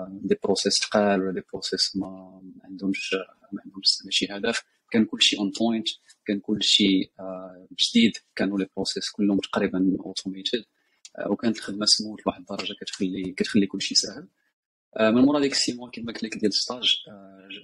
des 0.10 0.36
process 0.44 0.74
ثقال 0.74 1.22
ولا 1.22 1.32
des 1.34 1.42
process 1.54 1.96
ما 1.96 2.42
عندهمش 2.64 3.16
ما 3.52 3.62
عندهمش 3.66 3.98
ماشي 4.06 4.28
هدف. 4.32 4.64
كان 4.94 5.06
كلشي 5.06 5.38
on 5.38 5.52
point 5.60 5.88
كان 6.26 6.40
كلشي 6.40 7.12
آه، 7.20 7.68
جديد. 7.82 8.12
كانوا 8.36 8.60
les 8.60 8.68
process 8.76 9.12
كلهم 9.12 9.38
تقريبا 9.38 9.98
automated 10.00 10.66
آه، 11.18 11.32
وكانت 11.32 11.58
الخدمة 11.58 11.86
سموت 11.86 12.26
لواحد 12.26 12.40
الدرجة 12.40 12.74
كتخلي 12.82 13.32
كتخلي 13.32 13.68
كلشي 13.68 13.96
ساهل 13.96 14.28
آه، 14.98 15.12
من 15.12 15.22
مورا 15.22 15.40
ديك 15.40 15.52
ال 15.52 15.57
six 15.57 15.74
mois 15.74 15.90
كما 15.90 16.14
قلت 16.14 16.24
لك 16.24 16.38
ديال 16.38 16.52
ال 16.52 16.59
stage 16.59 16.96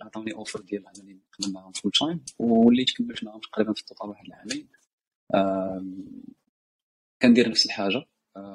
عطاوني 0.01 0.33
offre 0.33 0.61
ديال 0.61 0.83
انني 0.87 1.19
نخدم 1.31 1.53
معاهم 1.53 1.71
full 1.71 1.91
time 1.91 2.25
وليت 2.39 2.97
كملت 2.97 3.23
معاهم 3.23 3.39
تقريبا 3.39 3.73
في 3.73 3.81
ال 3.81 3.86
total 3.86 4.09
واحد 4.09 4.25
العامين. 4.25 4.67
كندير 7.21 7.49
نفس 7.49 7.65
الحاجة. 7.65 8.05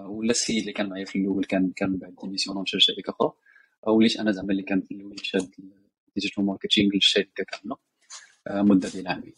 ولا 0.06 0.30
السيد 0.30 0.58
اللي 0.58 0.72
كان 0.72 0.88
معايا 0.88 1.04
في 1.04 1.18
الأول 1.18 1.44
كان 1.44 1.72
كان 1.76 1.96
بعد 1.96 2.14
démission 2.22 2.62
مشى 2.62 2.76
لشركه 2.76 3.10
أخرى. 3.10 3.32
وليت 3.86 4.16
أنا 4.16 4.32
زعما 4.32 4.50
اللي 4.50 4.62
كان 4.62 4.80
في 4.80 4.94
الأول 4.94 5.26
شاد 5.26 5.50
digital 6.14 6.44
marketing 6.44 6.90
للشركه 6.94 7.44
كامله 7.44 7.76
مدة 8.50 8.90
عامين 9.06 9.34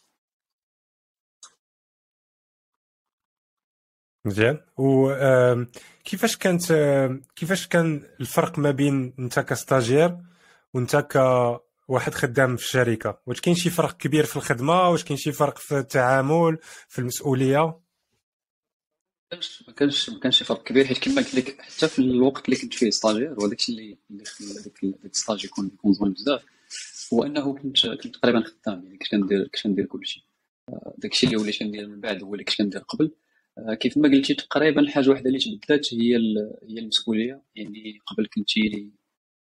مزيان 4.25 4.61
وكيفاش 4.77 6.37
كانت 6.37 6.63
كيفاش 7.37 7.67
كان 7.69 8.03
الفرق 8.21 8.59
ما 8.59 8.71
بين 8.71 9.15
أنت 9.19 9.39
ك 9.39 9.47
stagiaire 9.47 10.19
وأنت 10.75 10.97
كواحد 10.97 12.15
خدام 12.15 12.57
في 12.57 12.63
الشركة؟ 12.65 13.21
واش 13.27 13.41
كاين 13.41 13.57
شي 13.57 13.71
فرق 13.71 13.97
كبير 13.97 14.25
في 14.25 14.37
الخدمة؟ 14.37 14.89
واش 14.89 15.05
كاين 15.05 15.17
شي 15.19 15.33
فرق 15.33 15.59
في 15.59 15.79
التعامل 15.79 16.59
في 16.89 16.99
المسؤولية؟ 16.99 17.81
ما 19.69 19.73
كانش 19.77 20.11
ما 20.11 20.21
كانش 20.21 20.43
فرق 20.43 20.63
كبير 20.63 20.85
حيت 20.87 20.99
كما 20.99 21.17
قلت 21.17 21.35
لك 21.35 21.61
حتى 21.61 21.89
في 21.89 21.99
الوقت 21.99 22.45
اللي 22.45 22.61
كنت 22.61 22.75
فيه 22.75 22.91
stagiaire 22.91 23.35
وهذاك 23.39 23.59
الشيء 23.59 23.75
اللي 23.79 23.99
اللي 24.11 24.25
خلى 24.25 24.63
داك 24.65 25.05
ال 25.05 25.11
stage 25.11 25.45
يكون 25.45 25.67
يكون 25.75 25.93
زوين 25.93 26.13
بزاف. 26.13 26.45
هو 27.13 27.23
أنه 27.23 27.55
كنت 27.55 27.87
كنت 27.87 28.17
تقريبا 28.17 28.41
خدام 28.41 28.85
يعني 28.85 28.99
كنت 28.99 29.11
كندير 29.11 29.45
كنت 29.45 29.63
كندير 29.63 29.87
كلشي 29.87 30.27
آه، 30.69 30.95
داك 30.99 31.13
الشيء 31.13 31.29
اللي 31.29 31.43
وليت 31.43 31.59
كندير 31.59 31.89
من 31.89 32.01
بعد 32.01 32.23
هو 32.23 32.35
اللي 32.35 32.45
كنت 32.45 32.59
كندير 32.59 32.81
قبل. 32.81 33.13
آه، 33.59 33.75
كيف 33.75 33.99
ما 33.99 34.09
قلتي 34.09 34.35
تقريبا 34.35 34.81
الحاجة 34.81 35.11
واحدة 35.11 35.27
اللي 35.27 35.39
تبدلات 35.39 35.95
هي 35.95 36.17
هي 36.69 36.79
المسؤولية. 36.79 37.43
يعني 37.55 37.99
قبل 38.07 38.27
كنتي 38.35 38.91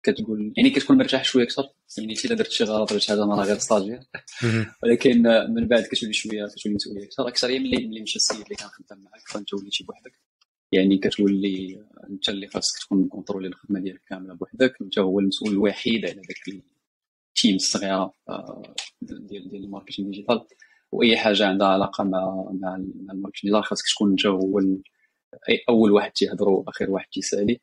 كتقول 0.02 0.52
يعني 0.56 0.70
كتكون 0.70 0.98
مرتاح 0.98 1.24
شوية 1.24 1.44
أكثر. 1.44 1.68
يعني 1.98 2.14
إلا 2.24 2.34
درت 2.34 2.50
شي 2.50 2.64
غلط 2.64 2.90
ولا 2.90 3.00
شي 3.00 3.08
حاجة 3.08 3.24
أنا 3.24 3.34
غير 3.34 3.58
stagiaire 3.58 4.00
ولكن 4.82 5.22
من 5.48 5.68
بعد 5.68 5.82
كتولي 5.82 6.12
شوية 6.12 6.46
كتولي 6.46 6.74
مسؤولية 6.74 7.04
أكثر. 7.04 7.28
أكثر 7.28 7.48
هي 7.48 7.58
ملي 7.58 7.86
ملي 7.86 8.00
مشى 8.02 8.16
السيد 8.16 8.40
اللي 8.40 8.54
كان 8.54 8.68
خدام 8.68 8.98
معاك 9.02 9.28
فأنت 9.28 9.54
وليتي 9.54 9.84
بوحدك. 9.84 10.20
يعني 10.72 10.98
كتولي 10.98 11.84
أنت 12.10 12.28
اللي 12.28 12.46
خاصك 12.48 12.78
تكون 12.80 13.08
contrôler 13.08 13.48
الخدمه 13.48 13.80
ديالك 13.80 14.02
كاملة 14.08 14.34
بوحدك. 14.34 14.74
أنت 14.82 14.98
هو 14.98 15.20
المسؤول 15.20 15.52
الوحيد 15.52 16.04
على 16.04 16.14
داك 16.14 16.66
ال 17.36 17.40
team 17.40 17.54
الصغيره 17.56 18.12
آه، 18.28 18.62
ديال 19.02 19.48
ديال 19.48 19.64
ال 19.64 19.69
marketing 19.69 20.10
digital. 20.10 20.46
وأي 20.92 21.16
حاجة 21.16 21.46
عندها 21.46 21.68
علاقة 21.68 22.04
مع 22.04 22.48
مع 22.60 22.76
ال 23.12 23.16
marketing 23.16 23.52
digital 23.52 23.64
خاصك 23.64 23.84
تكون 23.94 24.10
أنت 24.10 24.26
هو 24.26 24.60
أول 25.68 25.92
واحد 25.92 26.10
تيهضروا 26.12 26.62
واخر 26.66 26.90
واحد 26.90 27.06
تيسألي 27.12 27.60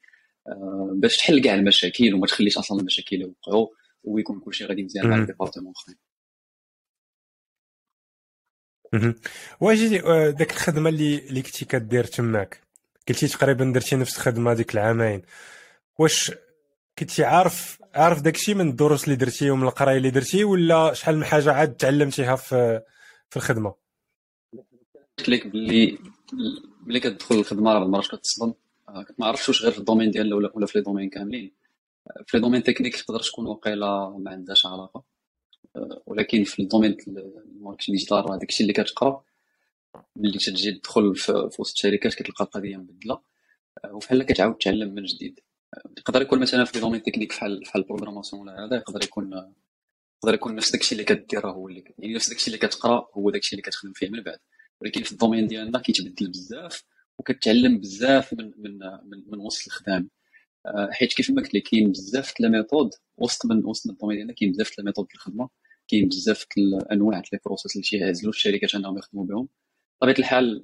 آه، 0.48 0.94
باش 0.96 1.18
تحل 1.18 1.42
كاع 1.42 1.56
المشاكل 1.56 2.14
وما 2.14 2.28
تخليش 2.28 2.58
أصلا 2.58 2.80
المشاكل 2.80 3.22
يوقعوا 3.22 3.68
ويكون 4.04 4.40
كلشي 4.40 4.66
غادي 4.66 4.84
مزيان 4.84 5.08
مع 5.08 5.18
ال 5.18 5.22
département 5.22 5.74
اخرين 5.76 5.98
واجي 9.62 10.02
آه، 10.02 10.30
داك 10.30 10.52
الخدمة 10.52 10.90
اللي 10.90 11.18
اللي 11.18 11.42
كنتي 11.42 11.66
كدير 11.66 12.04
تماك؟ 12.04 12.62
قلتي 13.10 13.28
تقريبا 13.28 13.66
درتي 13.66 13.96
نفس 13.96 14.18
الخدمة 14.18 14.54
ديك 14.54 14.74
العامين. 14.74 15.22
واش 16.00 16.32
كنتي 17.00 17.24
عارف 17.24 17.82
عارف 17.94 18.22
داكشي 18.22 18.54
من 18.54 18.70
الدروس 18.70 19.04
اللي 19.04 19.16
درتي 19.16 19.50
ومن 19.50 19.64
القراية 19.64 19.98
اللي 19.98 20.10
درتي 20.10 20.44
ولا 20.44 20.94
شحال 20.94 21.18
من 21.18 21.26
حاجة 21.26 21.52
عاد 21.52 21.76
تعلمتيها 21.76 22.36
في 22.36 22.82
في 23.30 23.38
الخدمة؟ 23.38 23.76
قلت 25.18 25.30
لك 25.30 25.48
باللي 25.48 25.98
ملي 26.86 27.00
كتدخل 27.00 27.36
الخدمة 27.36 27.74
راه 27.74 27.84
المرات 27.84 28.08
كتصدم. 28.08 28.54
آه، 28.90 29.06
ما 29.18 29.26
عرفتش 29.26 29.50
واش 29.50 29.64
غير 29.64 29.72
في 29.72 29.78
ال 29.80 29.84
domaine 29.84 30.12
ديالنا 30.12 30.36
ولا 30.36 30.52
ولا 30.54 30.66
في 30.66 30.78
les 30.78 30.84
domaines 30.84 31.10
كاملين. 31.10 31.52
آه، 32.08 32.24
في 32.28 32.38
les 32.38 32.44
domaines 32.44 32.64
techniques 32.64 32.96
تقدر 32.96 33.20
تكون 33.20 33.48
وقيله 33.48 34.18
ما 34.18 34.32
عندهاش 34.32 34.66
علاقة. 34.66 35.04
آه، 35.76 36.02
ولكن 36.06 36.44
في 36.44 36.62
ال 36.62 36.66
domaine 36.66 36.98
ال 37.08 37.17
marketing 37.17 37.98
digital 37.98 38.30
راه 38.30 38.38
داكشي 38.38 38.64
اللي 38.64 38.74
كتقرا. 38.74 39.24
ملي 40.16 40.38
تجي 40.38 40.72
تدخل 40.72 41.16
في 41.16 41.50
وسط 41.60 41.74
الشركات 41.76 42.14
كتلقى 42.14 42.46
القضية 42.46 42.78
مبدلة. 42.78 43.20
وفحال 43.92 44.24
كتعاود 44.24 44.56
تعلم 44.56 44.96
من 44.96 45.04
جديد. 45.04 45.40
يقدر 45.98 46.22
يكون 46.22 46.40
مثلا 46.40 46.66
في 46.66 46.80
domaine 46.80 47.04
technique 47.04 47.32
فحال 47.32 47.60
بحال 47.60 47.82
ال 47.82 47.86
programmation 47.86 48.42
ولا 48.42 48.66
هذا 48.66 48.76
يقدر 48.76 49.04
يكون 49.04 49.54
يقدر 50.24 50.34
يكون 50.34 50.56
نفس 50.56 50.72
داكشي 50.72 50.92
اللي 50.92 51.04
كدير 51.04 51.48
هو 51.48 51.68
اللي 51.68 51.84
يعني 52.00 52.14
نفس 52.14 52.30
داكشي 52.30 52.48
اللي 52.48 52.58
كتقرأ 52.58 53.08
هو 53.14 53.30
داكشي 53.30 53.52
اللي 53.56 53.62
كتخدم 53.62 53.94
فيه 53.94 54.10
من 54.10 54.24
بعد. 54.24 54.40
ولكن 54.82 55.04
في 55.04 55.12
ال 55.12 55.16
domaine 55.16 55.48
ديالنا 55.48 55.80
كيتبدل 55.80 56.28
بزاف 56.28 56.84
وكتعلم 57.20 57.80
بزاف 57.80 58.34
من 58.34 58.52
من 58.58 58.78
من, 58.80 59.24
من 59.28 59.40
وسط 59.40 59.68
الخدام. 59.68 60.10
آه، 60.66 60.90
حيت 60.92 61.14
كيف 61.14 61.30
ما 61.30 61.42
قلت 61.42 61.54
لك 61.56 61.64
كاين 61.64 61.92
بزاف 61.92 62.34
د 62.42 62.46
méthodes 62.46 62.92
وسط 63.18 63.46
من 63.46 63.66
وسط 63.66 63.90
ال 63.90 63.93
domaine 63.93 64.18
ديالنا 64.18 64.34
كاين 64.34 64.52
بزاف 64.52 64.72
د 64.80 64.86
méthodes 64.86 65.08
الخدمة 65.16 65.50
كاين 65.88 66.08
بزاف 66.08 66.46
الأنواع 66.58 67.20
د 67.20 67.24
les 67.34 67.40
process 67.46 67.76
اللي 67.76 67.88
تيعزلوا 67.88 68.34
الشركات 68.34 68.76
انهم 68.76 68.98
يخدموا 68.98 69.26
بهم. 69.26 69.48
بطبيعة 70.02 70.16
الحال 70.20 70.64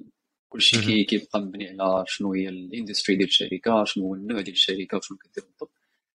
كلشي 0.50 1.04
كيبقى 1.04 1.40
مبني 1.40 1.68
على 1.68 2.04
شنو 2.06 2.32
هي 2.34 2.48
ال 2.48 2.56
industry 2.56 3.16
ديال 3.16 3.28
الشركة 3.28 3.84
شنو 3.84 4.04
هو 4.04 4.14
النوع 4.14 4.40
ديال 4.40 4.54
الشركة 4.54 4.96
وشنو 4.96 5.18
كدير 5.18 5.44
بالضبط. 5.44 5.72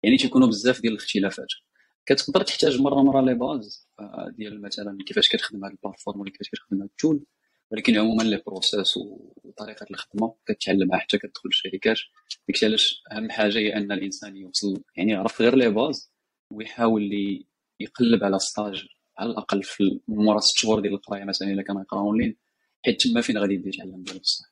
يعني 0.04 0.18
تيكونوا 0.18 0.48
بزاف 0.48 0.82
ديال 0.82 0.94
الاختلافات. 0.94 1.48
كتقدر 2.06 2.42
تحتاج 2.42 2.82
مرة 2.82 3.02
مرة 3.02 3.22
les 3.22 3.34
bases 3.34 3.88
آه، 4.00 4.32
ديال 4.38 4.62
مثلا 4.62 4.98
كيفاش 5.08 5.30
كتخدم 5.30 5.66
هذا 5.66 5.74
ال 5.74 5.79
platform 5.79 6.20
ولا 6.20 6.32
كيفاش 6.32 6.50
كتخدم 6.50 6.78
هذا 6.78 6.86
ال 6.86 6.92
tool. 6.92 7.26
ولكن 7.72 7.98
عموما 7.98 8.24
les 8.24 8.42
process 8.48 8.98
وطريقة 8.98 9.86
الخدمة 9.92 10.36
كتعلمها 10.46 11.00
حتى 11.00 11.18
كتدخل 11.18 11.50
الشركات 11.50 11.98
داكشي 12.48 12.66
علاش 12.66 13.04
أهم 13.12 13.30
حاجة 13.32 13.58
هي 13.58 13.76
أن 13.76 13.92
الإنسان 13.92 14.38
يوصل 14.38 14.84
يعني 14.98 15.12
يعرف 15.12 15.42
غير 15.42 15.56
les 15.56 15.70
bases 15.70 16.12
ويحاول 16.52 17.12
يقلب 17.80 18.24
على 18.24 18.40
stage 18.40 18.86
على 19.18 19.30
الأقل 19.32 19.64
في 19.64 20.00
مورا 20.08 20.40
ست 20.40 20.58
شهور 20.58 20.80
ديال 20.80 20.94
القراية 20.94 21.24
مثلا 21.24 21.52
إلا 21.52 21.62
كان 21.62 21.78
يقرأ 21.78 22.00
أونلاين. 22.00 22.38
حيت 22.86 23.02
تما 23.02 23.22
فين 23.22 23.38
غادي 23.38 23.54
يتعلم 23.66 24.04
ديال 24.04 24.20
بصح 24.20 24.52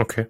Okay. 0.00 0.26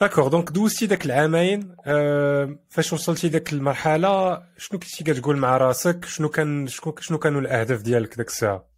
D'accord 0.00 0.28
donc 0.28 0.50
دوزتي 0.50 0.86
داك 0.86 1.06
العامين؟ 1.06 1.76
أه 1.86 2.58
فاش 2.68 2.92
وصلتي 2.92 3.28
داك 3.28 3.52
المرحلة 3.52 4.42
شنو 4.58 4.78
كنتي 4.78 5.04
كتقول 5.04 5.36
مع 5.36 5.56
راسك؟ 5.56 6.04
شنو 6.04 6.28
كان 6.28 6.66
شنو 6.66 6.94
شنو 7.00 7.18
كانوا 7.18 7.40
الأهداف 7.40 7.82
ديالك 7.82 8.16
داك 8.16 8.26
الساعة؟ 8.26 8.68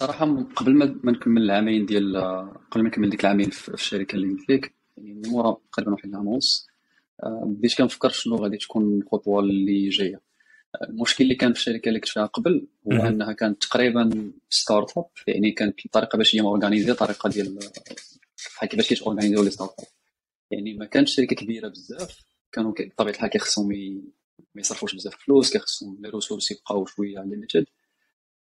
صراحة 0.00 0.44
قبل 0.56 0.74
ما 0.74 1.12
نكمل 1.12 1.42
العامين 1.42 1.86
ديال 1.86 2.16
قبل 2.70 2.82
ما 2.82 2.88
نكمل 2.88 3.10
ديك 3.10 3.20
العامين 3.20 3.50
في 3.50 3.74
الشركة 3.74 4.16
اللي 4.16 4.26
قلت 4.28 4.50
لك 4.50 4.74
يعني 4.96 5.14
من 5.14 5.28
مورا 5.30 5.56
تقريبا 5.72 5.92
واحد 5.92 6.08
العام 6.08 6.26
ونص 6.26 6.68
أه 7.22 7.42
بديت 7.46 7.78
كنفكر 7.78 8.08
شنو 8.08 8.36
غادي 8.36 8.56
تكون 8.56 8.98
الخطوة 8.98 9.40
اللي 9.40 9.88
جاية. 9.88 10.20
المشكل 10.82 11.24
اللي 11.24 11.34
كان 11.34 11.52
في 11.52 11.58
الشركة 11.58 11.88
اللي 11.88 12.00
كنت 12.00 12.08
فيها 12.08 12.26
قبل 12.26 12.66
هو 12.92 13.06
أنها 13.06 13.32
كانت 13.32 13.62
تقريبا 13.62 14.32
start-up 14.50 15.04
يعني 15.26 15.50
كانت 15.50 15.86
الطريقة 15.86 16.16
باش 16.16 16.36
هي 16.36 16.40
organisée 16.40 16.94
طريقة 16.94 17.28
ديال 17.28 17.58
بحال 18.56 18.68
كيفاش 18.68 18.88
كيت 18.88 19.02
organiser 19.02 19.42
يو 19.42 19.45
les 19.45 19.50
start-up 19.50 19.86
يعني 20.50 20.74
ما 20.74 20.84
كانتش 20.84 21.14
شركة 21.14 21.36
كبيرة 21.36 21.68
بزاف 21.68 22.18
كانوا 22.52 22.72
بطبيعة 22.80 23.14
الحال 23.14 23.30
كيخصهم 23.30 23.68
ما 24.54 24.60
يصرفوش 24.60 24.94
بزاف 24.94 25.14
فلوس 25.14 25.52
كيخصهم 25.52 25.98
les 26.00 26.08
ressources 26.08 26.50
يبقاو 26.50 26.86
شوية 26.86 27.20
limited 27.20 27.66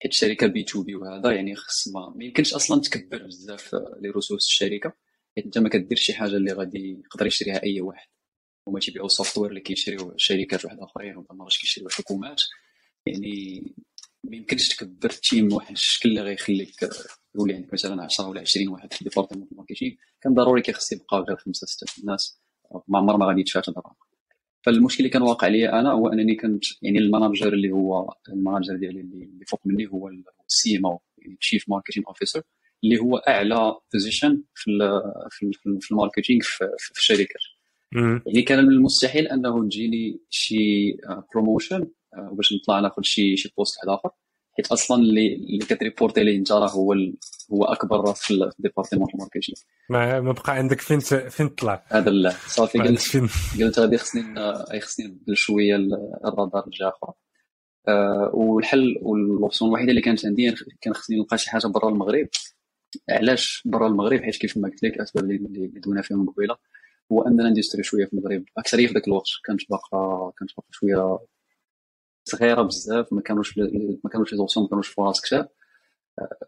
حيت 0.01 0.11
الشركة 0.11 0.47
B 0.47 0.63
to 0.63 0.83
B 0.83 0.95
وهذا 0.95 1.31
يعني 1.31 1.55
خص 1.55 1.87
ما, 1.87 2.13
ما 2.15 2.23
يمكنش 2.23 2.53
أصلا 2.53 2.81
تكبر 2.81 3.23
بزاف 3.23 3.75
les 3.75 4.09
ressources 4.09 4.45
الشركة. 4.45 4.93
حيت 5.35 5.45
أنت 5.45 5.57
ما 5.57 5.69
كدير 5.69 5.97
شي 5.97 6.13
حاجة 6.13 6.35
اللي 6.35 6.53
غادي 6.53 7.01
يقدر 7.05 7.25
يشريها 7.27 7.63
أي 7.63 7.81
واحد. 7.81 8.07
هما 8.67 8.79
تيبيعوا 8.79 9.07
software 9.07 9.49
اللي 9.49 9.61
كيشريو 9.61 10.13
شركات 10.17 10.65
واحد 10.65 10.79
آخرين 10.79 11.17
وما 11.17 11.43
غاش 11.43 11.57
كيشريو 11.57 11.89
حكومات. 11.89 12.41
يعني 13.05 13.63
ما 14.23 14.35
يمكنش 14.35 14.69
تكبر 14.69 15.09
team 15.09 15.47
بواحد 15.47 15.71
الشكل 15.71 16.09
اللي 16.09 16.21
غيخليك 16.21 16.89
يولي 17.35 17.53
عندك 17.53 17.73
مثلا 17.73 18.03
10 18.03 18.27
ولا 18.27 18.41
20 18.41 18.67
واحد 18.67 18.93
في 18.93 19.03
département 19.03 19.47
ال 19.51 19.55
marketing 19.55 19.91
كان 20.21 20.33
ضروري 20.33 20.61
كيخص 20.61 20.91
يبقى 20.91 21.25
غير 21.27 21.37
خمسه 21.37 21.67
سته 21.67 22.01
الناس 22.01 22.41
ما 22.87 22.99
عمر 22.99 23.17
ما 23.17 23.25
غادي 23.25 23.41
يتفات 23.41 23.69
الدراهم 23.69 23.95
فالمشكل 24.65 24.97
اللي 24.99 25.09
كان 25.09 25.21
واقع 25.21 25.47
لي 25.47 25.69
أنا 25.69 25.91
هو 25.91 26.07
أنني 26.07 26.35
كنت 26.35 26.63
يعني 26.81 26.99
ال 26.99 27.06
manager 27.06 27.53
اللي 27.53 27.71
هو 27.71 28.13
ال 28.29 28.35
manager 28.35 28.75
ديالي 28.75 29.01
اللي 29.01 29.45
فوق 29.47 29.61
مني 29.65 29.87
هو 29.87 30.09
ال 30.49 30.77
CMO 30.77 31.01
يعني 31.17 31.37
chief 31.41 31.69
marketing 31.69 32.05
officer 32.07 32.41
اللي 32.83 32.99
هو 32.99 33.17
أعلى 33.17 33.75
position 33.93 34.43
في 34.55 34.71
في, 35.29 35.91
ال 35.91 35.96
marketing 35.96 36.41
في, 36.77 36.91
الشركات. 36.97 37.41
يعني 37.95 38.41
كان 38.41 38.65
من 38.65 38.71
المستحيل 38.71 39.27
أنه 39.27 39.63
تجيني 39.63 40.19
شي 40.29 40.97
promotion 41.33 41.87
آه، 42.17 42.29
وباش 42.31 42.53
نطلع 42.53 42.79
ناخذ 42.79 43.01
شي 43.01 43.37
شي 43.37 43.53
poste 43.57 43.77
واحد 43.77 43.99
آخر. 43.99 44.09
حيت 44.57 44.71
أصلا 44.71 44.97
اللي 44.97 45.35
اللي 45.35 45.65
كت 45.65 45.77
reporter 45.77 46.23
ليه 46.23 46.37
انت 46.37 46.51
راه 46.51 46.69
هو 46.69 46.93
ال... 46.93 47.17
هو 47.53 47.63
أكبر 47.63 48.01
رأس 48.01 48.21
في 48.23 48.33
ال 48.33 48.39
département 48.39 49.07
ال 49.13 49.18
marketing 49.18 49.57
ما 49.89 50.21
ما 50.21 50.31
بقى 50.31 50.55
عندك 50.55 50.81
فين 50.81 50.99
ت... 50.99 51.13
فين 51.13 51.55
تطلع؟ 51.55 51.83
هذا 51.87 52.09
لا. 52.09 52.33
صافي 52.47 52.79
قلت 52.79 52.99
فين... 52.99 53.29
قلت 53.61 53.79
غادي 53.79 53.97
خصني 53.97 54.23
خصني 54.81 55.05
نبدل 55.05 55.35
شوية 55.37 55.75
الرادار 56.25 56.63
لجهة 56.67 56.89
أخرى. 56.89 57.13
أه 57.87 58.31
والحل 58.33 58.95
وال 59.01 59.18
option 59.18 59.69
الوحيدة 59.69 59.89
اللي 59.89 60.01
كانت 60.01 60.25
عندي 60.25 60.55
كان 60.81 60.93
خصني 60.93 61.17
نلقى 61.17 61.37
شي 61.37 61.49
حاجة 61.49 61.67
برا 61.67 61.89
المغرب. 61.89 62.27
علاش 63.09 63.63
برا 63.65 63.87
المغرب؟ 63.87 64.21
حيت 64.21 64.35
كيف 64.35 64.57
ما 64.57 64.69
قلت 64.69 64.83
لك 64.83 64.95
الاسباب 64.95 65.23
اللي 65.23 65.67
دوينا 65.67 66.01
فيهم 66.01 66.29
قبيلة. 66.29 66.55
هو 67.11 67.21
ان 67.21 67.49
l'industrie 67.49 67.83
شوية 67.83 68.05
في 68.05 68.13
المغرب. 68.13 68.43
اكثريه 68.57 68.87
في 68.87 68.93
ذاك 68.93 69.07
الوقت 69.07 69.27
كانت 69.45 69.61
باقا 69.69 70.31
كانت 70.39 70.51
باقا 70.57 70.67
شوية 70.71 71.19
صغيرة 72.25 72.61
بزاف 72.61 73.13
ما 73.13 73.21
كانوش 73.21 73.57
ما 74.03 74.09
كانوش 74.11 74.33
ما 74.33 74.67
كانوش 74.69 74.87
فرص 74.87 75.21
كثار 75.21 75.47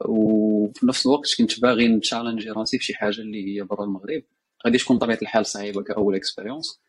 وفي 0.06 0.86
نفس 0.86 1.06
الوقت 1.06 1.30
كنت 1.38 1.60
باغي 1.60 1.88
ن 1.88 1.93
challenger 1.93 2.50
راسي 2.50 2.78
في 2.78 2.84
شي 2.84 2.94
حاجة 2.94 3.22
اللي 3.22 3.48
هي 3.48 3.64
برا 3.64 3.84
المغرب. 3.84 4.24
غادي 4.66 4.78
تكون 4.78 4.98
بطبيعه 4.98 5.20
الحال 5.22 5.46
صعيبة 5.46 5.84
كأول 5.84 6.16
expérience 6.16 6.80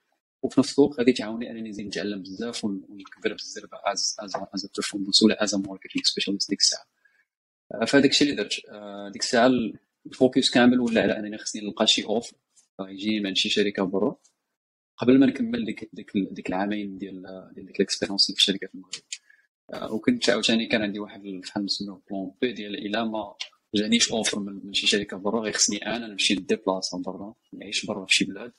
وفي 0.43 0.61
نفس 0.61 0.79
الوقت 0.79 0.99
غادي 0.99 1.13
تعاوني 1.13 1.51
أنني 1.51 1.69
نزيد 1.69 1.87
نتعلم 1.87 2.23
بزاف 2.23 2.65
ونكبر 2.65 3.35
بزاف 3.35 3.65
as 3.85 4.17
as 4.21 4.37
as 4.55 4.71
performance 4.77 5.23
ولا 5.23 5.43
as 5.43 5.55
marketing 5.55 6.05
specialist 6.05 6.51
ديك 6.51 6.61
الساعة. 6.61 6.87
فهذاك 7.87 8.11
الشيء 8.11 8.31
اللي 8.31 8.43
درت. 8.43 8.61
ديك 9.13 9.23
الساعة 9.23 9.51
ال 10.07 10.14
focus 10.14 10.51
كامل 10.51 10.81
ولا 10.81 11.03
على 11.03 11.19
أنني 11.19 11.39
خصني 11.39 11.63
نلقى 11.63 11.87
شي 11.87 12.05
offre 12.05 12.33
يجيني 12.81 13.21
من 13.21 13.35
شي 13.35 13.49
شركة 13.49 13.85
برا 13.85 14.17
قبل 14.97 15.19
ما 15.19 15.27
نكمل 15.27 15.65
ديك 15.65 15.91
ديك 15.93 16.13
ديك 16.31 16.49
العامين 16.49 16.99
ديال 16.99 17.23
ديال 17.55 17.67
ديك 17.67 17.77
ال 17.77 17.81
expérience 17.81 18.27
في 18.27 18.37
الشركة 18.37 18.67
في 18.67 18.75
المغرب. 18.75 19.03
آه، 19.73 19.93
وكنت 19.93 20.31
عاوتاني 20.31 20.67
كان 20.67 20.83
عندي 20.83 20.99
واحد 20.99 21.23
بحال 21.23 21.65
نسميو 21.65 22.03
plan 22.11 22.35
B 22.41 22.53
ديال 22.53 22.75
إلى 22.75 23.05
ما 23.05 23.35
جانيش 23.75 24.13
offer 24.13 24.41
من 24.41 24.73
شي 24.73 24.87
شركة 24.87 25.17
برا 25.17 25.41
غيخصني 25.41 25.87
أنا 25.87 26.07
نمشي 26.07 26.35
ن 26.35 26.42
déplacer 26.42 26.99
برا 26.99 27.35
نعيش 27.53 27.87
برا 27.87 28.07
في 28.07 28.15
شي 28.15 28.25
بلاد 28.25 28.53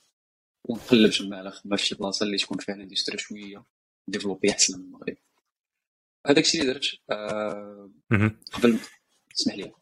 ونقلب 0.64 1.10
تما 1.10 1.36
على 1.36 1.50
خدمه 1.50 1.76
في 1.76 1.86
شي 1.86 1.94
بلاصه 1.94 2.26
اللي 2.26 2.36
تكون 2.36 2.58
فيها 2.58 2.74
ال 2.74 2.79
industry 2.79 3.18
شوية 3.18 3.64
développée 4.08 4.50
أحسن 4.50 4.78
من 4.78 4.84
المغرب. 4.84 5.16
هذاك 6.26 6.44
الشيء 6.44 6.60
اللي 6.62 6.72
درت 6.72 6.84
آه 7.10 7.90
قبل 8.52 8.78
اسمح 9.38 9.54
لي. 9.54 9.72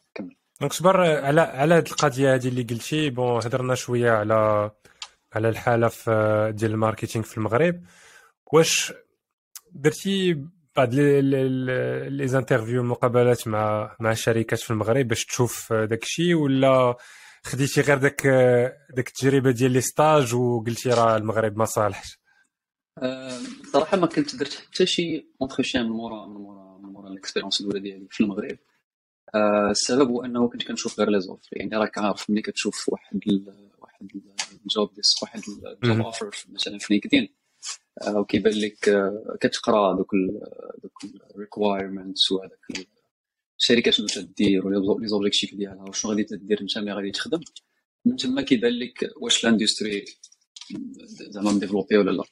donc 0.61 0.72
صبر 0.72 1.00
على 1.00 1.40
على 1.40 1.74
هذه 1.74 1.86
القضية 1.90 2.34
هذه 2.34 2.48
اللي 2.48 2.62
قلتي. 2.62 3.11
bon 3.11 3.37
هضرنا 3.36 3.74
شوية 3.74 4.11
على 4.11 4.70
على 5.32 5.48
الحالة 5.48 5.88
في 5.88 6.52
ديال 6.57 6.70
ال 6.70 6.76
marketing 6.76 7.24
في 7.24 7.38
المغرب. 7.38 7.84
واش 8.52 8.92
درتي 9.72 10.44
بعض 10.76 10.94
les 10.95 12.28
interviews 12.28 12.80
المقابلات 12.80 13.48
مع 13.48 13.96
مع 14.00 14.11
الشركات 14.12 14.59
في 14.59 14.70
المغرب 14.70 15.09
باش 15.09 15.24
تشوف 15.24 15.72
داك 15.72 16.02
الشيء 16.02 16.34
ولا 16.34 16.96
خديتي 17.44 17.80
غير 17.80 17.98
داك 17.98 18.26
داك 18.90 19.09
التجربة 19.09 19.50
ديال 19.50 19.70
les 19.70 19.80
stages 19.80 20.35
وقلتي 20.34 20.88
راه 20.88 21.16
المغرب 21.16 21.57
ما 21.57 21.64
صالحش؟ 21.64 22.18
أه 23.02 23.38
صراحة 23.72 23.96
ما 23.96 24.07
كنت 24.07 24.36
درت 24.36 24.55
حتى 24.55 24.86
شي 24.86 25.28
entretien 25.43 25.89
مورا 25.88 26.26
مورا 26.26 26.78
مورا 26.78 27.09
ال 27.09 27.13
expérience 27.13 27.61
الأولى 27.61 27.80
ديالي 27.80 28.07
في 28.11 28.20
المغرب. 28.20 28.59
أه 29.35 29.70
السبب 29.70 30.11
هو 30.11 30.24
أنه 30.24 30.49
كنت 30.49 30.68
كنشوف 30.68 30.99
غير 31.01 31.11
les 31.11 31.20
offres 31.20 31.49
يعني 31.53 31.76
راك 31.76 31.99
عارف 31.99 32.30
ملي 32.30 32.43
كتشوف 32.43 32.89
واحد 32.89 33.20
واحد 33.78 34.09
job 34.66 34.95
desc 34.95 35.22
واحد 35.22 35.43
ال 35.82 35.87
job 35.87 36.01
offer 36.01 36.30
مثلا 36.53 36.78
في 36.78 36.93
LinkedIn 36.95 37.28
آه، 38.03 38.18
وكيبان 38.18 38.53
لك 38.53 38.89
آه، 38.89 39.37
كتقرأ 39.41 39.97
دوك 39.97 40.11
دوك 40.82 41.05
ال 41.35 41.42
requirements 41.42 42.32
وهذاك 42.32 42.89
الشركة 43.59 43.91
شنو 43.91 44.07
تدير 44.07 44.68
les 44.68 45.07
objectifs 45.07 45.55
ديالها 45.55 45.89
وشنو 45.89 46.11
غادي 46.11 46.24
تدير 46.24 46.61
انت 46.61 46.78
ملي 46.78 46.93
غادي 46.93 47.11
تخدم. 47.11 47.41
من 48.05 48.16
تما 48.16 48.43
كيبان 48.43 48.72
لك 48.72 49.11
واش 49.16 49.45
ال 49.45 49.51
industry 49.51 50.05
زعما 51.30 51.53
م 51.53 51.57
développée 51.57 51.97
ولا 51.97 52.11
لا. 52.11 52.24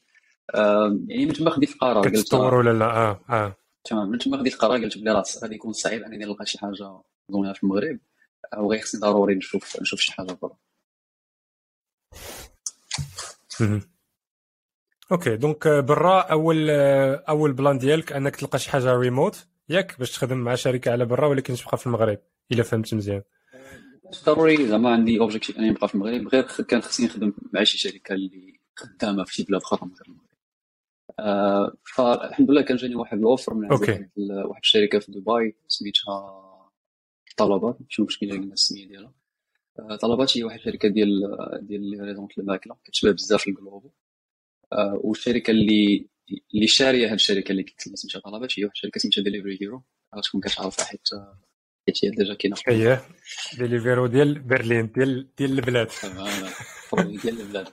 آه، 0.55 0.99
يعني 1.09 1.27
من 1.27 1.33
تما 1.33 1.51
خديت 1.51 1.75
قلت 1.75 2.09
كتطور 2.09 2.55
ولا 2.55 2.79
لا؟ 2.79 2.85
آه 2.85 3.25
آه. 3.31 3.57
تمام. 3.85 4.11
من 4.11 4.19
تما 4.19 4.39
خديت 4.39 4.53
القرار 4.53 4.85
قلت 4.85 4.99
بلي 4.99 5.13
راه 5.13 5.25
غادي 5.43 5.55
يكون 5.55 5.73
صعيب 5.73 6.03
أنني 6.03 6.25
نلقى 6.25 6.47
شي 6.47 6.59
حاجة 6.59 6.73
زونها 7.31 7.53
في 7.53 7.63
المغرب 7.63 7.99
وغيخصني 8.59 9.01
ضروري 9.01 9.35
نشوف 9.35 9.81
نشوف 9.81 10.01
شي 10.01 10.13
حاجة 10.13 10.33
برا 10.43 10.57
OK. 15.13 15.37
donc 15.37 15.69
برا 15.69 16.21
اول 16.21 16.71
أول 17.29 17.53
plan 17.53 17.79
ديالك 17.79 18.13
أنك 18.13 18.37
تلقى 18.37 18.59
شي 18.59 18.71
حاجة 18.71 18.93
ريموت 18.97 19.47
ياك 19.69 19.99
باش 19.99 20.11
تخدم 20.13 20.39
مع 20.39 20.55
شركة 20.55 20.91
على 20.91 21.05
برا 21.05 21.27
ولكن 21.27 21.55
تبقى 21.55 21.79
في 21.79 21.87
المغرب. 21.87 22.19
إلا 22.53 22.63
فهمت 22.63 22.95
مزيان. 22.95 23.23
ضروري 24.25 24.67
زعما 24.67 24.93
عندي 24.93 25.21
objectif 25.21 25.59
اني 25.59 25.71
نبقى 25.71 25.89
في 25.89 25.95
المغرب. 25.95 26.29
غير 26.29 26.43
كان 26.43 26.81
خصني 26.81 27.07
نخدم 27.07 27.33
مع 27.53 27.65
شي 27.65 27.79
شركة 27.79 28.13
اللي 28.13 28.61
خدامة 28.77 29.25
في 29.25 29.35
شي 29.35 29.43
بلاد 29.43 29.61
أخرى 29.63 29.91
مثلا 29.93 30.07
المغرب. 30.07 30.32
آه 31.19 31.75
فالحمد 31.95 32.51
لله 32.51 32.63
كان 32.63 32.77
جاني 32.77 32.95
واحد 32.95 33.19
ال 33.19 33.25
offer 33.25 33.55
من 33.55 33.71
OK. 33.73 34.09
واحد 34.17 34.61
الشركة 34.63 34.99
في 34.99 35.13
دبي 35.13 35.57
سميتها 35.69 36.43
طلبات 37.37 37.79
شنو 37.89 38.07
باش 38.07 38.19
كاين 38.19 38.53
السمية 38.53 38.89
ديالها. 38.89 39.13
آه، 39.79 39.97
طلبات 39.97 40.39
هي 40.39 40.45
واحد 40.45 40.59
الشركة 40.59 40.89
ديال 40.89 41.09
ديال 41.63 41.91
les 41.91 42.01
livraisons 42.01 42.29
الماكله 42.39 42.77
كتشبه 42.85 43.13
بزاف 43.13 43.49
ل 43.49 43.55
Glovo. 43.55 43.91
آه، 44.73 45.01
والشركة 45.05 45.51
اللي 45.51 46.09
اللي 46.55 46.67
شارية 46.67 47.07
هاد 47.07 47.13
الشركة 47.13 47.53
اللي 47.53 47.63
كنت 47.63 47.81
سميتها 47.81 48.31
طلبات 48.31 48.59
هي 48.59 48.65
واحد 48.65 48.75
الشركة 48.77 48.99
سميتها 48.99 49.23
Delivery 49.23 49.59
Hero 49.61 49.83
غتكون 50.17 50.41
كتعرفها 50.41 50.85
حيت 50.85 51.09
حيت 51.87 52.05
هي 52.05 52.11
déjà 52.11 52.35
كاينة 52.35 52.57
هي 52.69 53.01
ديليفري 53.59 54.09
ديال 54.09 54.39
برلين 54.39 54.93
ديال 54.93 55.35
ديال 55.39 55.51
البلاد. 55.53 55.89
ديال 57.23 57.67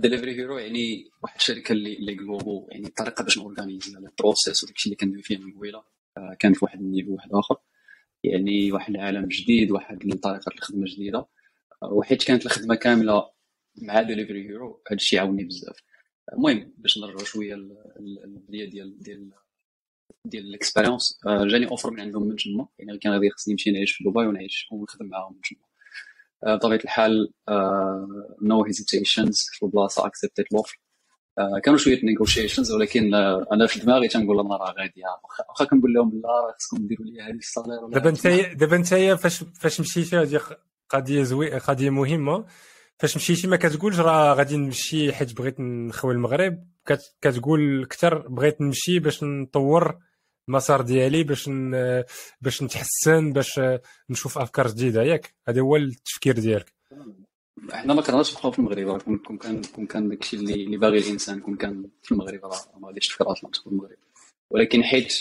Delivery 0.00 0.34
Hero 0.34 0.58
يعني 0.58 1.10
واحد 1.22 1.36
الشركة 1.36 1.72
اللي 1.72 1.94
اللي 1.96 2.14
Glovo 2.14 2.68
يعني 2.70 2.86
الطريقة 2.86 3.24
باش 3.24 3.38
ن 3.38 3.44
organiser 3.44 3.98
ال 3.98 4.06
process 4.06 4.64
وداكشي 4.64 4.88
اللي 4.88 4.96
كندوي 4.96 5.22
فيه 5.22 5.38
من 5.38 5.54
قبيلة 5.56 5.84
آه، 6.18 6.36
كان 6.38 6.52
في 6.52 6.64
واحد 6.64 6.80
ال 6.80 6.85
niveau 6.85 7.14
واحد 7.14 7.28
آخر. 7.32 7.56
يعني 8.24 8.72
واحد 8.72 8.94
العالم 8.94 9.28
جديد 9.28 9.70
واحد 9.70 10.04
الطريقة 10.06 10.52
الخدمه 10.54 10.84
جديدة. 10.86 11.26
وحيت 11.82 12.24
كانت 12.24 12.46
الخدمة 12.46 12.74
كاملة 12.74 13.30
مع 13.82 14.02
Delivery 14.02 14.48
Hero 14.48 14.82
هذا 14.88 14.96
الشيء 14.96 15.18
عاوني 15.20 15.44
بزاف. 15.44 15.76
المهم 16.32 16.74
باش 16.78 16.98
نرجعوا 16.98 17.24
شوية 17.24 17.54
البدايه 17.54 18.70
ديال 18.70 18.98
ديال 18.98 19.30
ديال 20.24 20.46
ال 20.46 20.53
expérience 20.53 21.20
آه، 21.26 21.44
جاني 21.44 21.66
offer 21.66 21.90
من 21.90 22.00
عندهم 22.00 22.28
من 22.28 22.36
تما 22.36 22.68
يعني 22.78 22.98
كان 22.98 23.12
غادي 23.12 23.30
خصني 23.30 23.54
نمشي 23.54 23.70
نعيش 23.70 23.92
في 23.92 24.04
دبي 24.04 24.26
ونعيش 24.26 24.68
ونخدم 24.72 25.06
معاهم 25.06 25.34
من 25.34 25.40
تما 25.40 25.58
آه، 25.60 25.73
بطبيعه 26.42 26.80
الحال 26.84 27.32
no 28.42 28.64
hesitations 28.64 29.46
في 29.52 29.66
البلاصة 29.66 30.06
accepté 30.06 30.46
ت 30.46 30.52
l'offre 30.52 30.80
كانوا 31.64 31.78
شوية 31.78 32.04
negotiations 32.04 32.72
ولكن 32.72 33.14
أنا 33.52 33.66
في 33.66 33.80
دماغي 33.80 34.08
تنقول 34.08 34.40
أنا 34.40 34.56
راه 34.56 34.74
غادي 34.78 35.02
واخا 35.48 35.64
كنقول 35.64 35.92
لهم 35.92 36.20
لا 36.24 36.28
راه 36.28 36.54
خصكم 36.58 36.86
ديروا 36.86 37.06
لي 37.06 37.22
هذه 37.22 37.36
ال 37.36 37.42
salaire 37.42 37.86
دابا 37.88 38.10
انت 38.10 38.26
دابا 38.56 38.76
انت 38.76 38.94
فاش 38.94 39.44
فاش 39.60 39.80
مشيتي 39.80 40.16
هذه 40.16 40.40
قضية 40.88 41.22
زوي 41.22 41.58
قضية 41.58 41.90
مهمة. 41.90 42.44
فاش 42.98 43.16
مشيتي 43.16 43.46
ما 43.46 43.56
كتقولش 43.56 44.00
راه 44.00 44.34
غادي 44.34 44.56
نمشي 44.56 45.12
حيت 45.12 45.36
بغيت 45.36 45.60
نخوي 45.60 46.14
المغرب؟ 46.14 46.64
كتقول 47.20 47.82
أكثر 47.82 48.28
بغيت 48.28 48.60
نمشي 48.60 48.98
باش 48.98 49.24
نطور 49.24 49.98
المسار 50.48 50.80
ديالي 50.80 51.24
باش 51.24 51.50
باش 52.40 52.62
نتحسن 52.62 53.32
باش 53.32 53.60
نشوف 54.10 54.38
أفكار 54.38 54.68
جديدة. 54.68 55.02
ياك؟ 55.02 55.34
هذا 55.48 55.60
هو 55.60 55.76
التفكير 55.76 56.38
ديالك. 56.38 56.74
حنا 57.72 57.94
ما 57.94 58.02
كرهناش 58.02 58.32
نبقاو 58.34 58.52
في 58.52 58.58
المغرب. 58.58 59.02
كون 59.02 59.38
كان 59.38 59.62
كون 59.62 59.86
كان 59.86 60.08
داكشي 60.08 60.36
اللي 60.36 60.54
اللي 60.54 60.76
باغي 60.76 60.98
الإنسان 60.98 61.40
كون 61.40 61.56
كان 61.56 61.90
في 62.02 62.12
المغرب 62.12 62.44
راه 62.44 62.78
ما 62.78 62.88
غاديش 62.88 63.08
تفكر 63.08 63.32
أصلا 63.32 63.50
تدخل 63.50 63.70
المغرب. 63.70 63.96
ولكن 64.50 64.82
حيت 64.82 65.14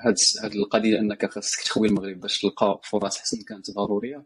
هاد 0.00 0.14
هاد 0.42 0.54
القضية 0.54 0.98
أنك 0.98 1.30
خاصك 1.32 1.62
تخوي 1.62 1.88
المغرب 1.88 2.20
باش 2.20 2.40
تلقى 2.40 2.80
فرص 2.84 3.18
حسن 3.18 3.42
كانت 3.48 3.70
ضرورية 3.70 4.24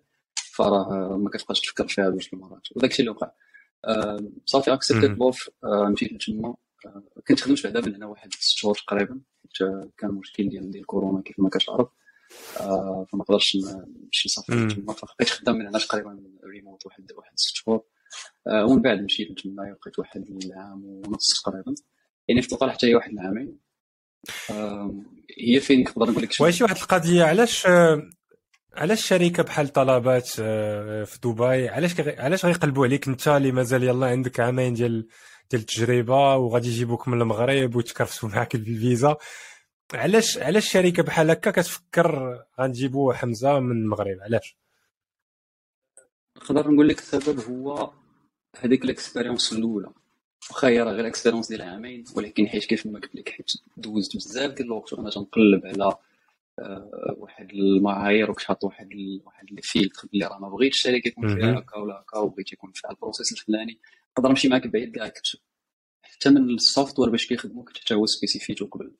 فراه 0.54 1.16
ما 1.16 1.30
كتبقاش 1.30 1.60
تفكر 1.60 1.88
فيها 1.88 2.10
جوج 2.10 2.28
المرات. 2.32 2.62
وداك 2.76 2.90
الشيء 2.90 3.06
اللي 3.06 3.16
وقع. 3.16 3.30
صافي 4.44 4.72
accepté 4.72 5.05
ت 5.05 5.10
l'offre 5.10 5.50
مشيت 5.64 6.12
لتما 6.12 6.54
كنت 7.28 7.40
خدمت 7.40 7.64
بعدا 7.66 7.80
من 7.80 7.94
هنا 7.94 8.06
واحد 8.06 8.34
ست 8.34 8.58
شهور 8.58 8.74
تقريبا 8.74 9.20
كان 9.98 10.10
مشكل 10.10 10.48
ديال 10.48 10.70
ديال 10.70 10.86
كورونا 10.86 11.22
كيف 11.22 11.40
ما 11.40 11.48
كتعرف. 11.48 11.88
آه، 12.60 13.06
فما 13.12 13.24
قدرتش 13.24 13.56
نمشي 13.56 14.28
صافي 14.28 14.66
تما. 14.66 14.92
فبقيت 14.92 15.28
خدام 15.28 15.54
من 15.54 15.66
هنا 15.66 15.78
تقريبا 15.78 16.22
ريموت 16.44 16.86
واحد 16.86 17.12
واحد 17.16 17.32
ست 17.36 17.56
شهور. 17.56 17.82
آه، 18.46 18.64
ومن 18.64 18.82
بعد 18.82 19.02
مشيت 19.02 19.40
تما 19.40 19.76
بقيت 19.82 19.98
واحد 19.98 20.24
العام 20.44 20.84
ونص 20.84 21.42
تقريبا. 21.44 21.74
يعني 22.28 22.42
في 22.42 22.48
الطوطال 22.48 22.70
حتى 22.70 22.86
هي 22.86 22.94
واحد 22.94 23.12
العامين. 23.12 23.58
هي 25.38 25.60
فين 25.60 25.80
نقدر 25.80 26.10
نقول 26.10 26.22
لك 26.22 26.32
شي 26.32 26.42
واحد 26.42 26.76
القضية 26.76 27.24
علاش 27.24 27.66
علاش 28.74 29.06
شركة 29.06 29.42
بحال 29.42 29.68
طلبات 29.68 30.30
آه، 30.40 31.04
في 31.04 31.18
دبي 31.24 31.68
علاش 31.68 32.00
علاش 32.00 32.44
غيقلبوا 32.44 32.86
عليك 32.86 33.08
انت 33.08 33.28
اللي 33.28 33.52
مازال 33.52 33.82
يلا 33.82 34.06
عندك 34.06 34.40
عامين 34.40 34.74
ديال 34.74 35.08
ديال 35.50 35.60
التجربة 35.62 36.36
وغادي 36.36 36.68
يجيبوك 36.68 37.08
من 37.08 37.20
المغرب 37.20 37.76
ويتكرفسوا 37.76 38.28
معاك 38.28 38.54
الفيزا. 38.54 39.16
علاش 39.94 40.38
علاش 40.38 40.72
شركه 40.72 41.02
بحال 41.02 41.30
هكا 41.30 41.50
كتفكر 41.50 42.38
غنجيبوا 42.60 43.12
حمزة 43.12 43.60
من 43.60 43.72
المغرب؟ 43.72 44.18
علاش؟ 44.20 44.56
نقدر 46.42 46.70
نقول 46.70 46.88
لك 46.88 46.98
السبب 46.98 47.40
هو 47.40 47.92
هذيك 48.56 48.84
ال 48.84 48.90
expérience 48.90 49.52
الأولى. 49.52 49.92
واخا 50.50 50.68
هي 50.68 50.82
راه 50.82 50.92
غير 50.92 51.06
expérience 51.06 51.48
ديال 51.48 51.62
عامين 51.62 52.04
ولكن 52.16 52.48
حيت 52.48 52.64
كيف 52.64 52.86
ما 52.86 53.00
قلت 53.00 53.14
لك 53.14 53.28
حيت 53.28 53.52
دوزت 53.76 54.16
بزاف 54.16 54.52
ديال 54.52 54.66
الوقت 54.66 54.92
وأنا 54.92 55.10
تنقلب 55.10 55.66
على 55.66 55.92
آه، 56.58 57.14
واحد 57.18 57.50
المعايير 57.50 58.30
وكتحط 58.30 58.64
واحد 58.64 58.92
ال... 58.92 59.22
واحد 59.26 59.46
الفيلتر 59.52 60.08
اللي 60.14 60.26
راه 60.26 60.38
ما 60.38 60.48
بغيتش 60.48 60.78
الشركة 60.78 61.08
يكون 61.08 61.34
فيها 61.34 61.58
هكا 61.58 61.76
ولا 61.76 61.94
هكا 62.00 62.18
وبغيت 62.18 62.52
يكون 62.52 62.72
فيها 62.72 62.90
ال 62.90 62.95
process 62.95 63.32
الفلاني. 63.32 63.78
نقدر 64.12 64.28
نمشي 64.28 64.48
معاك 64.48 64.66
بعيد 64.66 64.94
كاع 64.94 65.12
حتى 66.02 66.30
من 66.30 66.54
ال 66.54 66.98
software 66.98 67.10
باش 67.10 67.26
كيخدموا 67.26 67.64
كنت 67.64 67.78
حتى 67.78 67.94
هو 67.94 68.06
spécifié 68.06 68.54
تو 68.54 68.66
قبل 68.66 68.96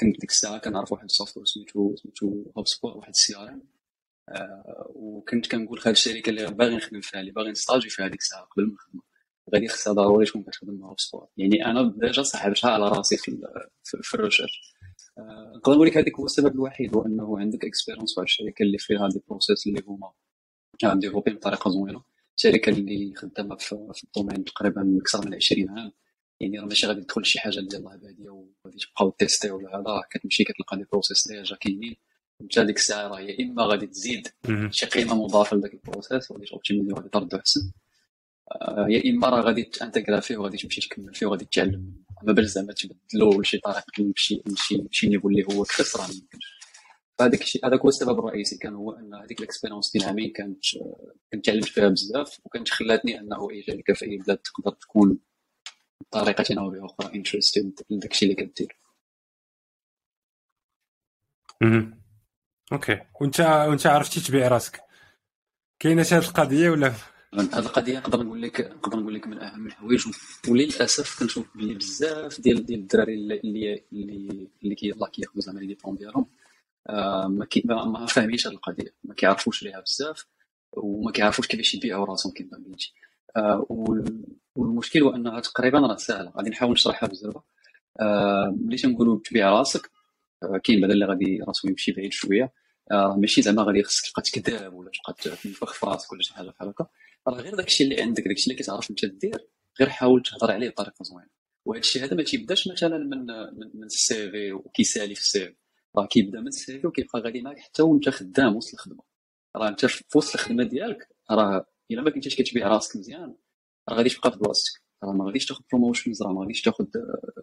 كنت 0.00 0.20
ديك 0.20 0.30
الساعة 0.30 0.58
كنعرف 0.58 0.92
واحد 0.92 1.04
ال 1.04 1.36
software 1.36 1.46
سميتو 1.46 1.96
سميتو 1.96 2.52
HubSpot 2.56 2.96
واحد 2.96 3.08
ال 3.08 3.36
CRM 3.36 3.62
وكنت 4.94 5.46
كنقول 5.46 5.78
هاد 5.78 5.88
الشركة 5.88 6.30
اللي 6.30 6.46
باغي 6.46 6.76
نخدم 6.76 7.00
فيها 7.00 7.20
اللي 7.20 7.32
باغي 7.32 7.50
نستاجي 7.50 7.88
فيها 7.88 8.06
هذيك 8.06 8.20
الساعة 8.20 8.44
قبل 8.44 8.66
ما 8.66 8.74
نخدم 8.74 9.00
غادي 9.54 9.68
خصها 9.68 9.92
ضروري 9.92 10.26
تكون 10.26 10.42
كتخدم 10.42 10.74
مع 10.74 10.94
سبوت 10.98 11.28
يعني 11.36 11.66
أنا 11.66 11.94
ديجا 11.96 12.22
صاحبتها 12.22 12.70
على 12.70 12.88
راسي 12.88 13.16
في, 13.16 13.38
في 13.82 13.96
آه، 15.18 15.52
نقدر 15.56 15.72
نقول 15.74 15.86
لك 15.86 15.96
هذاك 15.96 16.18
هو 16.18 16.24
السبب 16.24 16.54
الوحيد 16.54 16.96
هو 16.96 17.06
إنه 17.06 17.38
عندك 17.38 17.64
expérience 17.64 18.14
في 18.14 18.20
الشركة 18.20 18.62
اللي 18.62 18.78
فيها 18.78 19.08
des 19.08 19.22
process 19.28 19.66
اللي 19.66 19.82
هما 19.86 20.12
développés 20.94 21.34
بطريقة 21.34 21.70
زوينة. 21.70 22.02
الشركة 22.38 22.70
اللي 22.70 23.14
خدامة 23.16 23.56
في, 23.56 23.88
في 23.94 24.04
ال 24.04 24.09
domaine 24.09 24.44
تقريبا 24.44 24.98
أكثر 25.02 25.26
من 25.26 25.34
20 25.34 25.68
عام. 25.70 25.92
يعني 26.40 26.58
راه 26.58 26.64
ماشي 26.64 26.86
غادي 26.86 27.00
تدخل 27.00 27.24
شي 27.24 27.38
حاجة 27.40 27.58
اللي 27.58 27.76
يلاه 27.76 27.96
بادية 27.96 28.30
وغادي 28.30 28.78
تبقاو 28.78 29.10
تيستي 29.10 29.50
ولا 29.50 29.76
هذا 29.76 30.02
كتمشي 30.10 30.44
كتلقى 30.44 30.76
des 30.76 30.84
process 30.92 31.28
ديجا 31.28 31.56
كاينين. 31.56 31.96
انت 32.40 32.58
ديك 32.58 32.76
الساعة 32.76 33.08
راه 33.08 33.20
يا 33.20 33.44
إما 33.44 33.62
غادي 33.62 33.86
تزيد 33.86 34.28
شي 34.70 34.86
قيمة 34.86 35.14
مضافة 35.14 35.56
لذاك 35.56 35.74
ال 35.74 35.81
process 35.81 36.30
وغادي 36.30 36.46
توبتيميزي 36.46 36.92
وغادي 36.92 37.08
تردو 37.08 37.36
احسن 37.36 37.72
آه، 38.52 38.86
يا 38.88 39.10
إما 39.10 39.28
راه 39.28 39.40
غادي 39.40 39.62
تانتيغرا 39.62 40.20
فيه 40.20 40.36
وغادي 40.36 40.56
تمشي 40.56 40.80
تكمل 40.80 41.14
فيه 41.14 41.26
وغادي 41.26 41.44
تتعلم. 41.44 41.92
ما 42.22 42.32
باش 42.32 42.44
زعما 42.44 42.72
تبدلو 42.72 43.40
لشي 43.40 43.58
طريقه 43.58 43.82
لشي 43.98 44.42
شي 44.56 44.84
شي 44.90 45.08
niveau 45.08 45.28
اللي 45.28 45.44
هو 45.44 45.64
كفس 45.64 45.96
راه 45.96 46.06
ميمكنش 46.06 46.57
فهذاك 47.18 47.40
الشيء 47.40 47.66
هذاك 47.66 47.80
هو 47.80 47.88
السبب 47.88 48.18
الرئيسي. 48.18 48.58
كان 48.58 48.74
هو 48.74 48.92
أن 48.92 49.14
هذيك 49.14 49.40
ال 49.40 49.45
expérience 49.45 49.92
ديال 49.92 50.04
عامين 50.04 50.32
كانت 50.32 50.64
كنت 51.32 51.46
تعلمت 51.46 51.64
فيها 51.64 51.88
بزاف 51.88 52.40
وكانت 52.44 52.68
خلاتني 52.68 53.20
أنه 53.20 53.50
اي 53.50 53.62
شركه 53.62 53.94
في 53.94 54.04
أي 54.04 54.16
بلاد 54.16 54.38
تقدر 54.38 54.72
تكون 54.72 55.18
بطريقة 56.00 56.60
أو 56.60 56.70
بأخرى 56.70 57.14
interested 57.14 57.80
لداك 57.90 58.12
الشيء 58.12 58.30
اللي 58.30 58.46
كدير. 58.46 58.78
أوكي. 62.72 63.00
وأنت 63.20 63.40
وأنت 63.40 63.86
عرفتي 63.86 64.20
تبيع 64.20 64.48
راسك. 64.48 64.80
كاينة 65.78 66.02
هذه 66.02 66.18
القضية 66.18 66.70
ولا؟ 66.70 66.94
هذه 67.34 67.58
القضية 67.58 67.98
نقدر 67.98 68.22
نقول 68.22 68.42
لك 68.42 68.60
نقدر 68.60 68.98
نقول 68.98 69.14
لك 69.14 69.26
من 69.26 69.38
أهم 69.38 69.66
الحوايج. 69.66 70.06
وللأسف 70.48 71.18
كنشوف 71.18 71.56
بلي 71.56 71.74
بزاف 71.74 72.40
ديال 72.40 72.66
ديال 72.66 72.80
الدراري 72.80 73.14
اللي 73.14 73.40
اللي 73.92 74.48
اللي 74.62 74.74
كي 74.74 74.86
يلاه 74.86 75.08
كياخذوا 75.08 75.40
زعما 75.42 75.60
les 75.60 75.66
diplômes 75.66 75.96
ديالهم. 75.96 76.26
ما 77.28 77.46
كي 77.50 77.62
ما 77.64 78.06
فاهمينش 78.06 78.46
هذه 78.46 78.54
القضية. 78.54 78.94
ما 79.04 79.14
كيعرفوش 79.14 79.62
ليها 79.62 79.80
بزاف 79.80 80.26
وما 80.72 81.12
كيعرفوش 81.12 81.46
كيفاش 81.46 81.74
يبيعوا 81.74 82.06
راسهم 82.06 82.32
كما 82.32 82.64
قلتي 82.66 82.92
آه، 83.36 83.66
والمشكل 84.56 85.02
هو 85.02 85.14
إنها 85.14 85.40
تقريبا 85.40 85.78
راه 85.78 85.96
سهله 85.96 86.30
غادي 86.36 86.50
نحاول 86.50 86.72
نشرحها 86.72 87.08
بزاف 87.08 87.36
آه، 88.00 88.56
ملي 88.60 88.76
تنقولوا 88.76 89.20
تبيع 89.24 89.50
راسك 89.50 89.90
كاين 90.64 90.80
بعدا 90.80 90.92
اللي 90.92 91.06
غادي 91.06 91.40
راسو 91.48 91.68
يمشي 91.68 91.92
بعيد 91.92 92.12
شوية. 92.12 92.52
ماشي 93.16 93.42
زعما 93.42 93.62
غادي 93.62 93.82
خصك 93.82 94.10
تبقى 94.10 94.22
تكذب 94.22 94.74
ولا 94.74 94.90
تبقى 95.24 95.36
تنفخ 95.36 95.72
في 95.74 95.86
راسك 95.86 96.12
ولا 96.12 96.22
شي 96.22 96.34
حاجة 96.34 96.50
بحال 96.50 96.68
هكا. 96.68 96.86
راه 97.28 97.40
غير 97.40 97.54
داكشي 97.54 97.84
اللي 97.84 98.02
عندك 98.02 98.28
داكشي 98.28 98.50
اللي 98.50 98.62
كتعرف 98.62 98.90
أنت 98.90 99.04
دير 99.04 99.48
غير 99.80 99.88
حاول 99.90 100.22
تهضر 100.22 100.50
عليه 100.50 100.68
بطريقة 100.68 101.02
زوينة. 101.02 101.28
وهذا 101.64 101.80
الشيء 101.80 102.04
هذا 102.04 102.16
ما 102.16 102.22
تيبداش 102.22 102.68
مثلا 102.68 102.98
من 102.98 103.26
من, 103.26 103.70
من 103.74 103.84
ال 103.84 104.30
CV 104.30 104.52
وكيسالي 104.52 105.14
في 105.14 105.20
ال 105.20 105.46
CV. 105.46 105.54
راه 105.98 106.06
كيبدا 106.06 106.40
من 106.40 106.46
ال 106.46 106.80
CV 106.80 106.86
وكيبقى 106.86 107.20
غادي 107.20 107.42
معاك 107.42 107.58
حتى 107.58 107.82
وانت 107.82 108.08
خدام 108.08 108.56
وسط 108.56 108.74
الخدمة. 108.74 109.02
راه 109.56 109.68
انت 109.68 109.86
في 109.86 110.18
وسط 110.18 110.34
الخدمة 110.34 110.64
ديالك 110.64 111.08
راه 111.30 111.66
إلا 111.90 112.02
ما 112.02 112.10
كنتيش 112.10 112.36
كتبيع 112.36 112.68
راسك 112.68 112.96
مزيان 112.96 113.34
راه 113.88 113.96
غادي 113.96 114.08
تبقى 114.10 114.32
في 114.32 114.38
بلاصتك. 114.38 114.82
راه 115.04 115.12
ما 115.12 115.24
غاديش 115.26 115.46
تاخذ 115.46 115.62
promotions 115.72 116.22
راه 116.22 116.32
ما 116.32 116.40
غاديش 116.40 116.62
تاخذ 116.62 116.84
آه، 116.96 117.42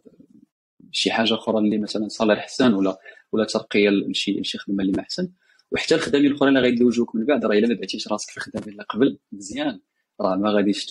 شي 0.91 1.11
حاجة 1.11 1.33
أخرى 1.33 1.57
اللي 1.57 1.77
مثلا 1.77 2.07
salaire 2.07 2.37
احسن 2.37 2.73
ولا 2.73 2.97
ولا 3.31 3.45
ترقية 3.45 3.89
لشي 3.89 4.39
لشي 4.39 4.57
خدمة 4.57 4.81
اللي 4.81 4.91
ما 4.97 5.01
أحسن. 5.03 5.31
وحتى 5.71 5.95
الخدامين 5.95 6.31
الأخرين 6.31 6.57
اللي 6.57 6.69
غيدوجوك 6.69 7.15
من 7.15 7.25
بعد 7.25 7.45
راه 7.45 7.55
إلا 7.57 7.67
ما 7.67 7.73
بعتيش 7.75 8.07
راسك 8.07 8.29
في 8.29 8.37
الخدمة 8.37 8.67
اللي 8.67 8.83
قبل 8.83 9.19
مزيان. 9.31 9.79
راه 10.21 10.35
ما 10.35 10.49
غاديش 10.51 10.85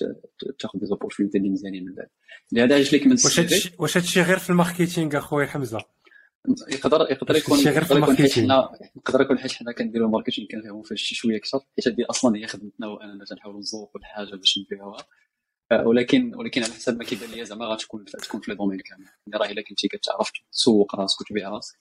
تاخذ 0.59 0.79
des 0.79 0.87
opportunités 0.87 1.39
اللي 1.39 1.51
مزيانين 1.51 1.85
من 1.85 1.95
بعد. 1.95 2.09
لهذا 2.53 2.75
علاش 2.75 2.95
لك 2.95 3.07
من 3.07 3.17
واش 3.79 3.97
هادشي 3.97 4.23
غير 4.23 4.39
في 4.39 4.51
ال 4.51 4.58
marketing 4.58 5.19
اخويا 5.19 5.47
حمزة؟ 5.47 5.94
يقدر 6.69 7.11
يقدر 7.11 7.37
يكون 7.37 7.59
غير 7.59 7.85
في 7.85 7.93
ال 7.93 8.00
marketing 8.00 8.67
يقدر 8.97 9.21
يكون 9.21 9.39
حيت 9.39 9.53
حنا 9.53 9.73
كنديروا 9.73 10.07
ال 10.07 10.11
marketing 10.11 10.49
كنفهموا 10.49 10.83
فيه 10.83 10.95
شي 10.95 11.15
شوية 11.15 11.37
أكثر. 11.37 11.61
حيت 11.77 11.89
هذه 11.89 12.07
أصلا 12.11 12.37
هي 12.37 12.47
خدمتنا 12.47 12.87
واننا 12.87 13.25
تنحاولوا 13.25 13.61
نزوقوا 13.61 14.01
الحاجة 14.01 14.37
باش 14.37 14.59
نبيعوها. 14.59 15.07
آه، 15.73 15.87
ولكن 15.87 16.35
ولكن 16.35 16.63
على 16.63 16.73
حسب 16.73 16.99
ما 16.99 17.05
كيبان 17.05 17.31
لي 17.31 17.45
زعما 17.45 17.67
غتكون 17.67 18.05
تكون 18.05 18.41
في 18.41 18.53
الدومين 18.53 18.81
كامل. 18.81 19.05
يعني 19.05 19.45
راه 19.45 19.51
إلا 19.53 19.63
كنتي 19.63 19.89
كتعرف 19.89 20.33
تسوق 20.53 20.97
راسك 20.97 21.21
وتبيع 21.21 21.49
راسك 21.49 21.79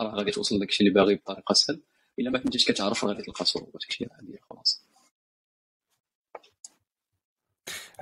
راه 0.00 0.14
غادي 0.14 0.30
توصل 0.30 0.56
لداكشي 0.56 0.84
اللي 0.84 0.94
باغي 0.94 1.14
بطريقة 1.14 1.52
سهل 1.52 1.80
إلا 2.18 2.30
ما 2.30 2.38
كنتيش 2.38 2.70
كتعرف 2.70 3.04
غادي 3.04 3.22
تلقى 3.22 3.44
صعوبة 3.44 3.72
داكشي 3.72 4.06
عادي 4.12 4.38
خلاص. 4.50 4.86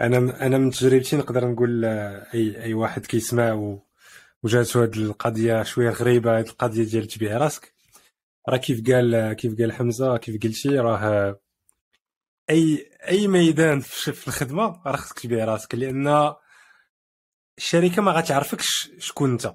أنا 0.00 0.46
أنا 0.46 0.58
من 0.58 0.70
تجربتي 0.70 1.16
نقدر 1.16 1.48
نقول 1.48 1.84
اي 1.84 2.62
أي 2.62 2.74
واحد 2.74 3.06
كيسمع 3.06 3.52
و 3.52 3.89
وجاتو 4.42 4.80
هاد 4.80 4.96
القضية 4.96 5.62
شوية 5.62 5.90
غريبه 5.90 6.38
هاد 6.38 6.46
القضية 6.48 6.84
ديال 6.84 7.06
تبيع 7.06 7.36
راسك. 7.38 7.74
راه 8.48 8.56
كيف 8.56 8.90
قال 8.90 9.32
كيف 9.32 9.58
قال 9.58 9.72
حمزة 9.72 10.16
كيف 10.16 10.42
قلتي 10.42 10.68
راه 10.68 11.40
أي 12.50 12.90
أي 13.08 13.28
ميدان 13.28 13.80
في 13.80 14.28
الخدمة 14.28 14.82
راه 14.86 14.96
خصك 14.96 15.18
تبيع 15.18 15.44
راسك 15.44 15.74
لأن 15.74 16.34
الشركة 17.58 18.02
ما 18.02 18.12
غتعرفكش 18.12 18.90
شكون 18.98 19.30
أنت. 19.30 19.54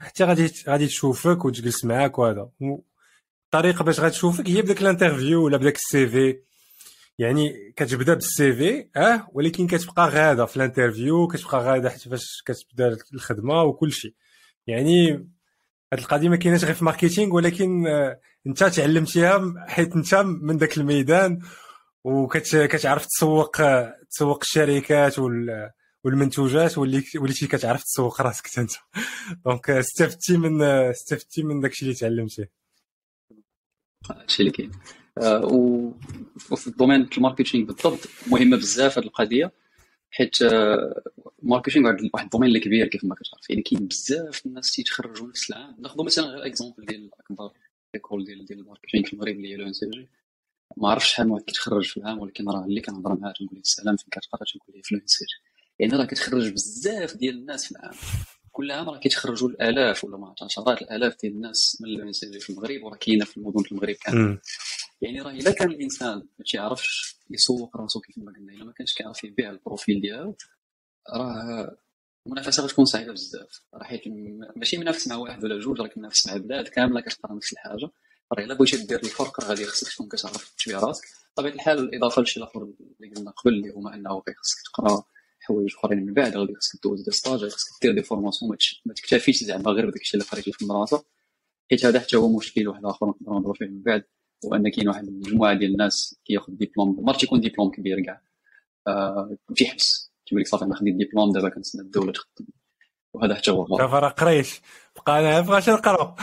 حتى 0.00 0.24
غادي 0.24 0.52
غادي 0.68 0.86
تشوفك 0.86 1.44
وتجلس 1.44 1.84
معاك 1.84 2.18
وهذا. 2.18 2.50
الطريقة 3.44 3.84
باش 3.84 4.00
غتشوفك 4.00 4.48
هي 4.48 4.62
بداك 4.62 4.82
ال 4.82 4.88
interview 4.88 5.44
ولا 5.44 5.56
بداك 5.56 5.76
ال 5.76 6.06
CV. 6.08 6.49
يعني 7.20 7.72
كتبدا 7.76 8.14
بال 8.14 8.52
CV 8.52 8.88
آه 8.96 9.28
ولكن 9.32 9.66
كتبقى 9.66 10.08
غاده 10.08 10.46
في 10.46 10.56
ال 10.56 10.63
interview 10.63 11.26
كتبقى 11.26 11.58
غاده 11.58 11.90
حتى 11.90 12.10
فاش 12.10 12.42
كتبدا 12.46 12.96
الخدمه 13.14 13.62
وكل 13.62 13.92
شيء 13.92 14.14
يعني 14.66 15.12
هاد 15.92 15.98
القضية 16.00 16.28
ما 16.28 16.36
كايناش 16.36 16.64
غير 16.64 16.74
في 16.74 16.84
marketing 16.84 17.34
ولكن 17.34 17.86
آه 17.86 18.20
انت 18.46 18.64
تعلمتيها 18.64 19.54
حيت 19.68 19.96
انت 19.96 20.14
من 20.14 20.56
داك 20.58 20.78
الميدان 20.78 21.40
وكتعرف 22.04 23.06
تسوق 23.06 23.56
تسوق 24.10 24.38
الشركات 24.42 25.18
والمنتوجات 26.04 26.78
وليتي 26.78 27.46
كتعرف 27.46 27.82
تسوق 27.84 28.20
راسك 28.20 28.58
انت. 28.58 28.72
donc 29.44 29.70
استفدتي 29.70 30.36
من 30.36 30.62
استفدتي 30.62 31.42
من 31.42 31.60
داكشي 31.60 31.84
اللي 31.84 31.94
تعلمتيه. 31.94 32.50
هادشي 34.10 34.40
اللي 34.42 34.50
كاين. 34.52 34.70
وفي 36.50 36.66
ال 36.66 36.71
domaine 36.71 37.08
ال 37.16 37.21
marketing 37.21 37.66
بالضبط 37.66 38.08
مهمة 38.26 38.56
بزاف 38.56 38.98
هذه 38.98 39.04
القضية 39.04 39.52
حيت 40.10 40.36
ال 41.42 41.47
marketing 41.47 41.88
آه، 41.90 41.96
واحد 42.14 42.24
ال 42.24 42.27
domaine 42.27 42.48
اللي 42.48 42.60
كبير 42.60 42.86
كيف 42.86 43.04
ما 43.04 43.14
كتعرف. 43.14 43.50
يعني 43.50 43.62
كاين 43.62 43.86
بزاف 43.86 44.46
الناس 44.46 44.72
تيتخرجوا 44.72 45.28
نفس 45.28 45.50
العام. 45.50 45.76
ناخذ 45.78 46.04
مثلا 46.04 46.26
غير 46.26 46.46
exemple 46.46 46.84
ديال 46.86 47.10
اكبر 47.20 47.50
école 47.94 48.24
ديال 48.24 48.44
ديال 48.44 48.58
ال 48.58 48.63
marketing 48.63 49.04
في 49.04 49.12
المغرب 49.12 49.36
اللي 49.36 49.48
هي 49.48 49.56
لو 49.56 49.72
سي 49.72 49.90
جي 49.90 50.08
ما 50.76 50.90
عرفتش 50.90 51.10
شحال 51.10 51.26
من 51.26 51.32
واحد 51.32 51.44
كيتخرج 51.44 51.84
في 51.84 51.96
العام 51.96 52.18
ولكن 52.18 52.48
راه 52.48 52.64
اللي 52.64 52.80
كنهضر 52.80 53.18
معاه 53.20 53.32
تنقول 53.32 53.54
له 53.54 53.60
السلام 53.60 53.96
فين 53.96 54.08
كتقرا 54.10 54.44
تنقول 54.52 54.76
له 54.76 54.82
في 54.84 54.94
لو 54.94 55.00
سي 55.06 55.24
جي 55.24 55.50
يعني 55.78 55.96
راه 55.96 56.04
كتخرج 56.04 56.52
بزاف 56.52 57.16
ديال 57.16 57.34
الناس 57.34 57.64
في 57.64 57.70
العام. 57.72 57.94
كل 58.52 58.70
عام 58.70 58.90
راه 58.90 58.98
كيتخرجوا 58.98 59.48
الآلاف 59.48 60.04
ولا 60.04 60.16
ما 60.16 60.34
عشرات 60.42 60.82
الآلاف 60.82 61.16
ديال 61.22 61.32
الناس 61.32 61.78
من 61.80 61.88
لو 61.88 62.12
سي 62.12 62.30
جي 62.30 62.40
في 62.40 62.50
المغرب 62.50 62.82
وراه 62.82 62.96
كاينة 62.96 63.24
في 63.24 63.36
المدن 63.36 63.62
في 63.62 63.72
المغرب 63.72 63.94
كامل 63.94 64.38
يعني 65.00 65.20
راه 65.20 65.30
إلا 65.30 65.50
كان 65.50 65.70
الإنسان 65.70 66.16
ما 66.38 66.44
تيعرفش 66.46 67.16
يسوق 67.30 67.76
راسو 67.76 68.00
كيف 68.00 68.18
ما 68.18 68.32
قلنا 68.32 68.52
إلا 68.52 68.64
ما 68.64 68.72
كانش 68.72 68.94
كيعرف 68.94 69.24
يبيع 69.24 69.50
ال 69.50 69.57
profil 69.57 70.00
ديالو 70.00 70.36
راه 71.14 71.76
المنافسة 72.26 72.62
غتكون 72.62 72.84
صعيبة 72.84 73.12
بزاف. 73.12 73.62
راه 73.74 73.84
حيت 73.84 74.02
ماشي 74.56 74.76
منافس 74.78 75.08
مع 75.08 75.16
واحد 75.16 75.44
ولا 75.44 75.60
جوج 75.60 75.80
راك 75.80 75.98
منافس 75.98 76.26
مع 76.26 76.36
بلاد 76.36 76.68
كاملة 76.68 77.00
كتقرا 77.00 77.34
نفس 77.34 77.52
الحاجة. 77.52 77.90
راه 78.32 78.44
إلا 78.44 78.54
بغيتي 78.54 78.76
دير 78.86 78.98
الفرق 78.98 79.40
راه 79.40 79.48
غادي 79.48 79.64
خصك 79.64 79.92
تكون 79.92 80.08
كتعرف 80.08 80.54
تبيع 80.64 80.80
راسك. 80.80 81.04
بطبيعة 81.36 81.52
الحال 81.54 81.78
الاضافه 81.78 82.22
لشي 82.22 82.40
الآخر 82.40 82.62
اللي 82.62 83.14
قلنا 83.16 83.30
قبل 83.30 83.54
اللي 83.54 83.70
هما 83.70 83.94
إنه 83.94 84.22
خصك 84.38 84.58
تقرا 84.64 85.04
حوايج 85.40 85.74
أخرين 85.78 86.06
من 86.06 86.14
بعد 86.14 86.36
غادي 86.36 86.54
خصك 86.54 86.82
دوز 86.84 87.02
des 87.02 87.10
stages 87.10 87.48
خصك 87.48 87.82
دير 87.82 87.94
des 87.94 88.02
formations 88.02 88.56
ما 88.86 88.94
تكتفيش 88.94 89.44
زعما 89.44 89.70
غير 89.70 89.86
بداك 89.86 90.00
الشيء 90.00 90.20
اللي 90.20 90.30
قريتي 90.30 90.52
في 90.52 90.62
المدرسة 90.62 91.04
حيت 91.70 91.84
هذا 91.86 92.00
حتى 92.00 92.16
هو 92.16 92.36
مشكل 92.36 92.68
واحد 92.68 92.84
آخر 92.84 93.06
نقدروا 93.06 93.34
نهضروا 93.34 93.54
فيه 93.54 93.66
من 93.66 93.82
بعد. 93.82 94.04
وان 94.44 94.68
كاين 94.70 94.88
واحد 94.88 95.04
المجموعة 95.08 95.54
ديال 95.54 95.72
الناس 95.72 96.20
كياخذ 96.24 96.52
ديبلوم 96.52 97.04
مرات 97.04 97.20
تيكون 97.20 97.40
ديبلوم 97.40 97.70
كبير 97.70 98.04
كاع. 98.04 98.20
آه 98.86 99.36
في 99.54 99.66
حبس. 99.66 100.12
تيقول 100.26 100.40
لك 100.42 100.48
صافي 100.48 100.64
أنا 100.64 100.74
خديت 100.74 100.94
ديبلوم 100.94 101.32
دابا 101.32 101.48
كنتسنى 101.48 101.82
الدولة 101.82 102.12
تخدم. 102.12 102.46
وهذا 103.14 103.34
حتى 103.34 103.50
هو 103.50 103.78
دابا 103.78 103.98
راه 103.98 104.08
قريت 104.08 104.46
بقى 105.06 105.20
أنا 105.20 105.40
بغاش 105.40 105.68
نقرا 105.68 106.16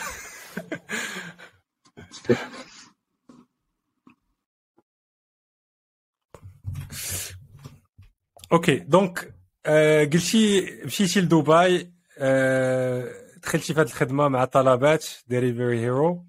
أوكي 8.51 8.75
donc 8.79 9.33
آه 9.65 10.03
قلتي 10.03 10.65
مشيتي 10.85 11.21
لدبي 11.21 11.93
آه 12.17 13.13
دخلتي 13.43 13.73
في 13.73 13.79
هذه 13.81 13.85
الخدمة 13.87 14.27
مع 14.27 14.45
طلبات 14.45 15.05
Delivery 15.27 15.79
Hero 15.79 16.25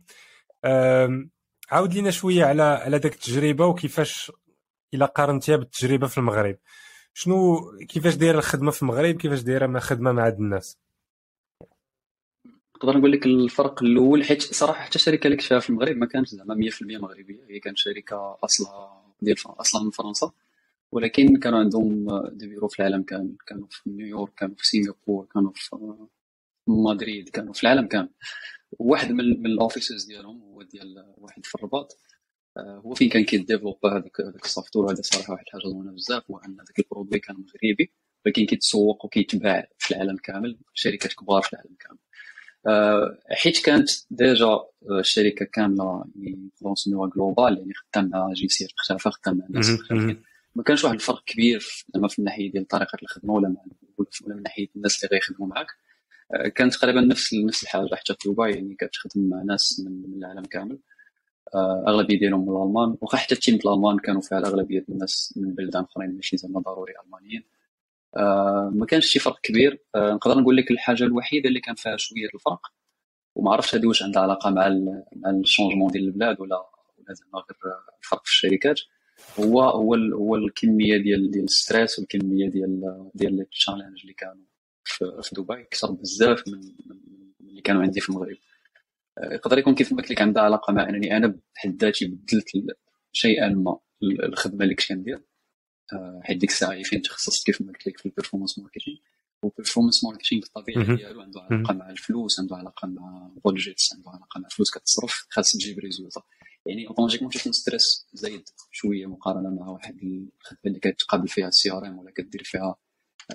عاود 1.71 1.95
لينا 1.95 2.11
شوية 2.11 2.45
على 2.45 2.63
على 2.63 2.99
داك 2.99 3.13
التجربة 3.15 3.67
وكيفاش 3.67 4.33
الا 4.95 5.07
قارنتيها 5.07 5.57
بالتجربه 5.57 6.07
في 6.07 6.19
المغرب. 6.19 6.59
شنو 7.15 7.61
كيفاش 7.89 8.15
دايرة 8.15 8.39
الخدمة 8.39 8.71
في 8.71 8.83
المغرب؟ 8.83 9.15
كيفاش 9.15 9.41
دايرة 9.41 9.67
مع 9.67 9.81
خدمة 9.81 10.13
مع 10.13 10.27
هاد 10.27 10.39
الناس؟ 10.39 10.79
نقدر 12.77 12.99
نقول 12.99 13.13
لك 13.13 13.27
الفرق 13.27 13.83
الأول 13.83 14.25
حيت 14.25 14.43
صراحة 14.43 14.85
حتى 14.85 14.97
الشركة 14.97 15.27
اللي 15.27 15.37
كنت 15.37 15.47
فيها 15.47 15.59
في 15.59 15.71
المغرب 15.71 15.97
ما 15.97 16.07
كانتش 16.07 16.31
زعما 16.31 16.55
100% 16.55 16.83
مغربية. 16.83 17.45
هي 17.49 17.61
كانت 17.61 17.79
شركة 17.79 18.39
اصلها 18.45 19.03
ديال 19.23 19.37
أصلا 19.47 19.85
من 19.85 19.91
فرنسا. 19.91 20.33
ولكن 20.93 21.37
كانوا 21.37 21.59
عندهم 21.59 22.07
des 22.33 22.47
bureaux 22.47 22.69
في 22.69 22.79
العالم 22.79 23.03
كامل 23.03 23.37
كانوا 23.47 23.67
في 23.71 23.91
نيويورك 23.91 24.35
كانوا 24.35 24.55
في 24.59 24.67
سنغافور 24.67 25.27
كانوا 25.35 25.51
في 25.55 25.65
مدريد 26.69 27.29
كانوا 27.29 27.53
في 27.53 27.63
العالم 27.63 27.87
كامل. 27.87 28.09
واحد 28.73 29.13
من, 29.13 29.41
من 29.43 29.47
ال 29.47 29.54
offices 29.54 30.05
ديالهم 30.05 30.43
هو 30.43 30.63
ديال 30.63 31.15
واحد 31.19 31.47
في 31.47 31.55
الرباط 31.55 31.99
آه، 32.57 32.83
هو 32.85 32.95
فين 32.95 33.09
كان 33.09 33.25
كيديفلوب 33.25 33.87
هذاك 33.87 34.21
هذاك 34.21 34.45
ال 34.45 34.50
software 34.50 34.91
هذا 34.91 35.03
صراحة 35.03 35.33
واحد 35.33 35.45
الحاجة 35.47 35.63
زوينة 35.63 35.93
بزاف 35.93 36.31
هو 36.31 36.39
ان 36.39 36.57
ذاك 36.57 36.79
ال 36.79 36.84
produit 36.84 37.19
كان 37.21 37.37
مغربي 37.37 37.93
ولكن 38.27 38.47
كيتسوق 38.47 39.05
وكيتباع 39.05 39.69
في 39.79 39.95
العالم 39.95 40.17
كامل 40.17 40.59
شركات 40.75 41.13
كبار 41.13 41.43
في 41.43 41.53
العالم 41.53 41.77
كامل. 41.81 41.99
آه، 42.67 43.19
حيت 43.31 43.65
كانت 43.65 43.89
ديجا 44.11 44.47
آه، 44.47 44.71
الشركة 44.91 45.45
كاملة 45.45 46.05
يعني 46.17 46.51
نقدروا 46.55 46.73
نسميوها 46.73 47.11
global 47.15 47.59
يعني 47.59 47.73
خدام 47.75 48.09
مع 48.09 48.33
جنسيات 48.33 48.71
مختلفه 48.79 49.11
خدام 49.11 49.39
مع 49.39 49.47
ناس 49.51 49.71
مختلفين 49.71 50.23
ما 50.55 50.63
كانش 50.63 50.85
واحد 50.85 50.95
الفرق 50.95 51.25
كبير 51.27 51.85
زعما 51.95 52.09
في 52.09 52.19
الناحية 52.19 52.53
ديال 52.53 52.67
طريقة 52.67 52.99
الخدمة 53.03 53.35
ولا 53.35 53.57
ولا 53.99 54.37
من 54.37 54.43
ناحية 54.43 54.69
الناس 54.77 55.05
اللي 55.05 55.17
غيخدموا 55.17 55.49
معاك. 55.49 55.67
كانت 56.55 56.75
تقريبا 56.75 57.01
نفس 57.01 57.35
نفس 57.35 57.63
الحاجة 57.63 57.95
حتى 57.95 58.15
في 58.21 58.29
دبي 58.29 58.51
يعني 58.55 58.77
كتخدم 58.81 59.29
مع 59.29 59.43
ناس 59.43 59.83
من 59.87 60.19
العالم 60.19 60.43
كامل. 60.43 60.79
آه، 61.55 61.85
أغلبية 61.89 62.19
ديالهم 62.19 62.41
من 62.49 62.57
الألمان. 62.57 62.97
واخا 63.01 63.19
حتى 63.19 63.35
ال 63.35 63.39
team 63.39 63.55
الألمان 63.55 63.99
كانوا 63.99 64.21
فيها 64.21 64.39
الاغلبيه 64.39 64.85
الناس 64.89 65.35
من 65.37 65.55
بلدان 65.55 65.83
آخرين 65.85 66.17
ماشي 66.17 66.37
زعما 66.37 66.61
ضروري 66.61 66.93
ألمانيين. 67.07 67.45
آه، 68.17 68.73
ما 68.75 68.87
كانش 68.87 69.07
شي 69.07 69.19
فرق 69.19 69.41
كبير. 69.43 69.85
آه، 69.95 70.13
نقدر 70.13 70.39
نقول 70.41 70.57
لك 70.57 70.71
الحاجة 70.71 71.05
الوحيدة 71.05 71.49
اللي 71.49 71.61
كان 71.61 71.75
فيها 71.75 71.97
شوية 71.97 72.29
الفرق 72.35 72.61
وما 73.35 73.53
عرفتش 73.53 73.75
هذه 73.75 73.87
واش 73.87 74.03
عندها 74.03 74.23
علاقة 74.23 74.51
مع 74.51 74.69
مع 75.17 75.31
ال 75.31 75.36
changement 75.36 75.93
ديال 75.93 76.05
البلاد 76.05 76.41
ولا 76.41 76.57
ولا 76.99 77.15
زعما 77.15 77.39
غير 77.39 77.75
الفرق 78.03 78.25
في 78.25 78.31
الشركات. 78.31 78.81
هو 79.41 79.63
هو 79.63 79.95
هو 79.95 80.37
الكمية 80.37 80.97
ديال 80.97 81.31
ديال 81.31 81.45
ال 81.45 81.52
stress 81.52 81.99
والكمية 81.99 82.49
ديال 82.51 82.83
ديال 83.15 83.41
ال 83.41 83.47
challenge 83.47 84.01
اللي 84.03 84.13
كانوا 84.13 84.45
في 84.89 85.31
دبي 85.33 85.65
كثر 85.71 85.91
بزاف 85.93 86.49
من 86.49 86.61
اللي 87.41 87.61
كانوا 87.61 87.83
عندي 87.83 88.01
في 88.01 88.09
المغرب. 88.09 88.37
آه، 89.19 89.35
يقدر 89.35 89.59
يكون 89.59 89.75
كيف 89.75 89.93
ما 89.93 89.99
قلت 89.99 90.11
لك 90.11 90.23
عندها 90.23 90.43
علاقة 90.43 90.73
مع 90.73 90.89
أنني 90.89 91.17
أنا 91.17 91.39
بحد 91.55 91.85
ذاتي 91.85 92.07
بدلت 92.07 92.47
شيئا 93.13 93.49
ما 93.49 93.79
الخدمة 94.03 94.65
اللي 94.65 94.75
كنت 94.75 94.89
كندير. 94.89 95.23
آه، 95.93 96.21
حيت 96.25 96.37
ديك 96.37 96.51
الساعة 96.51 96.83
فين 96.83 97.03
تخصصت 97.03 97.47
كيف 97.47 97.61
ما 97.61 97.73
قلت 97.73 97.87
لك 97.87 97.99
في 97.99 98.07
ال 98.07 98.11
performance 98.11 98.59
marketing 98.59 98.97
وال 99.43 99.52
performance 99.52 100.05
marketing 100.05 100.43
بالطبيعة 100.43 100.97
ديالو 100.97 101.21
عنده 101.21 101.41
علاقة 101.41 101.75
مع 101.75 101.91
الفلوس 101.91 102.41
عنده 102.41 102.57
علاقة 102.57 102.89
مع 102.89 103.31
budgets 103.45 103.95
عنده 103.95 104.11
علاقة 104.11 104.41
مع 104.41 104.49
فلوس 104.49 104.71
كتصرف 104.71 105.27
خاص 105.31 105.51
تجيب 105.53 105.79
résultat 105.79 106.23
يعني 106.67 106.89
automatiquement 106.89 107.31
تكون 107.31 107.53
stress 107.53 108.07
زايد 108.13 108.49
شوية 108.71 109.07
مقارنة 109.07 109.51
مع 109.51 109.69
واحد 109.69 109.95
الخدمة 110.03 110.61
اللي 110.67 110.79
كتقابل 110.79 111.29
فيها 111.29 111.49
ال 111.49 111.73
CRM 111.73 111.99
ولا 111.99 112.11
كدير 112.11 112.43
فيها 112.45 112.77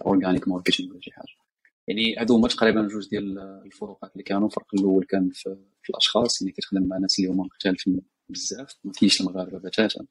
organic 0.06 0.48
marketing 0.48 0.92
ولا 0.92 1.02
شي 1.02 1.12
حاجة. 1.12 1.43
يعني 1.88 2.16
هادو 2.20 2.36
هما 2.36 2.48
تقريبا 2.48 2.88
جوج 2.88 3.10
ديال 3.10 3.40
الفروقات 3.40 4.12
اللي 4.14 4.24
كانوا. 4.24 4.48
الفرق 4.48 4.68
الأول 4.74 5.06
كان 5.06 5.30
في, 5.34 5.56
في 5.84 5.90
الأشخاص 5.90 6.42
يعني 6.42 6.52
كتخدم 6.54 6.88
مع 6.88 6.98
ناس 6.98 7.20
اللي 7.20 7.32
هما 7.32 7.44
مختلفين 7.44 8.02
بزاف 8.30 8.76
ما 8.84 8.94
فيش 8.94 9.22
المغاربة 9.22 9.58
بتاتا. 9.60 10.06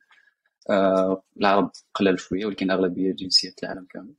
آه 0.71 1.23
العرب 1.37 1.71
قلال 1.95 2.21
شوية 2.21 2.47
ولكن 2.47 2.71
أغلبية 2.71 3.13
جنسيات 3.13 3.55
العالم 3.63 3.87
كامل 3.91 4.15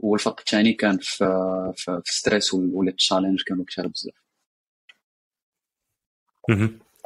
والفرق 0.00 0.38
الثاني 0.40 0.72
كان 0.72 0.98
في 1.00 1.24
في, 1.76 2.00
في 2.04 2.12
stress 2.12 2.54
ولا 2.54 2.90
ال 2.90 2.95
challenge 2.95 3.42
كانوا 3.46 3.64
كثار 3.68 3.86
بزاف. 3.86 4.14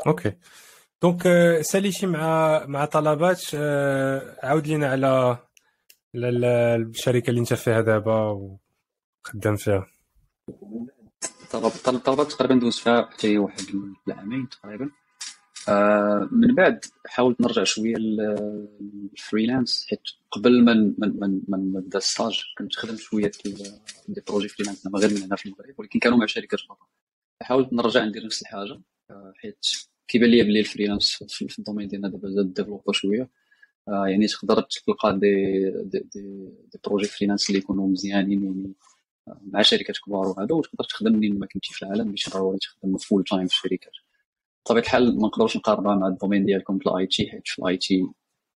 Okay. 0.06 0.32
Donc 1.02 1.26
آه، 1.26 1.60
ساليتي 1.62 2.06
مع 2.06 2.64
مع 2.66 2.84
طلبات 2.84 3.42
آه، 3.54 4.36
عاود 4.42 4.66
لينا 4.66 4.90
على 4.90 5.06
على 6.14 6.28
ال- 6.28 6.44
الشركة 6.88 7.30
اللي 7.30 7.40
انت 7.40 7.54
فيها 7.54 7.80
دابا 7.80 8.56
وخدام 9.24 9.56
فيها. 9.56 9.86
طلب- 11.52 11.72
طلب- 11.84 12.00
طلبات 12.00 12.32
تقريبا 12.32 12.54
دوزت 12.54 12.78
فيها 12.78 13.02
حتى 13.12 13.38
واحد 13.38 13.60
العامين 14.08 14.48
تقريبا. 14.48 14.90
آه، 15.68 16.28
من 16.32 16.54
بعد 16.54 16.84
حاولت 17.06 17.40
نرجع 17.40 17.64
شوية 17.64 17.94
لل 17.96 18.31
freelance 18.31 19.86
حيت 19.90 20.00
قبل 20.30 20.64
ما 20.64 21.56
نبدأ 21.56 21.98
ال 21.98 22.05
stage 22.05 22.40
كنت 22.58 22.76
خدمت 22.76 22.98
شوية 22.98 23.30
des 24.08 24.20
projets 24.28 24.48
freelance 24.48 24.86
ما 24.86 24.98
غير 25.00 25.10
من 25.10 25.22
هنا 25.22 25.36
في 25.36 25.46
المغرب 25.46 25.74
ولكن 25.78 25.98
كانوا 25.98 26.18
مع 26.18 26.26
شركات 26.26 26.60
أخرى 26.60 26.76
حاولت 27.42 27.72
نرجع 27.72 28.04
ندير 28.04 28.24
نفس 28.26 28.42
الحاجة 28.42 28.80
آه، 29.10 29.32
حيت 29.36 29.66
كيبان 30.08 30.30
لي 30.30 30.42
بلي 30.42 30.60
ال 30.60 30.67
freelance 30.67 31.24
في 31.28 31.58
ال 31.58 31.62
domaine 31.62 31.88
ديالنا 31.88 32.08
دابا 32.08 32.28
زاد 32.30 32.54
développé 32.54 32.92
شوية. 32.92 33.30
آه، 33.88 34.06
يعني 34.06 34.26
تقدر 34.26 34.60
تلقى 34.60 35.18
des 35.18 35.60
des 35.70 35.98
des, 36.14 36.48
des 36.72 36.78
projets 36.86 37.06
freelance 37.08 37.48
اللي 37.50 37.58
يكونوا 37.58 37.88
مزيانين 37.88 38.44
يعني 38.44 38.72
مع 39.26 39.62
شركات 39.62 39.96
كبار 40.06 40.28
وهذا 40.28 40.54
وتقدر 40.54 40.84
تخدم 40.84 41.12
منين 41.12 41.38
ما 41.38 41.46
كنتي 41.46 41.74
في 41.74 41.82
العالم 41.82 42.08
ماشي 42.08 42.30
ضروري 42.30 42.58
تخدم 42.58 42.96
full 42.96 43.24
time 43.24 43.46
في 43.46 43.54
الشركات 43.54 43.92
بطبيعة 44.64 44.82
الحال 44.82 45.16
ما 45.20 45.26
نقدرش 45.26 45.56
نقارنها 45.56 45.94
مع 45.94 46.08
ال 46.08 46.13
domaine 46.13 46.44
ديالكم 46.44 46.78
في 46.78 46.86
ال 46.86 47.06
IT 47.06 47.30
حيت 47.30 47.42
في 47.48 47.58
ال 47.58 47.76
IT 47.76 48.06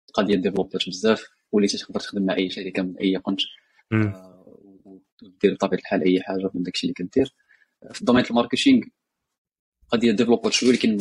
القضية 0.09 0.37
développات 0.37 0.89
بزاف 0.89 1.29
وليتي 1.53 1.79
تقدر 1.79 2.01
تخدم 2.01 2.27
مع 2.27 2.37
أي 2.37 2.51
شركة 2.51 2.83
من 2.83 2.97
أي 2.99 3.17
قنت. 3.17 3.41
آه، 3.93 4.59
ودير 5.23 5.55
بطبيعة 5.55 5.81
الحال 5.81 6.03
أي 6.05 6.23
حاجة 6.23 6.51
من 6.55 6.62
داكشي 6.62 6.87
اللي 6.87 6.95
كدير. 6.95 7.35
في 7.93 8.01
ال 8.01 8.04
domaine 8.04 8.25
ال 8.31 8.36
marketing 8.36 8.83
قضية 9.89 10.12
développer 10.12 10.51
شوية 10.51 10.71
ولكن 10.71 10.99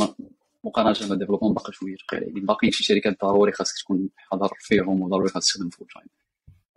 مقارنة 0.64 1.08
مع 1.08 1.14
ال 1.14 1.17
développement 1.17 1.54
باقي 1.54 1.74
شوية 1.74 1.96
ثقيله 1.96 2.28
يعني 2.28 2.40
باقي 2.40 2.72
شي 2.72 2.84
شركات 2.84 3.22
ضروري 3.22 3.52
خاصك 3.52 3.84
تكون 3.84 4.10
حاضر 4.16 4.50
فيهم 4.60 5.02
وضروري 5.02 5.30
خاصك 5.30 5.54
تخدم 5.54 5.70
full 5.70 5.88
time 5.94 6.08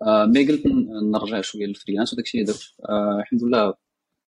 mais 0.05 0.47
قلت 0.49 0.63
نرجع 1.13 1.41
شوية 1.41 1.67
لل 1.67 1.75
freelance 1.75 2.13
وداكشي 2.13 2.39
اللي 2.39 2.47
درت. 2.53 2.75
آه، 2.89 3.19
الحمد 3.21 3.45
لله 3.45 3.75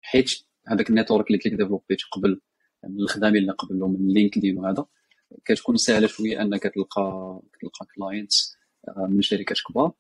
حيت 0.01 0.32
هذاك 0.68 0.89
ال 0.89 0.94
network 0.94 1.28
اللي 1.28 1.38
كنت 1.38 1.53
développيت 1.54 1.97
قبل 2.12 2.41
من 2.84 2.99
الخدامين 2.99 3.41
اللي 3.41 3.51
قبل 3.51 3.76
من 3.76 4.07
لينكدين 4.14 4.57
وهذا 4.57 4.86
كتكون 5.45 5.78
سهلة 5.78 6.07
شوية 6.07 6.41
انك 6.41 6.64
تلقى 6.64 7.39
تلقى 7.62 7.86
clients 7.95 8.58
من 8.97 9.22
شركات 9.22 9.57
كبار. 9.70 9.91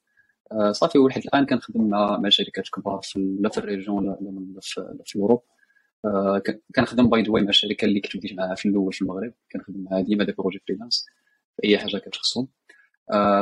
آه، 0.51 0.71
صافي 0.71 0.97
ولحد 0.97 1.21
الآن 1.25 1.45
كنخدم 1.45 1.89
مع 1.89 2.17
مع 2.17 2.29
شركات 2.29 2.69
كبار 2.69 2.99
في 3.03 3.37
لا 3.41 3.49
في 3.49 3.57
ال 3.57 3.64
région 3.64 4.05
لا 4.05 4.59
في, 5.05 5.15
Europe. 5.19 5.43
آه، 6.05 6.39
كن- 6.39 6.59
كنخدم 6.75 7.09
by 7.09 7.21
the 7.23 7.31
مع 7.31 7.49
الشركة 7.49 7.85
اللي 7.85 7.99
كنت 8.01 8.17
بديت 8.17 8.33
معاها 8.33 8.55
في 8.55 8.69
الأول 8.69 8.93
في 8.93 9.01
المغرب. 9.01 9.33
كنخدم 9.51 9.83
معاها 9.91 10.01
ديما 10.01 10.23
des 10.23 10.31
projets 10.31 10.59
freelance 10.67 11.05
أي 11.63 11.77
حاجة 11.77 11.97
كتخصهم. 11.97 12.47
آه، 12.47 12.60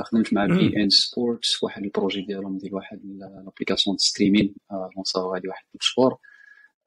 خدمت 0.05 0.33
مع. 0.33 0.45
beIN 0.45 0.89
Sport 0.89 1.43
واحد 1.61 1.83
ال 1.83 1.89
projet 1.89 2.21
ديالهم 2.21 2.57
ديال 2.57 2.75
واحد 2.75 3.01
l'application 3.05 3.97
streaming 3.97 4.55
lançaو 4.95 5.35
هذه 5.35 5.47
واحد 5.47 5.63
ثلاث 5.71 5.81
شهور 5.81 6.17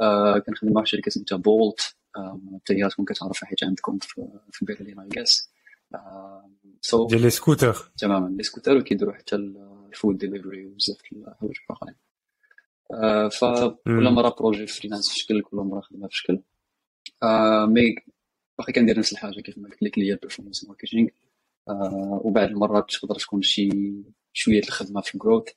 آه، 0.00 0.38
كنخدم 0.38 0.72
مع 0.72 0.84
شركة 0.84 1.10
سميتها 1.10 1.36
Bolt 1.36 1.80
حتى 2.54 2.74
هي 2.74 2.88
تكون 2.88 3.04
كتعرفها 3.04 3.48
حيت 3.48 3.64
عندكم 3.64 3.98
في 4.52 4.64
برلين 4.64 5.00
et 5.00 5.24
sous 6.80 7.06
ديال 7.06 7.22
les 7.22 7.30
scooters 7.30 7.92
تماما 7.98 8.36
les 8.36 8.42
scooters 8.42 8.76
وكيديروا 8.76 9.14
حتى 9.14 9.36
ال 9.36 9.52
food 9.52 10.18
delivery 10.18 10.66
وبزاف 10.66 10.96
الحوايج 11.12 11.56
أخرين. 11.70 11.94
آه، 12.94 13.28
فكل. 13.28 14.10
مرة 14.10 14.36
projet 14.38 14.66
freelance 14.66 15.08
في 15.08 15.18
شكل 15.18 15.42
كل 15.42 15.56
مرة 15.56 15.80
خدمة 15.80 16.08
في 16.08 16.16
شكل 16.16 16.40
آه، 17.22 17.66
mais 17.66 17.94
باقي 18.58 18.72
كندير 18.72 18.98
نفس 18.98 19.12
الحاجة 19.12 19.40
كيف 19.40 19.58
ما 19.58 19.68
قلت 19.68 19.82
لك 19.82 19.94
اللي 19.94 20.08
هي 20.08 20.12
ال 20.12 20.16
performance 20.16 20.64
marketing 20.64 21.08
وبعض 22.24 22.48
المرات 22.48 22.90
تقدر 22.90 23.14
تكون 23.14 23.42
شي 23.42 23.68
شوية 24.32 24.60
الخدمة 24.62 25.00
في 25.00 25.14
ال 25.14 25.19
growth 25.19 25.48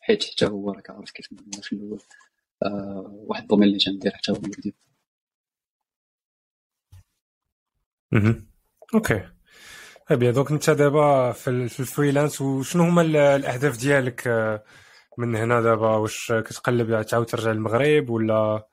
حيت 0.00 0.24
حتى 0.24 0.46
هو 0.46 0.70
راك 0.72 0.90
عارف 0.90 1.10
كيف 1.10 1.28
قلنا 1.30 1.62
في 1.62 1.72
الأول. 1.72 2.00
آه، 2.62 3.10
واحد 3.28 3.42
domaine 3.42 3.68
اللي 3.68 3.78
تندير 3.78 4.12
حتى 4.14 4.32
هو 4.32 4.36
مهم. 8.12 8.50
Okay. 8.94 9.28
طيب 10.08 10.22
يا 10.22 10.30
donc 10.30 10.50
انت 10.52 10.70
دابا 10.70 11.32
في 11.32 11.50
ال- 11.50 11.68
في 11.68 11.80
ال 11.80 11.86
freelance 11.86 12.40
وشنو 12.40 12.82
هما 12.82 13.02
ال- 13.02 13.16
الأهداف 13.16 13.78
ديالك 13.78 14.26
آه، 14.28 14.64
من 15.18 15.36
هنا 15.36 15.60
دابا؟ 15.60 15.96
واش 15.96 16.32
كتقلب 16.32 17.02
تعاود 17.02 17.26
ترجع 17.26 17.50
للمغرب 17.52 18.10
ولا 18.10 18.68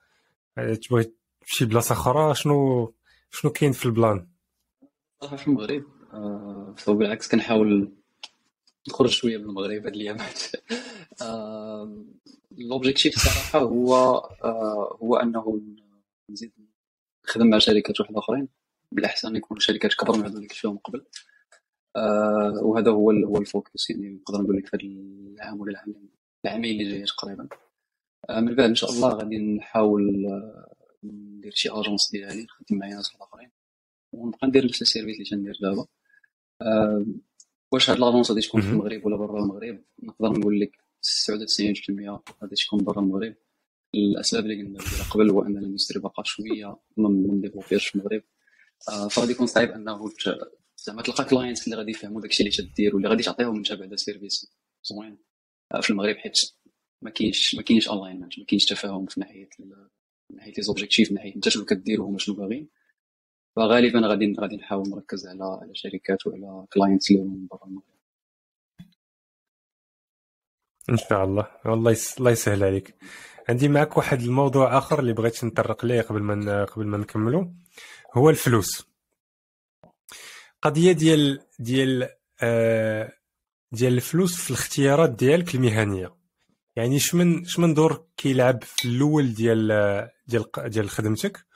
تبغي 0.56 1.12
شي 1.44 1.64
بلاصه 1.64 1.92
أخرى؟ 1.92 2.34
شنو 2.34 2.94
شنو 3.30 3.50
كاين 3.52 3.72
في 3.72 3.86
ال 3.86 3.93
plan؟ 3.93 4.28
في 5.36 5.46
المغرب. 5.46 5.84
آه، 6.12 6.74
فبالعكس 6.78 7.28
كنحاول 7.28 7.92
نخرج 8.88 9.10
شوية 9.10 9.38
من 9.38 9.44
المغرب 9.44 9.84
هاد 9.84 9.94
الايامات 9.94 10.40
آه، 11.22 12.04
l'objectif 12.58 13.14
صراحة 13.18 13.58
هو 13.58 13.94
آه، 14.44 14.98
هو 15.02 15.16
أنه 15.16 15.60
نزيد 16.30 16.52
نخدم 17.28 17.46
مع 17.46 17.58
شركات 17.58 18.00
واحد 18.00 18.16
أخرين 18.16 18.48
بالأحسن 18.92 19.36
يكونوا 19.36 19.60
شركات 19.60 19.94
كبر 19.94 20.16
من 20.16 20.24
هذول 20.24 20.36
اللي 20.36 20.48
كنت 20.48 20.58
فيهم 20.58 20.78
قبل. 20.78 21.04
آه، 21.96 22.60
وهذا 22.62 22.90
هو 22.90 23.10
هو 23.10 23.36
ال 23.38 23.47
focus 23.47 23.90
يعني 23.90 24.08
نقدر 24.08 24.42
نقول 24.42 24.56
لك 24.56 24.66
في 24.66 24.76
العام 24.76 25.60
ولا 25.60 25.70
العامين 25.70 26.08
العامين 26.44 26.80
اللي 26.80 26.90
جايين 26.90 27.06
تقريبا. 27.06 27.48
آه، 28.30 28.40
من 28.40 28.54
بعد 28.54 28.68
إن 28.68 28.74
شاء 28.74 28.90
الله 28.90 29.08
غادي 29.08 29.38
نحاول 29.38 30.26
آه، 30.26 30.74
ندير 31.04 31.52
شي 31.52 31.68
agence 31.70 32.10
ديالي 32.12 32.42
نخدم 32.42 32.78
معايا 32.78 32.94
ناس 32.94 33.12
أخرين. 33.20 33.50
ونبقى 34.12 34.48
ندير 34.48 34.64
نفس 34.66 34.82
ال 34.82 34.86
service 34.86 35.14
اللي 35.16 35.30
تندير 35.30 35.58
دابا. 35.62 35.86
واش 37.72 37.90
هاد 37.90 37.98
l'agence 37.98 38.30
غادي 38.30 38.40
تكون 38.40 38.60
في. 38.60 38.68
المغرب 38.68 39.06
ولا 39.06 39.16
برا 39.16 39.42
المغرب؟ 39.42 39.84
نقدر 40.02 40.38
نقول 40.38 40.60
لك 40.60 40.76
99% 40.76 42.20
غادي 42.42 42.54
تكون 42.66 42.84
برا 42.84 43.00
المغرب. 43.00 43.34
الأسباب 43.94 44.44
اللي 44.44 44.62
قلنا 44.62 44.78
قبل 45.10 45.30
هو 45.30 45.42
أن 45.42 45.58
ال 45.58 45.63
industry 45.63 46.00
باقا 46.00 46.22
شوية 46.26 46.76
ما 46.96 47.08
مdévelopperش 47.08 47.86
في 47.86 47.94
المغرب. 47.94 48.22
آه، 48.88 49.08
فغادي 49.08 49.32
يكون 49.32 49.46
صعيب 49.46 49.70
أنه 49.70 50.10
زعما 50.76 51.02
تلقى 51.02 51.24
clients 51.24 51.64
اللي 51.64 51.76
غادي 51.76 51.90
يفهموا 51.90 52.20
داكشي 52.20 52.42
اللي 52.42 52.56
تدير 52.56 52.94
واللي 52.94 53.08
غادي 53.08 53.22
تعطيهم 53.22 53.56
انت 53.56 53.72
بعدا 53.72 53.96
service 53.96 54.52
زوين 54.84 55.18
آه، 55.74 55.80
في 55.80 55.90
المغرب 55.90 56.16
حيت 56.16 56.32
ما 57.02 57.10
كاينش 57.10 57.54
ما 57.54 57.62
كاينش 57.62 57.88
ال 57.90 57.95
alignment 57.95 58.38
ما 58.38 58.44
كاينش 58.44 58.64
تفاهم 58.64 59.06
في 59.06 59.20
ناحية 59.20 59.48
من 59.58 59.72
ناحية 60.36 60.52
les 60.56 60.62
objectifs 60.62 61.10
من 61.10 61.14
ناحية 61.14 61.36
انت 61.36 61.48
شنو 61.48 61.64
كدير 61.64 62.02
وهما 62.02 62.18
شنو 62.18 62.34
باغيين. 62.34 62.68
فغالبا 63.56 64.00
غادي 64.08 64.34
غادي 64.40 64.56
نحاول 64.56 64.88
نركز 64.88 65.26
على 65.26 65.44
على 65.44 65.74
شركات 65.74 66.26
وعلى 66.26 66.66
clients 66.72 67.10
اللي 67.10 67.22
من 67.22 67.46
برا 67.46 67.66
المغرب. 67.66 67.96
إن 70.90 70.96
شاء 70.96 71.24
الله. 71.24 71.46
والله 71.64 71.90
يس... 71.90 72.18
الله 72.18 72.30
يسهل 72.30 72.64
عليك. 72.64 72.94
عندي 73.48 73.68
معك 73.68 73.96
واحد 73.96 74.20
الموضوع 74.20 74.78
آخر 74.78 74.98
اللي 75.00 75.12
بغيت 75.12 75.44
نطرق 75.44 75.84
ليه 75.84 76.00
قبل 76.02 76.22
ما 76.22 76.34
ن- 76.34 76.64
قبل 76.64 76.86
ما 76.86 76.98
نكملوا 76.98 77.44
هو 78.14 78.30
الفلوس. 78.30 78.86
قضية 80.62 80.92
ديال 80.92 81.40
ديال 81.58 82.08
آه 82.42 83.12
ديال 83.72 83.92
الفلوس 83.92 84.36
في 84.40 84.50
الاختيارات 84.50 85.10
ديالك 85.10 85.54
المهنية. 85.54 86.16
يعني 86.76 86.98
شمن 86.98 87.44
شمن 87.44 87.74
دور 87.74 88.06
كيلعب 88.16 88.62
في 88.62 88.88
الأول 88.88 89.34
ديال 89.34 89.68
ديال 90.26 90.44
ديال 90.70 90.90
خدمتك؟ 90.90 91.46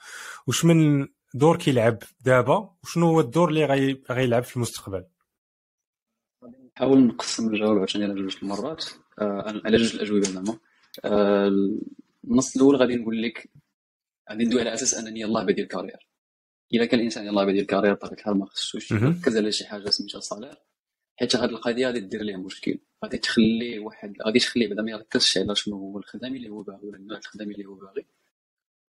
وشمن 0.47 1.07
دور 1.33 1.57
كيلعب 1.57 1.97
دابا 2.25 2.75
وشنو 2.83 3.07
هو 3.07 3.19
الدور 3.19 3.49
اللي 3.49 3.65
غي... 3.65 4.03
غيلعب 4.09 4.43
في 4.43 4.55
المستقبل؟ 4.55 5.05
نحاول 6.75 7.07
نقسم 7.07 7.53
الجواب 7.53 7.77
عشان 7.77 8.03
على 8.03 8.13
جوج 8.13 8.37
المرات. 8.43 8.85
آه، 9.19 9.61
على 9.65 9.77
جوج 9.77 9.95
الأجوبة 9.95 10.21
زعما. 10.21 10.59
آه، 11.05 11.51
النص 12.23 12.55
الأول 12.55 12.75
غادي 12.75 12.95
نقول 12.95 13.21
لك 13.21 13.49
غادي 14.31 14.45
ندوي 14.45 14.61
على 14.61 14.73
أساس 14.73 14.93
أنني 14.93 15.19
يلاه 15.19 15.43
بادي 15.43 15.61
ال 15.61 15.66
carrière 15.66 16.07
الا 16.73 16.85
كان 16.85 16.99
الإنسان 16.99 17.25
يلاه 17.25 17.45
بادي 17.45 17.59
الكارير 17.59 17.93
بطبيعه 17.93 18.13
الحال 18.13 18.37
ما 18.37 18.45
خصوش. 18.45 18.91
يركز 18.91 19.37
على 19.37 19.51
شي 19.51 19.65
حاجة 19.65 19.89
سميتها 19.89 20.19
salaire. 20.19 20.55
حيت 21.19 21.35
هذه 21.35 21.49
القضية 21.49 21.87
غادي 21.87 21.99
دير 21.99 22.21
ليه 22.21 22.35
مشكل. 22.35 22.79
غادي 23.03 23.17
تخلي 23.17 23.79
واحد 23.79 24.13
غادي 24.25 24.39
تخليه 24.39 24.67
بعدا 24.69 24.81
ما 24.81 24.91
يركزش 24.91 25.37
على 25.37 25.55
شنو 25.55 25.77
هو 25.77 25.97
الخدمي 25.97 26.37
اللي 26.37 26.49
هو 26.49 26.61
باغي 26.63 26.87
ولا 26.87 26.97
النوع 26.97 27.17
الخدمي 27.17 27.53
اللي 27.53 27.65
هو 27.65 27.75
باغي. 27.75 28.05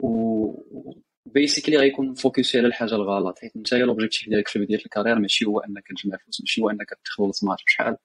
و 0.02 1.02
basically 1.26 1.76
غيكون 1.76 2.14
focusي 2.14 2.58
على 2.58 2.66
الحاجة 2.66 2.94
الغلط. 2.94 3.38
حيت 3.38 3.56
أنت 3.56 3.74
l'objectif 3.74 4.28
ديالك 4.28 4.48
في 4.48 4.58
بداية 4.58 4.78
ال 4.84 4.88
carrière 4.88 5.18
ماشي 5.18 5.44
هو 5.44 5.60
أنك 5.60 5.84
تجمع 5.88 6.16
فلوس 6.16 6.40
ماشي 6.40 6.60
هو 6.60 6.70
أنك 6.70 6.88
تخلص 7.04 7.44
ما 7.44 7.50
عرفت 7.50 7.64
شحال 7.66 7.96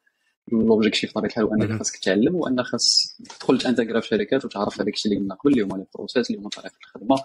l'objectif 0.52 1.12
بطبيعه 1.12 1.30
الحال 1.30 1.44
هو 1.44 1.54
أنك. 1.54 1.78
خاصك 1.78 2.04
تعلم 2.04 2.36
وأن 2.36 2.64
خاص 2.64 3.18
تدخل 3.40 3.58
t'intégra 3.58 4.00
في 4.00 4.08
شركات 4.08 4.46
وتعرف 4.46 4.82
هذاك 4.82 4.94
الشيء 4.94 5.12
اللي 5.12 5.24
قلنا 5.24 5.36
قبل 5.36 5.52
اللي 5.52 5.64
هما 5.64 5.78
les 5.78 5.86
process 5.96 6.30
اللي 6.30 6.42
هما 6.42 6.50
طريقة 6.50 6.76
الخدمة 6.82 7.16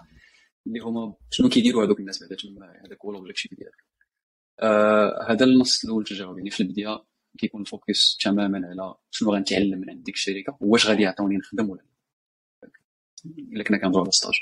اللي 0.67 0.79
هما 0.79 1.13
شنو 1.31 1.49
كيديروا 1.49 1.85
هذوك 1.85 1.99
الناس 1.99 2.23
بعدا 2.23 2.35
تما 2.35 2.81
هذاك 2.85 3.05
هو 3.05 3.11
l'objectif 3.11 3.53
ديالك. 3.53 3.83
آه 4.59 5.25
هذا 5.31 5.45
النص 5.45 5.83
الأول 5.85 6.03
تجاوب. 6.03 6.37
يعني 6.37 6.49
في 6.49 6.63
البداية 6.63 7.03
كيكون 7.37 7.61
ال 7.61 7.70
focus 7.70 8.17
تماما 8.23 8.67
على 8.67 8.95
شنو 9.11 9.33
غنتعلم 9.33 9.79
من 9.79 9.89
عند 9.89 10.03
ديك 10.03 10.15
الشركة 10.15 10.57
واش 10.61 10.87
غادي 10.87 11.03
يعطوني 11.03 11.37
نخدم 11.37 11.69
ولا 11.69 11.81
لا. 11.81 12.69
إلا 13.53 13.63
كنا 13.63 13.77
كنهضروا 13.77 14.03
على 14.03 14.11
stage 14.11 14.33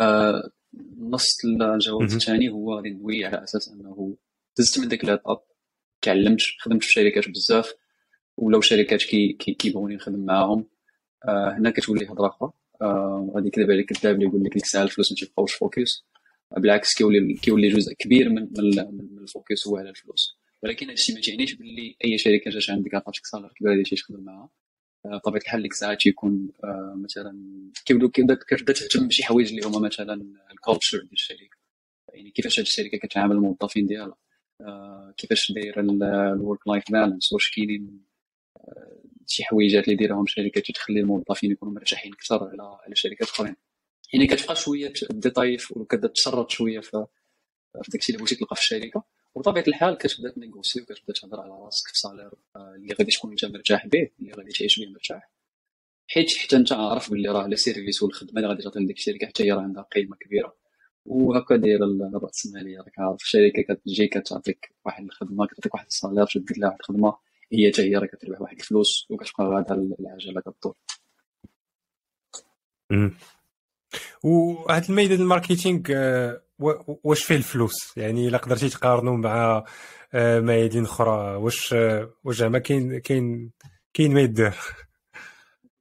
آه 0.00 0.50
نص 0.98 1.44
الجواب 1.44 2.02
الثاني 2.02 2.48
هو 2.48 2.74
غادي 2.76 2.90
نوي 2.90 3.24
على 3.24 3.42
أساس 3.44 3.68
أنه 3.68 4.16
دزت 4.58 4.78
من 4.78 4.88
ديك 4.88 5.04
l'étape 5.04 5.40
تعلمت 6.02 6.40
خدمت 6.60 6.84
في 6.84 6.92
شركات 6.92 7.28
بزاف 7.28 7.74
ولاو 8.36 8.60
شركات 8.60 9.02
كي 9.02 9.32
كيبغوني 9.32 9.94
نخدم 9.94 10.24
معاهم. 10.24 10.66
آه 11.28 11.56
هنا 11.58 11.70
كتولي 11.70 12.06
هضرة 12.06 12.26
أخرى. 12.28 12.50
آه 12.82 13.30
غادي 13.34 13.48
يكذب 13.48 13.70
عليك 13.70 13.92
الكذاب 13.92 14.14
اللي 14.14 14.26
يقول 14.26 14.40
لك 14.44 14.52
ديك 14.52 14.62
الساعة 14.62 14.82
الفلوس 14.82 15.12
ما 15.12 15.16
تيبقاوش 15.16 15.54
focus 15.54 16.04
بالعكس 16.56 16.94
كيولي 16.94 17.34
كيولي 17.34 17.68
جزء 17.68 17.92
كبير 17.98 18.28
من 18.28 18.48
من 18.92 19.18
ال 19.18 19.26
focus 19.26 19.68
هو 19.68 19.76
على 19.76 19.90
الفلوس. 19.90 20.38
ولكن 20.62 20.88
هادشي 20.88 21.12
ما 21.12 21.20
تعنيش 21.20 21.54
باللي 21.54 21.96
أي 22.04 22.18
شركة 22.18 22.50
جات 22.50 22.70
عندك 22.70 22.94
عطاتك 22.94 23.26
salaire 23.26 23.50
كبير 23.56 23.78
هادشي 23.78 23.96
تخدم 23.96 24.20
معاها. 24.20 24.42
آه، 24.42 24.61
بطبيعه 25.04 25.42
الحال 25.42 25.62
ديك 25.62 25.72
الساعة 25.72 25.94
تيكون 25.94 26.48
آه، 26.64 26.94
مثلا 27.04 27.38
كيبداو 27.84 28.08
كتبدا 28.08 28.72
تهتم 28.72 29.08
بشي 29.08 29.24
حوايج 29.24 29.48
اللي 29.48 29.66
هما 29.66 29.86
مثلا 29.86 30.22
ال 30.52 30.58
culture 30.58 30.98
ديال 30.98 31.12
الشركة. 31.12 31.56
يعني 32.14 32.30
كيفاش 32.30 32.58
هاد 32.58 32.66
الشركة 32.66 32.98
كتعامل 32.98 33.36
الموظفين 33.36 33.86
ديالها. 33.86 34.16
آه، 34.60 35.14
كيفاش 35.16 35.52
داير 35.52 35.80
ال 35.80 35.98
work 35.98 36.68
life 36.68 36.84
balance 36.90 37.32
واش 37.32 37.50
كاينين 37.56 38.04
شي 39.26 39.44
حويجات 39.44 39.84
اللي 39.84 39.96
دايرهم 39.96 40.22
الشركات 40.22 40.70
تخلي 40.70 41.00
الموظفين 41.00 41.50
يكونوا 41.50 41.74
مرتاحين 41.74 42.12
أكثر 42.12 42.44
على 42.44 42.78
على 42.84 42.94
شركات 42.94 43.28
أخرين. 43.28 43.56
يعني 44.14 44.26
كتبقى 44.26 44.56
شوية 44.56 44.92
ديتاي 45.10 45.58
وكتبدأ 45.70 46.08
تشرط 46.08 46.50
شوية 46.50 46.80
في 46.80 47.06
داكشي 47.88 48.12
اللي 48.12 48.24
بغيتي 48.24 48.34
تلقى 48.34 48.56
في 48.56 48.62
الشركة. 48.62 49.04
وبطبيعه 49.34 49.64
الحال 49.68 49.98
كتبدا 49.98 50.30
ت 50.30 50.36
négocier 50.36 50.82
وكتبدا 50.82 51.12
تهضر 51.12 51.40
على 51.40 51.50
راسك 51.50 51.88
في 51.88 51.98
salaire 51.98 52.30
آه، 52.56 52.74
اللي 52.74 52.94
غادي 52.94 53.10
تكون 53.12 53.30
انت 53.30 53.44
مرتاح 53.44 53.86
به 53.86 54.10
اللي 54.20 54.32
غادي 54.32 54.50
تعيش 54.52 54.80
به 54.80 54.90
مرتاح. 54.92 55.30
حيت 56.08 56.36
حتى 56.38 56.56
انت 56.56 56.72
عارف 56.72 57.10
باللي 57.10 57.28
راه 57.28 57.46
les 57.46 57.56
services 57.56 58.02
والخدمه 58.02 58.36
اللي 58.36 58.48
غادي 58.48 58.62
تعطي 58.62 58.80
لديك 58.80 58.96
الشركة 58.96 59.26
حتى 59.26 59.44
هي 59.44 59.52
راه 59.52 59.60
عندها 59.62 59.82
قيمة 59.82 60.16
كبيرة. 60.16 60.56
وهكا 61.06 61.56
داير 61.56 61.84
الراسماليه 61.84 62.78
راك 62.78 62.98
عارف 62.98 63.22
الشركة 63.22 63.62
كتجي 63.62 64.06
كتعطيك 64.06 64.74
واحد 64.84 65.04
الخدمة 65.04 65.46
كتعطيك 65.46 65.74
واحد 65.74 65.86
ال 65.86 65.91
salaire 65.91 66.26
تدير 66.26 66.58
لها 66.58 66.68
واحد 66.68 66.78
الخدمة 66.80 67.16
هي 67.52 67.72
حتى 67.72 67.82
هي 67.82 67.96
راه 67.96 68.06
كتربح 68.06 68.40
واحد 68.40 68.58
الفلوس 68.58 69.06
وكتبقى 69.10 69.44
غادا 69.44 69.74
العجله 70.00 70.40
كدور 70.40 70.74
وهذا 74.24 74.88
الميدان 74.88 75.20
ال 75.20 75.26
marketing 75.26 75.80
آه، 75.90 76.42
واش 77.04 77.24
فيه 77.24 77.36
الفلوس؟ 77.36 77.96
يعني 77.96 78.28
إلا 78.28 78.38
قدرتي 78.38 78.68
تقارنوا 78.68 79.16
مع 79.16 79.64
آه، 80.14 80.40
ميادين 80.40 80.84
أخرى 80.84 81.36
واش 81.36 81.74
آه، 81.74 82.10
واش 82.24 82.36
زعما 82.36 82.58
كاين 82.58 82.98
كاين 82.98 83.50
كاين 83.94 84.14
ما 84.14 84.20
يدار 84.20 84.56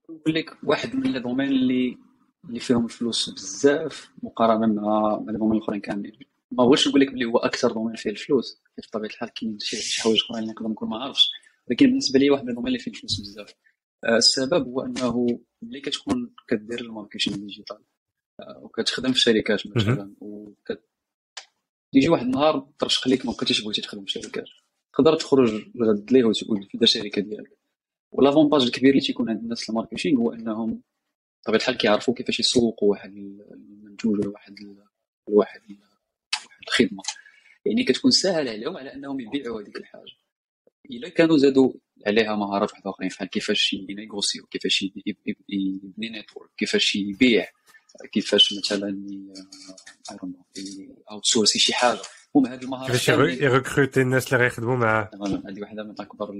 نقول 0.09 0.36
لك 0.36 0.57
واحد 0.63 0.95
من 0.95 1.03
les 1.11 1.19
domaines 1.19 1.47
اللي 1.47 1.97
اللي 2.45 2.59
فيهم 2.59 2.86
الفلوس 2.86 3.29
بزاف 3.29 4.11
مقارنة 4.23 4.67
مع 4.67 5.19
les 5.28 5.38
domaines 5.38 5.57
الأخرين 5.57 5.82
كاملين. 5.82 6.19
ما 6.51 6.63
هوش 6.63 6.88
نقول 6.88 7.01
لك 7.01 7.11
بلي 7.13 7.25
هو 7.25 7.38
أكثر 7.38 7.71
domaine 7.72 7.95
فيه 7.95 8.09
الفلوس 8.09 8.61
حيت 8.75 8.86
بطبيعة 8.88 9.09
الحال 9.09 9.29
كاين 9.34 9.57
شي 9.59 10.01
حوايج 10.01 10.19
أخرين 10.25 10.43
اللي 10.43 10.53
نقدر 10.53 10.67
نكون 10.69 10.89
ما 10.89 11.03
عارفش 11.03 11.29
ولكن 11.67 11.86
بالنسبة 11.86 12.19
لي 12.19 12.29
واحد 12.29 12.43
من 12.43 12.49
ال 12.49 12.52
domaine 12.52 12.67
اللي 12.67 12.79
فيه 12.79 12.91
الفلوس 12.91 13.19
بزاف. 13.21 13.53
السبب 14.17 14.67
هو 14.67 14.82
أنه 14.82 15.39
ملي 15.61 15.82
كتكون 15.82 16.34
كدير 16.47 16.82
ال 16.82 16.87
marketing 16.87 17.38
digital 17.38 17.78
وكتخدم 18.61 19.13
في 19.13 19.19
شركات 19.19 19.67
مثلا 19.67 20.15
وكت 20.19 20.83
يجي 21.93 22.09
واحد 22.09 22.25
النهار 22.25 22.67
ترشق 22.79 23.07
ليك 23.07 23.25
ما 23.25 23.31
بقيتيش 23.31 23.61
بغيتي 23.63 23.81
تخدم 23.81 24.05
في 24.05 24.11
شركات. 24.11 24.47
تقدر 24.93 25.15
تخرج 25.15 25.71
لغد 25.75 26.11
ليه 26.11 26.23
وتقول 26.23 26.63
في 26.63 26.77
الشركة 26.81 27.21
ديالك. 27.21 27.57
وال 28.11 28.22
avantage 28.22 28.61
الكبير 28.61 28.89
اللي 28.89 29.01
تيكون 29.01 29.29
عند 29.29 29.39
الناس 29.39 29.69
ال 29.69 29.74
marketing 29.74 30.19
هو 30.19 30.33
أنهم 30.33 30.81
بطبيعة 31.43 31.59
الحال 31.59 31.77
كيعرفوا 31.77 32.13
كيفاش 32.13 32.39
يسوقوا 32.39 32.89
واحد 32.89 33.13
المنتوج 33.51 34.19
ولا 34.19 34.29
واحد 34.29 34.55
واحد 35.27 35.61
الخدمة. 36.67 37.03
يعني 37.65 37.83
كتكون 37.83 38.11
سهلة 38.11 38.51
عليهم 38.51 38.77
على 38.77 38.93
أنهم 38.93 39.19
يبيعوا 39.19 39.61
هذيك 39.61 39.77
الحاجة. 39.77 40.11
إلا 40.91 41.09
كانوا 41.09 41.37
زادوا 41.37 41.73
عليها 42.07 42.35
مهارات 42.35 42.71
واحد 42.71 42.87
أخرين 42.87 43.09
بحال 43.09 43.29
كيفاش 43.29 43.73
ي 43.74 43.81
négocier 43.81 44.38
و 44.38 44.45
كيفاش 44.45 44.85
يبني 45.49 46.09
network 46.09 46.49
كيفاش 46.57 46.95
يبيع. 46.95 47.47
كيفاش 48.13 48.53
مثلا 48.53 49.05
outsourcer 51.11 51.59
شي 51.59 51.73
حاجة. 51.73 51.99
المهم 52.35 52.53
هذه 52.53 52.63
المهارات 52.63 52.91
كيفاش 52.91 53.09
ي 53.41 53.48
recruter 53.48 54.01
الناس 54.01 54.33
اللي 54.33 54.43
غيخدموا 54.43 54.75
معاه؟ 54.75 55.09
هذه 55.47 55.61
واحدة 55.61 55.83
من 55.83 55.95
أكبر 55.99 56.33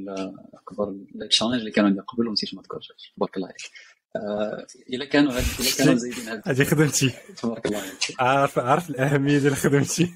أكبر 0.53 0.95
ال 1.15 1.20
challenge 1.20 1.59
اللي 1.59 1.71
كانوا 1.71 1.89
عندي 1.89 2.01
قبل 2.01 2.27
ونسيت 2.27 2.55
ما 2.55 2.61
تذكرش 2.61 2.87
تبارك 3.15 3.37
الله 3.37 3.47
عليك 3.47 3.71
آه، 4.15 4.65
الا 4.89 5.05
كانوا 5.05 5.31
الا 5.31 5.71
كانوا 5.77 5.95
زايدين 5.95 6.41
هذه 6.45 6.63
خدمتي. 6.63 7.13
تبارك 7.41 7.65
الله 7.65 7.79
عليك. 7.79 8.15
عارف 8.19 8.59
عارف 8.59 8.89
الأهمية 8.89 9.37
ديال 9.37 9.55
خدمتي. 9.55 10.13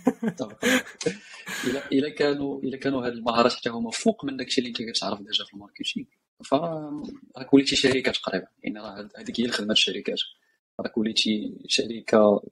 الا 1.91 2.09
كانوا 2.09 2.59
الا 2.59 2.77
كانوا 2.77 3.07
هذه 3.07 3.11
المهارات 3.11 3.53
حتى 3.53 3.69
هما 3.69 3.91
فوق 3.91 4.25
من 4.25 4.37
داكشي 4.37 4.61
اللي 4.61 4.69
أنت 4.69 4.81
كتعرف 4.81 5.19
déjà 5.19 5.45
في 5.45 5.53
ال 5.53 5.58
marketing. 5.58 6.05
فراك 6.45 7.53
وليتي 7.53 7.75
شركات 7.75 8.17
قريبه 8.17 8.47
يعني 8.63 8.79
راه 8.79 9.09
هذيك 9.17 9.39
هي 9.39 9.45
الخدمة 9.45 9.71
الشركات. 9.71 10.19
راك 10.81 10.97
وليتي 10.97 11.57
شركة 11.67 12.43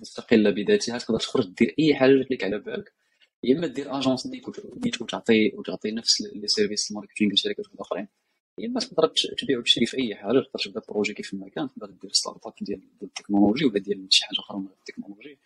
مستقلة 0.00 0.50
بذاتها 0.50 0.98
تقدر 0.98 1.18
تخرج 1.18 1.46
دير 1.46 1.74
أي 1.78 1.94
حاجة 1.94 2.10
جات 2.18 2.30
لك 2.30 2.44
على 2.44 2.58
بالك 2.58 2.92
يا 3.44 3.56
إما 3.56 3.66
دير 3.66 3.98
agence 3.98 4.26
نيت 4.26 4.48
وتعطي 5.00 5.52
وتعطي 5.54 5.90
نفس 5.90 6.20
les 6.20 6.48
services 6.48 6.90
ال 6.90 6.94
marketing 6.94 7.32
لشركات 7.32 7.66
أخرين. 7.78 8.08
يا 8.58 8.66
إما 8.66 8.80
تقدر 8.80 9.12
تبيع 9.38 9.58
وتشري 9.58 9.86
في 9.86 9.98
أي 9.98 10.14
حاجة 10.14 10.40
تقدر 10.40 10.64
تبدأ 10.64 10.82
projet 10.88 11.14
كيف 11.14 11.34
ما 11.34 11.48
كان 11.48 11.68
تقدر 11.68 11.90
دير 11.90 12.12
startup 12.12 12.52
ديال 12.60 12.82
la 13.02 13.12
technologie 13.12 13.64
ولا 13.64 13.78
ديال 13.78 14.06
شي 14.10 14.24
حاجة 14.24 14.38
أخرى 14.38 14.58
من 14.58 14.66
la 14.80 14.88
technologie. 14.88 15.38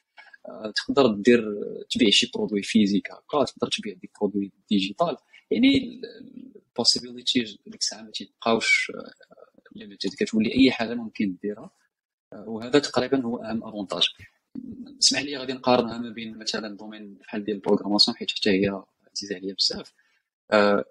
آه، 0.48 0.72
تقدر 0.76 1.14
دير 1.14 1.44
تبيع 1.90 2.10
شي 2.10 2.30
produit 2.34 2.62
physique 2.62 3.10
هكا 3.10 3.44
تقدر 3.44 3.68
تبيع 3.68 3.94
des 3.94 4.10
produits 4.20 4.52
digitals. 4.70 5.16
يعني 5.50 6.00
ال 6.56 6.63
possibilities 6.63 7.58
ديك 7.66 7.80
الساعة 7.80 8.02
ما 8.02 8.10
تيبقاوش 8.10 8.92
limited 9.76 10.10
كتولي 10.18 10.54
أي 10.54 10.70
حاجة 10.70 10.94
ممكن 10.94 11.36
ديرها. 11.42 11.70
آه، 12.32 12.48
وهذا 12.48 12.78
تقريبا 12.78 13.22
هو 13.22 13.36
أهم 13.36 13.64
avantage 13.64 14.02
اسمح 15.02 15.20
لي 15.22 15.36
غادي 15.36 15.52
نقارنها 15.52 15.98
ما 15.98 16.10
بين 16.10 16.38
مثلا 16.38 16.76
domaine 16.76 17.14
بحال 17.14 17.44
ديال 17.44 17.56
ال 17.56 17.60
programmation 17.60 18.16
حيت 18.16 18.30
حتى 18.30 18.50
هي 18.50 18.82
عزيزة 19.12 19.36
عليا 19.36 19.54
بزاف. 19.54 19.92
آه، 20.52 20.84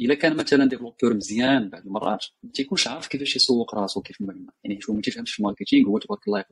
إلا 0.00 0.14
كان 0.14 0.36
مثلا 0.36 0.64
développeur 0.64 1.14
مزيان 1.14 1.70
بعض 1.70 1.86
المرات 1.86 2.24
ما 2.42 2.50
تيكونش 2.52 2.88
عارف 2.88 3.08
كيفاش 3.08 3.36
يسوق 3.36 3.74
راسو 3.74 4.00
كيف 4.02 4.20
ما 4.20 4.32
قلنا 4.32 4.52
يعني 4.64 4.80
هو 4.90 4.94
ما 4.94 5.00
تيفهمش 5.00 5.32
في 5.32 5.38
ال 5.40 5.45
marketing 5.45 5.88
هو 5.88 5.98
تبارك 5.98 6.28
الله 6.28 6.44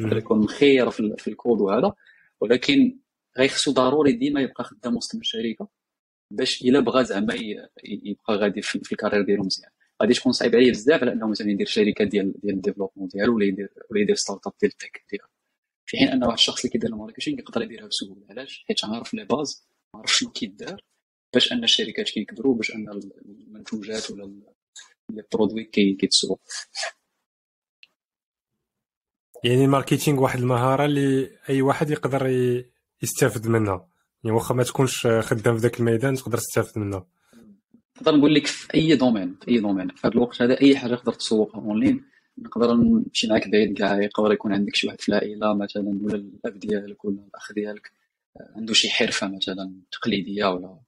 يقدر 0.00 0.16
يكون 0.16 0.38
مخير 0.38 0.90
في 0.90 1.28
الكود 1.28 1.60
وهذا. 1.60 1.92
ولكن 2.40 2.98
غيخصو 3.38 3.72
ضروري 3.72 4.12
ديما 4.12 4.40
يبقى 4.40 4.64
خدام 4.64 4.96
وسط 4.96 5.14
الشركة 5.14 5.68
باش 6.30 6.62
إلا 6.62 6.80
بغى 6.80 7.04
زعما 7.04 7.34
يبقى 7.84 8.34
غادي 8.36 8.62
في 8.62 8.92
ال 8.92 8.95
carrière 8.95 9.22
ديالو 9.22 9.42
مزيان. 9.44 9.70
غادي 10.02 10.14
تكون 10.14 10.32
صعيب 10.32 10.56
عليه 10.56 10.70
بزاف 10.70 11.02
على 11.02 11.12
انه 11.12 11.28
مثلا 11.28 11.50
يدير 11.50 11.66
شركة 11.66 12.04
ديال 12.04 12.40
ديال 12.40 12.54
ال 12.54 12.58
développement 12.58 13.08
ديالو 13.08 13.36
ولا 13.36 13.44
يدير 13.44 13.68
ولا 13.90 14.00
يدير 14.00 14.14
startup 14.14 14.52
ديال 14.60 14.72
ال 14.72 14.78
tech 14.78 15.04
ديالو. 15.10 15.28
في 15.86 15.96
حين 15.98 16.08
أن 16.08 16.24
واحد 16.24 16.38
الشخص 16.38 16.60
اللي 16.60 16.70
كيدير 16.70 16.90
ال 16.90 16.95
marketing 16.95 17.38
يقدر 17.38 17.62
يديرها 17.62 17.86
بسهولة. 17.86 18.26
علاش؟ 18.30 18.64
حيت 18.68 18.84
عارف 18.84 19.14
les 19.14 19.24
bases 19.24 19.68
عارف 19.94 20.12
شنو 20.12 20.30
كيدار. 20.30 20.80
باش 21.34 21.52
أن 21.52 21.64
الشركات 21.64 22.10
كيكبروا 22.10 22.54
باش 22.54 22.70
أن 22.74 23.00
المنتوجات 23.26 24.10
ولا 24.10 24.24
لي 25.10 25.22
برودوي 25.32 25.64
كيتسوق. 25.64 26.40
يعني 29.44 29.64
ال 29.64 29.70
marketing 29.70 30.20
واحد 30.22 30.38
المهارة 30.38 30.84
اللي 30.84 31.30
أي 31.48 31.62
واحد 31.62 31.90
يقدر 31.90 32.26
يستافد 33.02 33.46
منها. 33.46 33.88
يعني 34.24 34.36
واخا 34.36 34.54
ما 34.54 34.62
تكونش 34.62 35.06
خدام 35.06 35.56
في 35.56 35.60
ذاك 35.60 35.80
الميدان 35.80 36.14
تقدر 36.14 36.38
تستافد 36.38 36.78
منها. 36.78 37.06
نقدر 37.96 38.16
نقول 38.16 38.34
لك 38.34 38.46
في 38.46 38.74
أي 38.74 38.96
domaine 38.96 39.36
في 39.42 39.48
أي 39.48 39.60
domaine 39.60 39.88
في 39.88 40.06
هذا 40.06 40.14
الوقت 40.14 40.42
هذا 40.42 40.60
أي 40.60 40.76
حاجة 40.76 40.94
تقدر 40.94 41.12
تسوقها 41.12 41.60
اونلاين 41.60 42.04
نقدر 42.38 42.74
نمشي 42.74 43.28
معاك 43.28 43.48
بعيد 43.48 43.78
كاع 43.78 44.02
يقدر 44.02 44.32
يكون 44.32 44.52
عندك 44.52 44.76
شي 44.76 44.86
واحد 44.86 45.00
في 45.00 45.08
العائلة 45.08 45.54
مثلا 45.54 45.98
ولا 46.02 46.14
الأب 46.14 46.58
ديالك 46.58 47.04
ولا 47.04 47.24
الأخ 47.28 47.52
ديالك 47.52 47.92
عنده 48.56 48.74
شي 48.74 48.90
حرفة 48.90 49.28
مثلا 49.28 49.80
تقليدية 49.92 50.44
ولا 50.44 50.78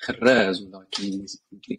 خراز 0.00 0.62
ولا 0.62 0.86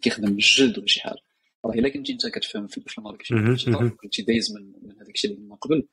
كيخدم 0.02 0.28
بالجلد 0.28 0.78
ولا 0.78 0.86
شي 0.86 1.00
حاجة. 1.00 1.20
راه 1.64 1.72
إلا 1.72 1.88
كنتي 1.88 2.12
أنت 2.12 2.26
كتفهم 2.26 2.66
في 2.66 2.98
ال 2.98 3.07
marketing 3.07 3.88
كنتي 3.88 4.22
دايز 4.22 4.56
من, 4.56 4.72
من 4.82 4.92
هذاك 4.92 5.14
الشيء 5.14 5.30
اللي 5.30 5.42
من 5.42 5.56
قبل 5.56 5.88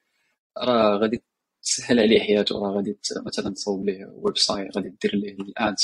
راه 0.58 0.98
غادي 0.98 1.24
تسهل 1.68 2.00
عليه 2.00 2.20
حياته. 2.20 2.56
راه 2.60 2.72
غادي 2.72 2.98
مثلا 3.26 3.54
تصاوب 3.54 3.86
ليه 3.86 4.06
website 4.14 4.78
غادي 4.78 4.90
دير 5.02 5.16
ليه 5.16 5.34
ال 5.34 5.46
ads 5.46 5.84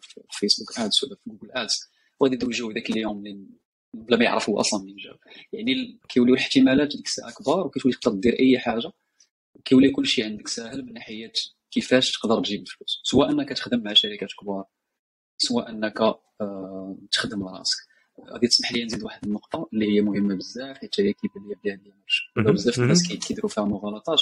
في 0.00 0.20
Facebook 0.30 0.78
Ads 0.78 1.04
ولا 1.04 1.16
في 1.16 1.30
Google 1.30 1.52
Ads 1.52 1.90
وغادي 2.20 2.34
يدوجو 2.34 2.70
ذاك 2.70 2.90
اليوم 2.90 3.22
بلا 3.94 4.16
ما 4.16 4.24
يعرف 4.24 4.50
هو 4.50 4.60
أصلا 4.60 4.82
منين 4.82 4.96
جا 4.96 5.18
يعني 5.52 5.98
كيوليو 6.08 6.34
الاحتمالات 6.34 6.96
ديك 6.96 7.06
الساعة 7.06 7.32
كبار 7.32 7.66
وكتولي 7.66 7.94
تقدر 7.94 8.18
دير 8.18 8.38
أي 8.40 8.58
حاجة. 8.58 8.92
كيولي 9.64 9.90
كل 9.90 10.06
شيء 10.06 10.24
عندك 10.24 10.48
ساهل 10.48 10.84
من 10.86 10.92
ناحية 10.92 11.32
كيفاش 11.70 12.12
تقدر 12.12 12.44
تجيب 12.44 12.60
الفلوس. 12.60 13.00
سواء 13.04 13.30
أنك 13.30 13.48
تخدم 13.48 13.82
مع 13.82 13.92
شركات 13.92 14.28
كبار 14.40 14.64
سواء 15.38 15.70
أنك 15.70 16.00
آه 16.00 16.98
تخدم 17.12 17.42
راسك. 17.42 17.76
غادي 18.30 18.46
تسمح 18.46 18.72
لي 18.72 18.84
نزيد 18.84 19.02
واحد 19.02 19.24
النقطة 19.24 19.68
اللي 19.72 19.86
هي 19.86 20.00
مهمة 20.00 20.34
بزاف 20.34 20.78
حيت 20.78 21.00
هي 21.00 21.12
كيبان 21.12 21.48
لي 21.48 21.54
بلي 21.64 21.72
هذه 21.72 22.52
بزاف 22.52 22.78
الناس 22.78 23.08
كيديروا 23.08 23.50
فيها 23.50 23.64
مغالطات. 23.64 24.18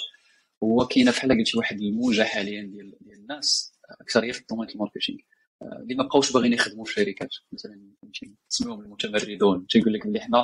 هو 0.65 0.87
كاينة 0.87 1.11
بحال 1.11 1.31
قلتي 1.31 1.59
واحد 1.59 1.81
الموجة 1.81 2.23
حاليا 2.23 2.63
ديال 2.63 2.95
ديال 3.01 3.19
الناس 3.19 3.75
اكثريه 4.01 4.33
في 4.33 4.41
ال 4.41 4.44
domaine 4.44 4.69
ال 4.69 4.73
marketing. 4.73 5.19
اللي 5.63 5.95
ما 5.95 6.05
بقاوش 6.05 6.33
باغيين 6.33 6.53
يخدموا 6.53 6.85
في 6.85 6.93
شركات. 6.93 7.29
مثلا 7.53 7.81
تسميهم 8.51 8.81
المتمردون. 8.81 9.67
تيقول 9.67 9.93
لك 9.95 10.07
بلي 10.07 10.21
حنا 10.21 10.39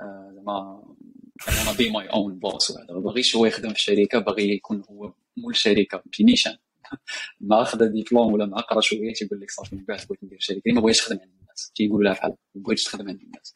آه، 0.00 0.32
زعما 0.34 0.82
أنا 1.62 1.76
be 1.78 1.90
my 1.90 2.06
own 2.06 2.38
boss 2.38 2.70
وهذا. 2.70 2.92
ما 2.94 3.00
باغيش 3.00 3.36
هو 3.36 3.46
يخدم 3.46 3.68
في 3.68 3.74
الشركة 3.74 4.18
باغي 4.18 4.54
يكون 4.54 4.82
هو 4.90 5.14
مول 5.36 5.52
الشركة 5.52 6.02
نيشان 6.20 6.56
ما 7.40 7.62
أخذ 7.62 7.86
ديبلوم 7.86 8.32
ولا 8.32 8.46
معقره 8.46 8.80
شوية 8.80 9.12
تيقول 9.12 9.40
لك 9.40 9.50
صافي 9.50 9.76
من 9.76 9.84
بعد 9.84 9.98
بغيت 10.06 10.24
ندير 10.24 10.38
شركة. 10.40 10.72
ما 10.72 10.80
بغيتش 10.80 11.00
نخدم 11.02 11.20
عند 11.20 11.32
الناس. 11.40 11.72
تيقول 11.74 12.04
لها 12.04 12.12
بحال 12.12 12.30
ما 12.54 12.62
بغيتش 12.62 12.84
تخدم 12.84 13.08
عند 13.08 13.20
الناس. 13.20 13.54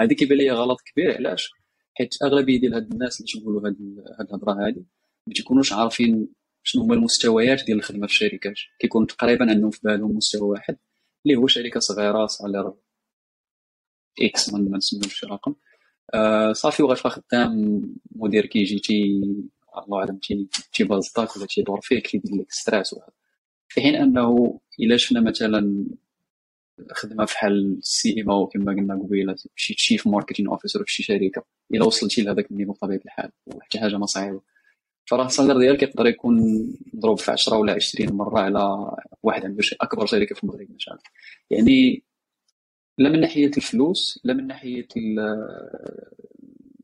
هذه 0.00 0.12
كيبان 0.12 0.38
لي 0.38 0.50
غلط 0.50 0.78
كبير. 0.80 1.16
علاش؟ 1.16 1.50
حيت 1.94 2.22
أغلبية 2.22 2.60
ديال 2.60 2.74
هاد 2.74 2.92
الناس 2.92 3.20
اللي 3.20 3.32
تيقولوا 3.32 3.68
هاد 3.68 3.76
الهضرة 4.20 4.52
هذه 4.52 4.84
ما 5.28 5.34
تيكونوش 5.34 5.72
عارفين 5.72 6.28
شنو 6.62 6.82
هما 6.82 6.94
المستويات 6.94 7.64
ديال 7.64 7.78
الخدمة 7.78 8.06
في 8.06 8.12
الشركات 8.12 8.54
كيكون 8.78 9.06
تقريبا 9.06 9.50
عندهم 9.50 9.70
في 9.70 9.80
بالهم 9.84 10.16
مستوى 10.16 10.48
واحد 10.48 10.76
اللي 11.26 11.36
هو 11.36 11.46
شركة 11.46 11.80
صغيرة 11.80 12.26
صغيره 12.26 12.78
X 14.22 14.54
ما 14.54 14.76
نسميوش 14.76 15.20
شي 15.20 15.26
رقم. 15.26 15.54
آه 16.14 16.52
صافي 16.52 16.82
وغتبقى 16.82 17.10
خدام 17.10 17.82
مدير 18.10 18.46
كيجي 18.46 18.78
تي 18.78 19.20
الله 19.78 19.98
أعلم 19.98 20.16
تي 20.18 20.48
تيبازطاك 20.72 21.36
ولا 21.36 21.46
تيدور 21.46 21.80
فيك 21.80 22.06
كيدير 22.06 22.36
لك 22.40 22.52
stress 22.52 22.92
وهذا. 22.92 23.12
في 23.68 23.80
حين 23.80 23.94
أنه 23.94 24.60
إلا 24.80 24.96
شفنا 24.96 25.20
مثلا 25.20 25.86
خدمة 26.92 27.24
فحال 27.24 27.78
ال 27.78 28.22
CMO 28.22 28.46
كما 28.46 28.72
قلنا 28.72 28.94
قبيلة 28.94 29.36
شي 29.56 29.74
chief 29.74 30.06
marketing 30.06 30.50
officer 30.52 30.84
في 30.84 30.92
شي 30.92 31.02
شركة 31.02 31.44
إلا 31.74 31.84
وصلتي 31.84 32.22
لهذاك 32.22 32.50
ال 32.50 32.53
niveau 32.53 32.72
بطبيعة 32.72 33.00
الحال 33.04 33.30
وحتى 33.46 33.78
حاجة 33.80 33.96
ما 33.98 34.06
صعيبة. 34.06 34.40
فراه 35.08 35.26
ال 35.26 35.30
salaire 35.30 35.58
ديالك 35.58 35.82
يقدر 35.82 36.06
يكون 36.06 36.36
مضروب 36.94 37.18
في 37.18 37.30
10 37.30 37.56
ولا 37.56 37.72
20 37.72 38.12
مرة 38.12 38.40
على 38.40 38.90
واحد 39.22 39.44
عنده 39.44 39.62
شي 39.62 39.76
أكبر 39.80 40.06
شركة 40.06 40.34
في 40.34 40.44
المغرب 40.44 40.68
مثلا 40.74 40.98
يعني 41.50 42.04
لا 42.98 43.08
من 43.10 43.20
ناحية 43.20 43.50
الفلوس 43.56 44.20
لا 44.24 44.34
من 44.34 44.46
ناحية 44.46 44.88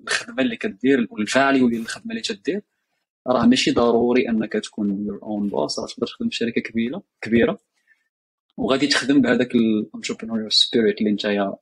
الخدمة 0.03 0.43
اللي 0.43 0.57
كدير 0.57 1.09
وال 1.11 1.27
value 1.27 1.69
ديال 1.68 1.81
الخدمة 1.81 2.11
اللي 2.11 2.22
تدير. 2.22 2.62
راه 3.27 3.47
ماشي 3.47 3.70
ضروري 3.70 4.29
أنك 4.29 4.53
تكون 4.53 5.07
your 5.07 5.23
own 5.23 5.49
boss 5.49 5.79
راه 5.79 5.87
تقدر 5.87 6.07
تخدم 6.07 6.29
في 6.29 6.37
شركة 6.37 6.61
كبيره 6.61 7.03
كبيرة. 7.22 7.59
وغادي 8.57 8.87
تخدم 8.87 9.22
بهذاك 9.22 9.55
ال 9.55 9.62
entrepreneur 9.62 10.51
spirit 10.51 10.99
اللي 10.99 11.11
انت 11.11 11.25
آه، 11.27 11.59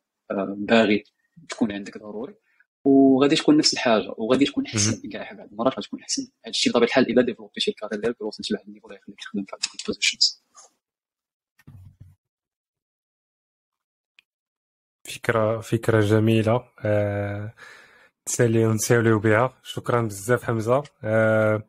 باغي 0.59 1.05
تكون 1.49 1.73
عندك 1.73 1.99
ضروري. 1.99 2.35
وغادي 2.85 3.37
تكون 3.37 3.57
نفس 3.57 3.73
الحاجة 3.73 4.15
وغادي 4.19 4.45
تكون 4.45 4.67
احسن 4.67 5.09
كاع 5.13 5.33
بعض 5.33 5.49
المرات 5.53 5.79
غتكون 5.79 6.01
احسن 6.01 6.23
هذا 6.23 6.51
الشيء 6.51 6.73
بطبيعة 6.73 6.89
الحال 6.89 7.11
إلا 7.11 7.23
développيتي 7.23 7.61
شي 7.61 7.73
carrière 7.73 8.01
ديالك 8.01 8.21
وصلتي 8.21 8.55
لواحد 8.55 8.69
ال 8.69 8.71
niveau 8.71 8.87
اللي 8.87 8.99
يخليك 8.99 9.19
تخدم 9.21 9.45
في 9.45 9.57
هذيك 9.57 9.81
ال 9.81 9.87
positions 9.87 10.43
فكرة 15.05 15.61
فكرة 15.61 16.01
جميلة. 16.01 16.65
آه... 16.85 17.55
تسالي 18.27 18.67
ونساوليو 18.67 19.19
بها. 19.19 19.59
شكرا 19.63 20.03
بزاف 20.03 20.45
حمزة. 20.45 20.83
آه... 21.05 21.63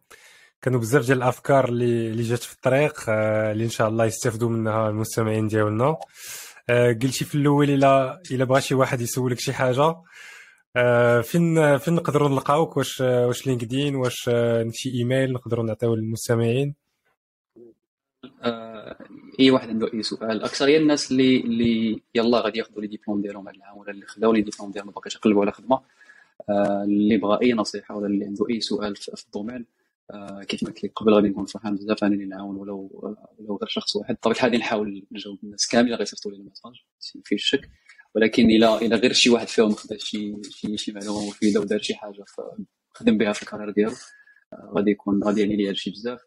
كانوا 0.61 0.79
بزاف 0.79 1.05
ديال 1.05 1.17
الأفكار 1.17 1.69
اللي 1.69 2.07
اللي 2.07 2.23
جات 2.23 2.43
في 2.43 2.53
الطريق 2.53 3.09
آه... 3.09 3.51
اللي 3.51 3.63
إن 3.63 3.69
شاء 3.69 3.87
الله 3.89 4.05
يستافدوا 4.05 4.49
منها 4.49 4.89
المستمعين 4.89 5.47
ديالنا. 5.47 5.97
آه... 6.69 6.93
قلتي 6.93 7.25
في 7.25 7.35
الأول 7.35 7.69
إلا 7.69 8.21
إلا 8.31 8.45
بغى 8.45 8.61
شي 8.61 8.75
واحد 8.75 9.01
يسولك 9.01 9.39
شي 9.39 9.53
حاجة؟ 9.53 9.95
آه 10.75 11.21
فين 11.21 11.77
فين 11.77 11.93
نقدروا 11.93 12.29
نلقاوك؟ 12.29 12.77
واش 12.77 13.01
واش 13.01 13.47
LinkedIn؟ 13.47 13.95
واش 13.95 14.29
آه 14.29 14.69
شي 14.71 14.89
إيميل؟ 14.89 15.33
نقدروا 15.33 15.65
نعطيو 15.65 15.95
للمستمعين؟ 15.95 16.75
آه 18.43 18.97
إي 19.39 19.51
واحد 19.51 19.69
عنده 19.69 19.93
أي 19.93 20.03
سؤال. 20.03 20.43
أكثرية 20.43 20.77
الناس 20.77 21.11
اللي 21.11 21.37
اللي 21.41 22.01
يلا 22.15 22.39
غادي 22.39 22.59
ياخذوا 22.59 22.81
les 22.81 22.87
diplômes 22.87 23.21
ديالهم 23.21 23.47
هذا 23.47 23.57
العام 23.57 23.77
ولا 23.77 23.91
اللي 23.91 24.05
خداو 24.05 24.31
les 24.33 24.41
diplômes 24.41 24.71
ديالهم 24.71 24.91
باقيش 24.91 25.15
يقلبوا 25.15 25.41
على 25.41 25.51
خدمة 25.51 25.81
اللي 26.83 27.17
بغى 27.17 27.39
أي 27.41 27.53
نصيحة 27.53 27.95
ولا 27.95 28.07
اللي 28.07 28.25
عنده 28.25 28.45
أي 28.49 28.61
سؤال 28.61 28.95
في, 28.95 29.23
ال 29.25 29.30
domaine 29.30 29.65
كيف 30.47 30.63
ما 30.63 30.69
قلت 30.69 30.91
قبل 30.95 31.13
غادي 31.13 31.27
نكون 31.29 31.45
فرحان 31.45 31.75
بزاف 31.75 32.03
انني 32.03 32.25
نعاون 32.25 32.55
ولو 32.55 32.89
ولو 33.39 33.57
غير 33.57 33.67
شخص 33.67 33.95
واحد. 33.95 34.15
بطبيعة 34.15 34.35
الحال 34.35 34.59
نحاول 34.59 35.05
نجاوب 35.11 35.39
الناس 35.43 35.67
كامله 35.67 35.95
غيصيفطوا 35.95 36.31
لي 36.31 36.37
ال 36.37 36.42
message 36.42 36.73
في 37.23 37.35
الشك 37.35 37.69
ولكن 38.15 38.49
الا 38.49 38.81
الا 38.81 38.95
غير 38.95 39.13
شي 39.13 39.29
واحد 39.29 39.47
فيهم 39.47 39.71
خدا 39.71 39.97
شي 39.97 40.35
شي 40.49 40.77
شي 40.77 40.91
معلومة 40.91 41.27
مفيدة 41.27 41.59
ودار 41.59 41.79
شي 41.81 41.95
حاجة 41.95 42.23
خدم 42.93 43.17
بها 43.17 43.33
في 43.33 43.43
ال 43.43 43.46
carrière 43.46 43.69
ديالو. 43.71 43.93
آه، 44.53 44.71
غادي 44.75 44.91
يكون 44.91 45.23
غادي 45.23 45.41
يعني 45.41 45.55
لي 45.55 45.69
هادشي 45.69 45.91
بزاف. 45.91 46.19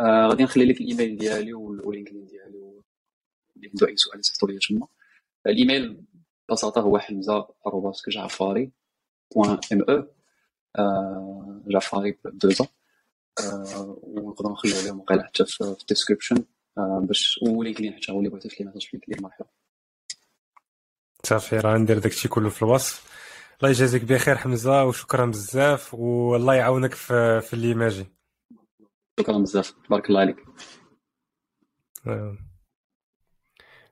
آه، 0.00 0.26
غادي 0.28 0.42
نخلي 0.44 0.64
لك 0.64 0.80
الإيميل 0.80 1.16
ديالي 1.18 1.52
وال 1.52 1.67
LinkedIn 1.67 2.26
ديالي 2.26 2.82
اللي 3.56 3.68
عنده 3.68 3.88
أي 3.88 3.96
سؤال 3.96 4.20
يصيفطوا 4.20 4.48
لي 4.48 4.58
تما. 4.68 4.86
الإيميل 5.46 6.04
ببساطة 6.48 6.80
هو 6.80 6.98
حمزة 6.98 7.48
arobase 7.66 8.10
جعفاري 8.10 8.72
point 9.36 9.58
M 9.72 9.82
أو 9.82 10.06
آه، 10.78 11.62
جعفاري 11.68 12.18
بدوزا 12.24 12.66
ونقدر 14.02 14.52
نخليو 14.52 14.76
عليهم 14.76 15.00
وقيلا 15.00 15.22
حتى 15.22 15.44
في 15.46 15.76
ال 15.80 15.85
description 15.85 16.44
باش 16.76 17.40
و 17.42 17.48
LinkedIn 17.48 17.94
حتى 17.94 18.12
هو 18.12 18.18
اللي 18.18 18.30
بغيتي 18.30 18.48
في 18.48 18.64
les 18.64 18.66
messages 18.66 18.82
في 18.82 18.96
LinkedIn 18.96 19.22
مرحبا. 19.22 19.59
صافي 21.24 21.58
راه 21.58 21.78
ندير 21.78 21.98
داكشي 21.98 22.28
كله 22.28 22.48
في 22.48 22.62
الوصف. 22.62 23.10
الله 23.60 23.70
يجازيك 23.70 24.04
بخير 24.04 24.36
حمزة 24.36 24.84
وشكرا 24.84 25.26
بزاف 25.26 25.94
والله 25.94 26.54
يعاونك 26.54 26.94
في, 26.94 27.40
في 27.40 27.54
اللي 27.54 27.74
ماجي 27.74 28.06
شكرا 29.20 29.38
بزاف 29.38 29.70
تبارك 29.70 30.08
الله 30.08 30.20
عليك. 30.20 30.36
آه. 32.06 32.38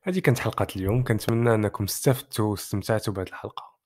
هذه 0.03 0.18
كانت 0.18 0.39
حلقة 0.39 0.66
اليوم 0.76 1.05
كنتمنى 1.05 1.55
أنكم 1.55 1.85
استفدتوا 1.85 2.51
واستمتعتوا 2.51 3.12
بهذه 3.14 3.29
الحلقة. 3.29 3.79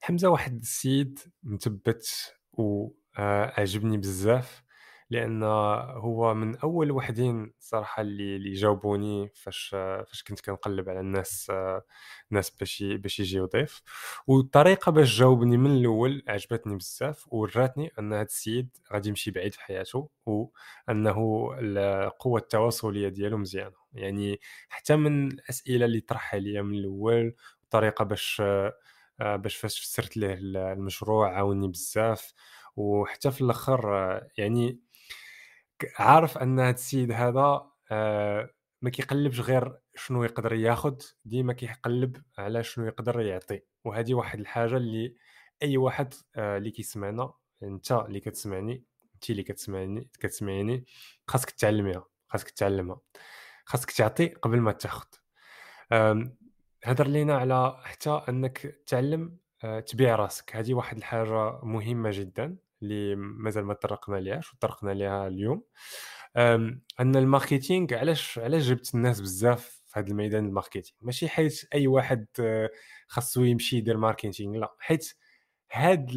حمزة 0.00 0.28
واحد 0.28 0.60
السيد 0.60 1.18
مثبت 1.42 2.06
وعجبني 2.52 3.96
آه، 3.96 4.00
بزاف. 4.00 4.62
لأن 5.10 5.42
هو 5.96 6.34
من 6.34 6.56
أول 6.56 6.90
وحدين 6.90 7.52
صراحة 7.60 8.00
اللي 8.02 8.36
اللي 8.36 8.52
جاوبوني 8.52 9.30
فاش 9.34 9.68
فاش 10.08 10.22
كنت 10.28 10.40
كنقلب 10.40 10.88
على 10.88 11.00
الناس 11.00 11.52
ناس 12.30 12.50
باش 12.50 12.82
باش 12.82 13.20
يجي 13.20 13.36
يضيف. 13.38 13.82
والطريقة 14.26 14.92
باش 14.92 15.18
جاوبني 15.18 15.56
من 15.56 15.70
الأول 15.70 16.22
عجبتني 16.28 16.76
بزاف 16.76 17.32
وراتني 17.32 17.90
أن 17.98 18.12
هذا 18.12 18.22
السيد 18.22 18.76
غادي 18.92 19.08
يمشي 19.08 19.30
بعيد 19.30 19.52
في 19.54 19.60
حياته 19.60 20.10
وأنه 20.26 21.50
القوة 21.58 22.40
التواصلية 22.40 23.08
ديالو 23.08 23.38
مزيانة. 23.38 23.76
يعني 23.92 24.40
حتى 24.68 24.96
من 24.96 25.28
الأسئلة 25.32 25.84
اللي 25.86 26.00
طرحها 26.00 26.40
لي 26.40 26.62
من 26.62 26.74
الأول 26.78 27.34
الطريقة 27.64 28.04
باش 28.04 28.42
باش 29.20 29.56
فاش 29.56 29.80
فسرت 29.80 30.16
له 30.16 30.32
المشروع 30.72 31.36
عاوني 31.36 31.68
بزاف. 31.68 32.32
وحتى 32.76 33.30
في 33.30 33.40
الآخر 33.40 33.90
يعني 34.38 34.80
عارف 35.98 36.38
أن 36.38 36.60
هذا 36.60 36.70
السيد 36.70 37.12
هذا 37.12 37.70
آه، 37.90 38.50
ما 38.82 38.90
كيقلبش 38.90 39.40
غير 39.40 39.78
شنو 39.94 40.24
يقدر 40.24 40.52
ياخذ 40.52 40.96
ديما 41.24 41.52
كيقلب 41.52 42.22
على 42.38 42.64
شنو 42.64 42.86
يقدر 42.86 43.20
يعطي. 43.20 43.60
وهذه 43.84 44.14
واحد 44.14 44.40
الحاجة 44.40 44.76
اللي 44.76 45.16
أي 45.62 45.76
واحد 45.76 46.14
آه، 46.36 46.56
اللي 46.58 46.70
كيسمعنا 46.70 47.32
أنت 47.62 47.92
اللي 47.92 48.20
كتسمعني 48.20 48.84
أنت 49.14 49.30
اللي 49.30 49.42
كتسمعني 49.42 50.10
كتسمعيني 50.20 50.86
خاصك 51.28 51.50
تعلميها 51.50 52.04
خاصك 52.28 52.50
تعلمها 52.50 53.00
خاصك 53.64 53.90
تعطي 53.90 54.26
قبل 54.26 54.60
ما 54.60 54.72
تاخذ 54.72 55.06
هضر 56.84 57.06
لينا 57.06 57.36
على 57.38 57.80
حتى 57.84 58.22
أنك 58.28 58.58
تعلم 58.86 59.38
آه، 59.64 59.80
تبيع 59.80 60.16
راسك. 60.16 60.56
هذه 60.56 60.74
واحد 60.74 60.96
الحاجة 60.96 61.64
مهمة 61.64 62.10
جدا. 62.12 62.56
اللي 62.82 63.16
مازال 63.16 63.64
ما 63.64 63.74
طرقنا 63.74 64.16
ليهاش 64.16 64.54
وطرقنا 64.54 64.90
ليها 64.90 65.28
اليوم. 65.28 65.62
أن 67.00 67.16
ال 67.16 67.24
marketing 67.24 67.94
علاش 67.94 68.38
علاش 68.38 68.62
جبت 68.62 68.94
الناس 68.94 69.20
بزاف 69.20 69.82
في 69.86 70.00
هذا 70.00 70.08
الميدان 70.08 70.46
ال 70.46 70.51
marketing؟ 70.51 70.98
ماشي 71.02 71.28
حيت 71.28 71.64
أي 71.74 71.86
واحد 71.86 72.26
آه، 72.40 72.70
خاصو 73.08 73.44
يمشي 73.44 73.76
يدير 73.76 73.96
marketing 73.96 74.56
لا. 74.58 74.74
حيت 74.78 75.14
هاد 75.72 76.10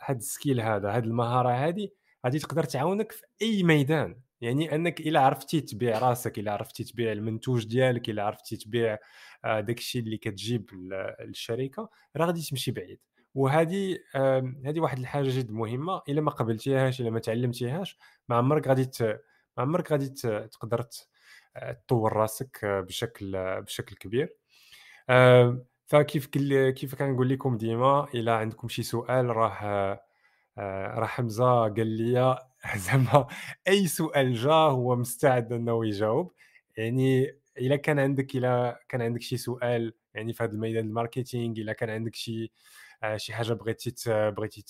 هاد 0.00 0.16
ال 0.16 0.23
skill 0.23 0.60
هذا 0.60 0.96
هاد 0.96 1.04
المهارة 1.04 1.50
هذه 1.50 1.88
غادي 2.26 2.38
تقدر 2.38 2.64
تعاونك 2.64 3.12
في 3.12 3.22
أي 3.42 3.62
ميدان. 3.62 4.20
يعني 4.40 4.74
أنك 4.74 5.00
إلا 5.00 5.20
عرفتي 5.20 5.60
تبيع 5.60 5.98
راسك 5.98 6.38
إلا 6.38 6.52
عرفتي 6.52 6.84
تبيع 6.84 7.12
المنتوج 7.12 7.66
ديالك 7.66 8.10
إلا 8.10 8.22
عرفتي 8.22 8.56
تبيع 8.56 8.98
آه، 9.44 9.60
داكشي 9.60 9.98
اللي 9.98 10.16
كتجيب 10.16 10.70
للشركه 11.20 11.90
راه 12.16 12.26
غادي 12.26 12.42
تمشي 12.42 12.70
بعيد. 12.70 13.00
وهذه 13.34 13.98
هذه 14.66 14.80
واحد 14.80 14.98
الحاجة 14.98 15.28
جد 15.28 15.50
مهمة 15.50 16.02
إلا 16.08 16.20
ما 16.20 16.30
قبلتيهاش 16.30 17.00
إلا 17.00 17.10
ما 17.10 17.18
تعلمتيهاش 17.20 17.98
ما 18.28 18.36
عمرك 18.36 18.68
غادي 18.68 18.90
ما 19.56 19.62
عمرك 19.62 19.92
غادي 19.92 20.08
تقدر 20.48 20.86
تطور 21.86 22.12
راسك 22.12 22.64
بشكل 22.64 23.60
بشكل 23.62 23.96
كبير. 23.96 24.36
فكيف 25.86 26.26
كيف 26.76 26.94
كنقول 26.94 27.28
لكم 27.28 27.56
ديما 27.56 28.08
إلا 28.14 28.34
عندكم 28.34 28.68
شي 28.68 28.82
سؤال 28.82 29.26
راه 29.36 30.00
آه، 30.58 30.98
راه 30.98 31.06
حمزة 31.06 31.44
قال 31.68 31.86
لي 31.86 32.38
زعما 32.76 33.26
أي 33.68 33.86
سؤال 33.86 34.34
جا 34.34 34.52
هو 34.52 34.96
مستعد 34.96 35.52
إنه 35.52 35.86
يجاوب. 35.86 36.32
يعني 36.76 37.36
إلا 37.58 37.76
كان 37.76 37.98
عندك 37.98 38.36
إلا 38.36 38.80
كان 38.88 39.02
عندك 39.02 39.22
شي 39.22 39.36
سؤال 39.36 39.94
يعني 40.14 40.32
في 40.32 40.44
هذا 40.44 40.52
الميدان 40.52 40.86
ال 40.86 40.93
marketing 40.93 41.56
إلا 41.60 41.72
كان 41.72 41.90
عندك 41.90 42.14
شي 42.14 42.44
آه، 42.44 42.48
شي 43.16 43.34
حاجة 43.34 43.52
بغيتي 43.52 43.94
بغيتي 44.30 44.62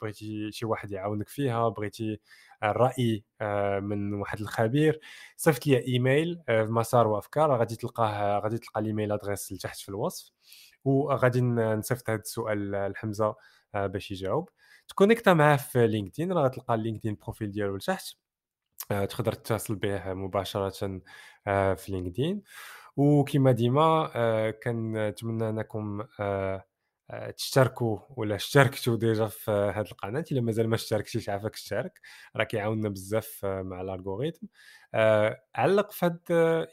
بغيتي 0.00 0.52
شي 0.52 0.66
واحد 0.66 0.92
يعاونك 0.92 1.28
فيها 1.28 1.68
بغيتي 1.68 2.20
الرأي 2.62 3.24
آه، 3.40 3.80
من 3.80 4.14
واحد 4.14 4.40
الخبير 4.40 5.00
صيفط 5.36 5.66
لي 5.66 5.86
إيميل 5.86 6.42
في 6.46 6.66
مسار 6.68 7.06
وأفكار 7.06 7.56
غادي 7.56 7.76
تلقاه 7.76 8.38
غادي 8.38 8.58
تلقى 8.58 8.80
ال 8.80 8.85
email 8.85 9.12
address 9.12 9.52
لتحت 9.52 9.78
في 9.78 9.88
الوصف 9.88 10.32
وغادي 10.84 11.40
نصيفط 11.40 12.10
هذا 12.10 12.20
السؤال 12.20 12.70
لحمزة 12.92 13.34
باش 13.74 14.10
يجاوب. 14.10 14.48
تconnecta 14.88 15.34
معاه 15.34 15.56
في 15.56 15.86
LinkedIn 15.86 16.32
راه 16.32 16.44
غتلقى 16.44 16.74
ال 16.74 16.79
LinkedIn 16.79 17.16
profile 17.22 17.50
ديالو 17.50 17.76
لتحت 17.76 18.14
آه، 18.90 19.04
تقدر 19.04 19.32
تتصل 19.32 19.74
به 19.74 20.14
مباشرة 20.14 21.00
آه، 21.46 21.74
في 21.74 21.92
LinkedIn. 21.92 22.42
وكما 22.96 23.52
ديما 23.52 24.10
آه، 24.14 24.50
كنتمنى 24.50 25.48
انكم 25.48 26.02
تشتركوا 27.36 27.98
ولا 28.10 28.34
اشتركتوا 28.34 28.96
déjà 28.96 29.26
في 29.26 29.50
هذه 29.50 29.86
القناة؟ 29.86 30.24
الا 30.32 30.40
مازال 30.40 30.68
ما 30.68 30.74
اشتركتيش 30.74 31.28
عافاك 31.28 31.54
اشترك. 31.54 32.00
راه 32.36 32.44
كيعاوننا 32.44 32.88
بزاف 32.88 33.40
مع 33.44 33.80
ال 33.80 33.87
algorithm 33.87 34.46
علق 35.54 35.90
في 35.92 36.06
هاد 36.06 36.20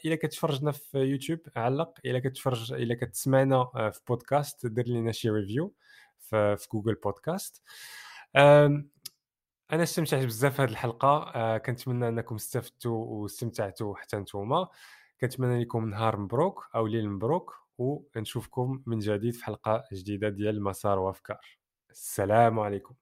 إلا 0.04 0.14
كتفرجنا 0.14 0.72
في 0.72 0.98
يوتيوب 0.98 1.40
علق. 1.56 1.98
إلا 2.04 2.18
كتفرج 2.18 2.72
إلا 2.72 2.94
كتسمعنا 2.94 3.90
في 3.90 4.00
بودكاست 4.08 4.66
دير 4.66 4.88
لنا 4.88 5.12
شي 5.12 5.30
review 5.30 5.74
في 6.18 6.66
Google 6.72 6.94
Podcast 6.94 7.62
أنا 9.72 9.82
استمتعت 9.82 10.24
بزاف 10.24 10.60
هذه 10.60 10.70
الحلقة. 10.70 11.32
آه، 11.34 11.58
كنتمنى 11.58 12.08
أنكم 12.08 12.34
استفدتوا 12.34 13.04
واستمتعتوا 13.04 13.96
حتى 13.96 14.16
نتوما. 14.16 14.68
كنتمنى 15.20 15.62
لكم 15.62 15.90
نهار 15.90 16.16
مبروك 16.16 16.68
أو 16.74 16.86
ليل 16.86 17.10
مبروك. 17.10 17.67
ونشوفكم 17.78 18.82
من 18.86 18.98
جديد 18.98 19.34
في 19.34 19.44
حلقة 19.44 19.84
جديدة 19.92 20.28
ديال 20.28 20.62
مسار 20.62 20.98
وافكار. 20.98 21.58
السلام 21.90 22.58
عليكم. 22.60 22.94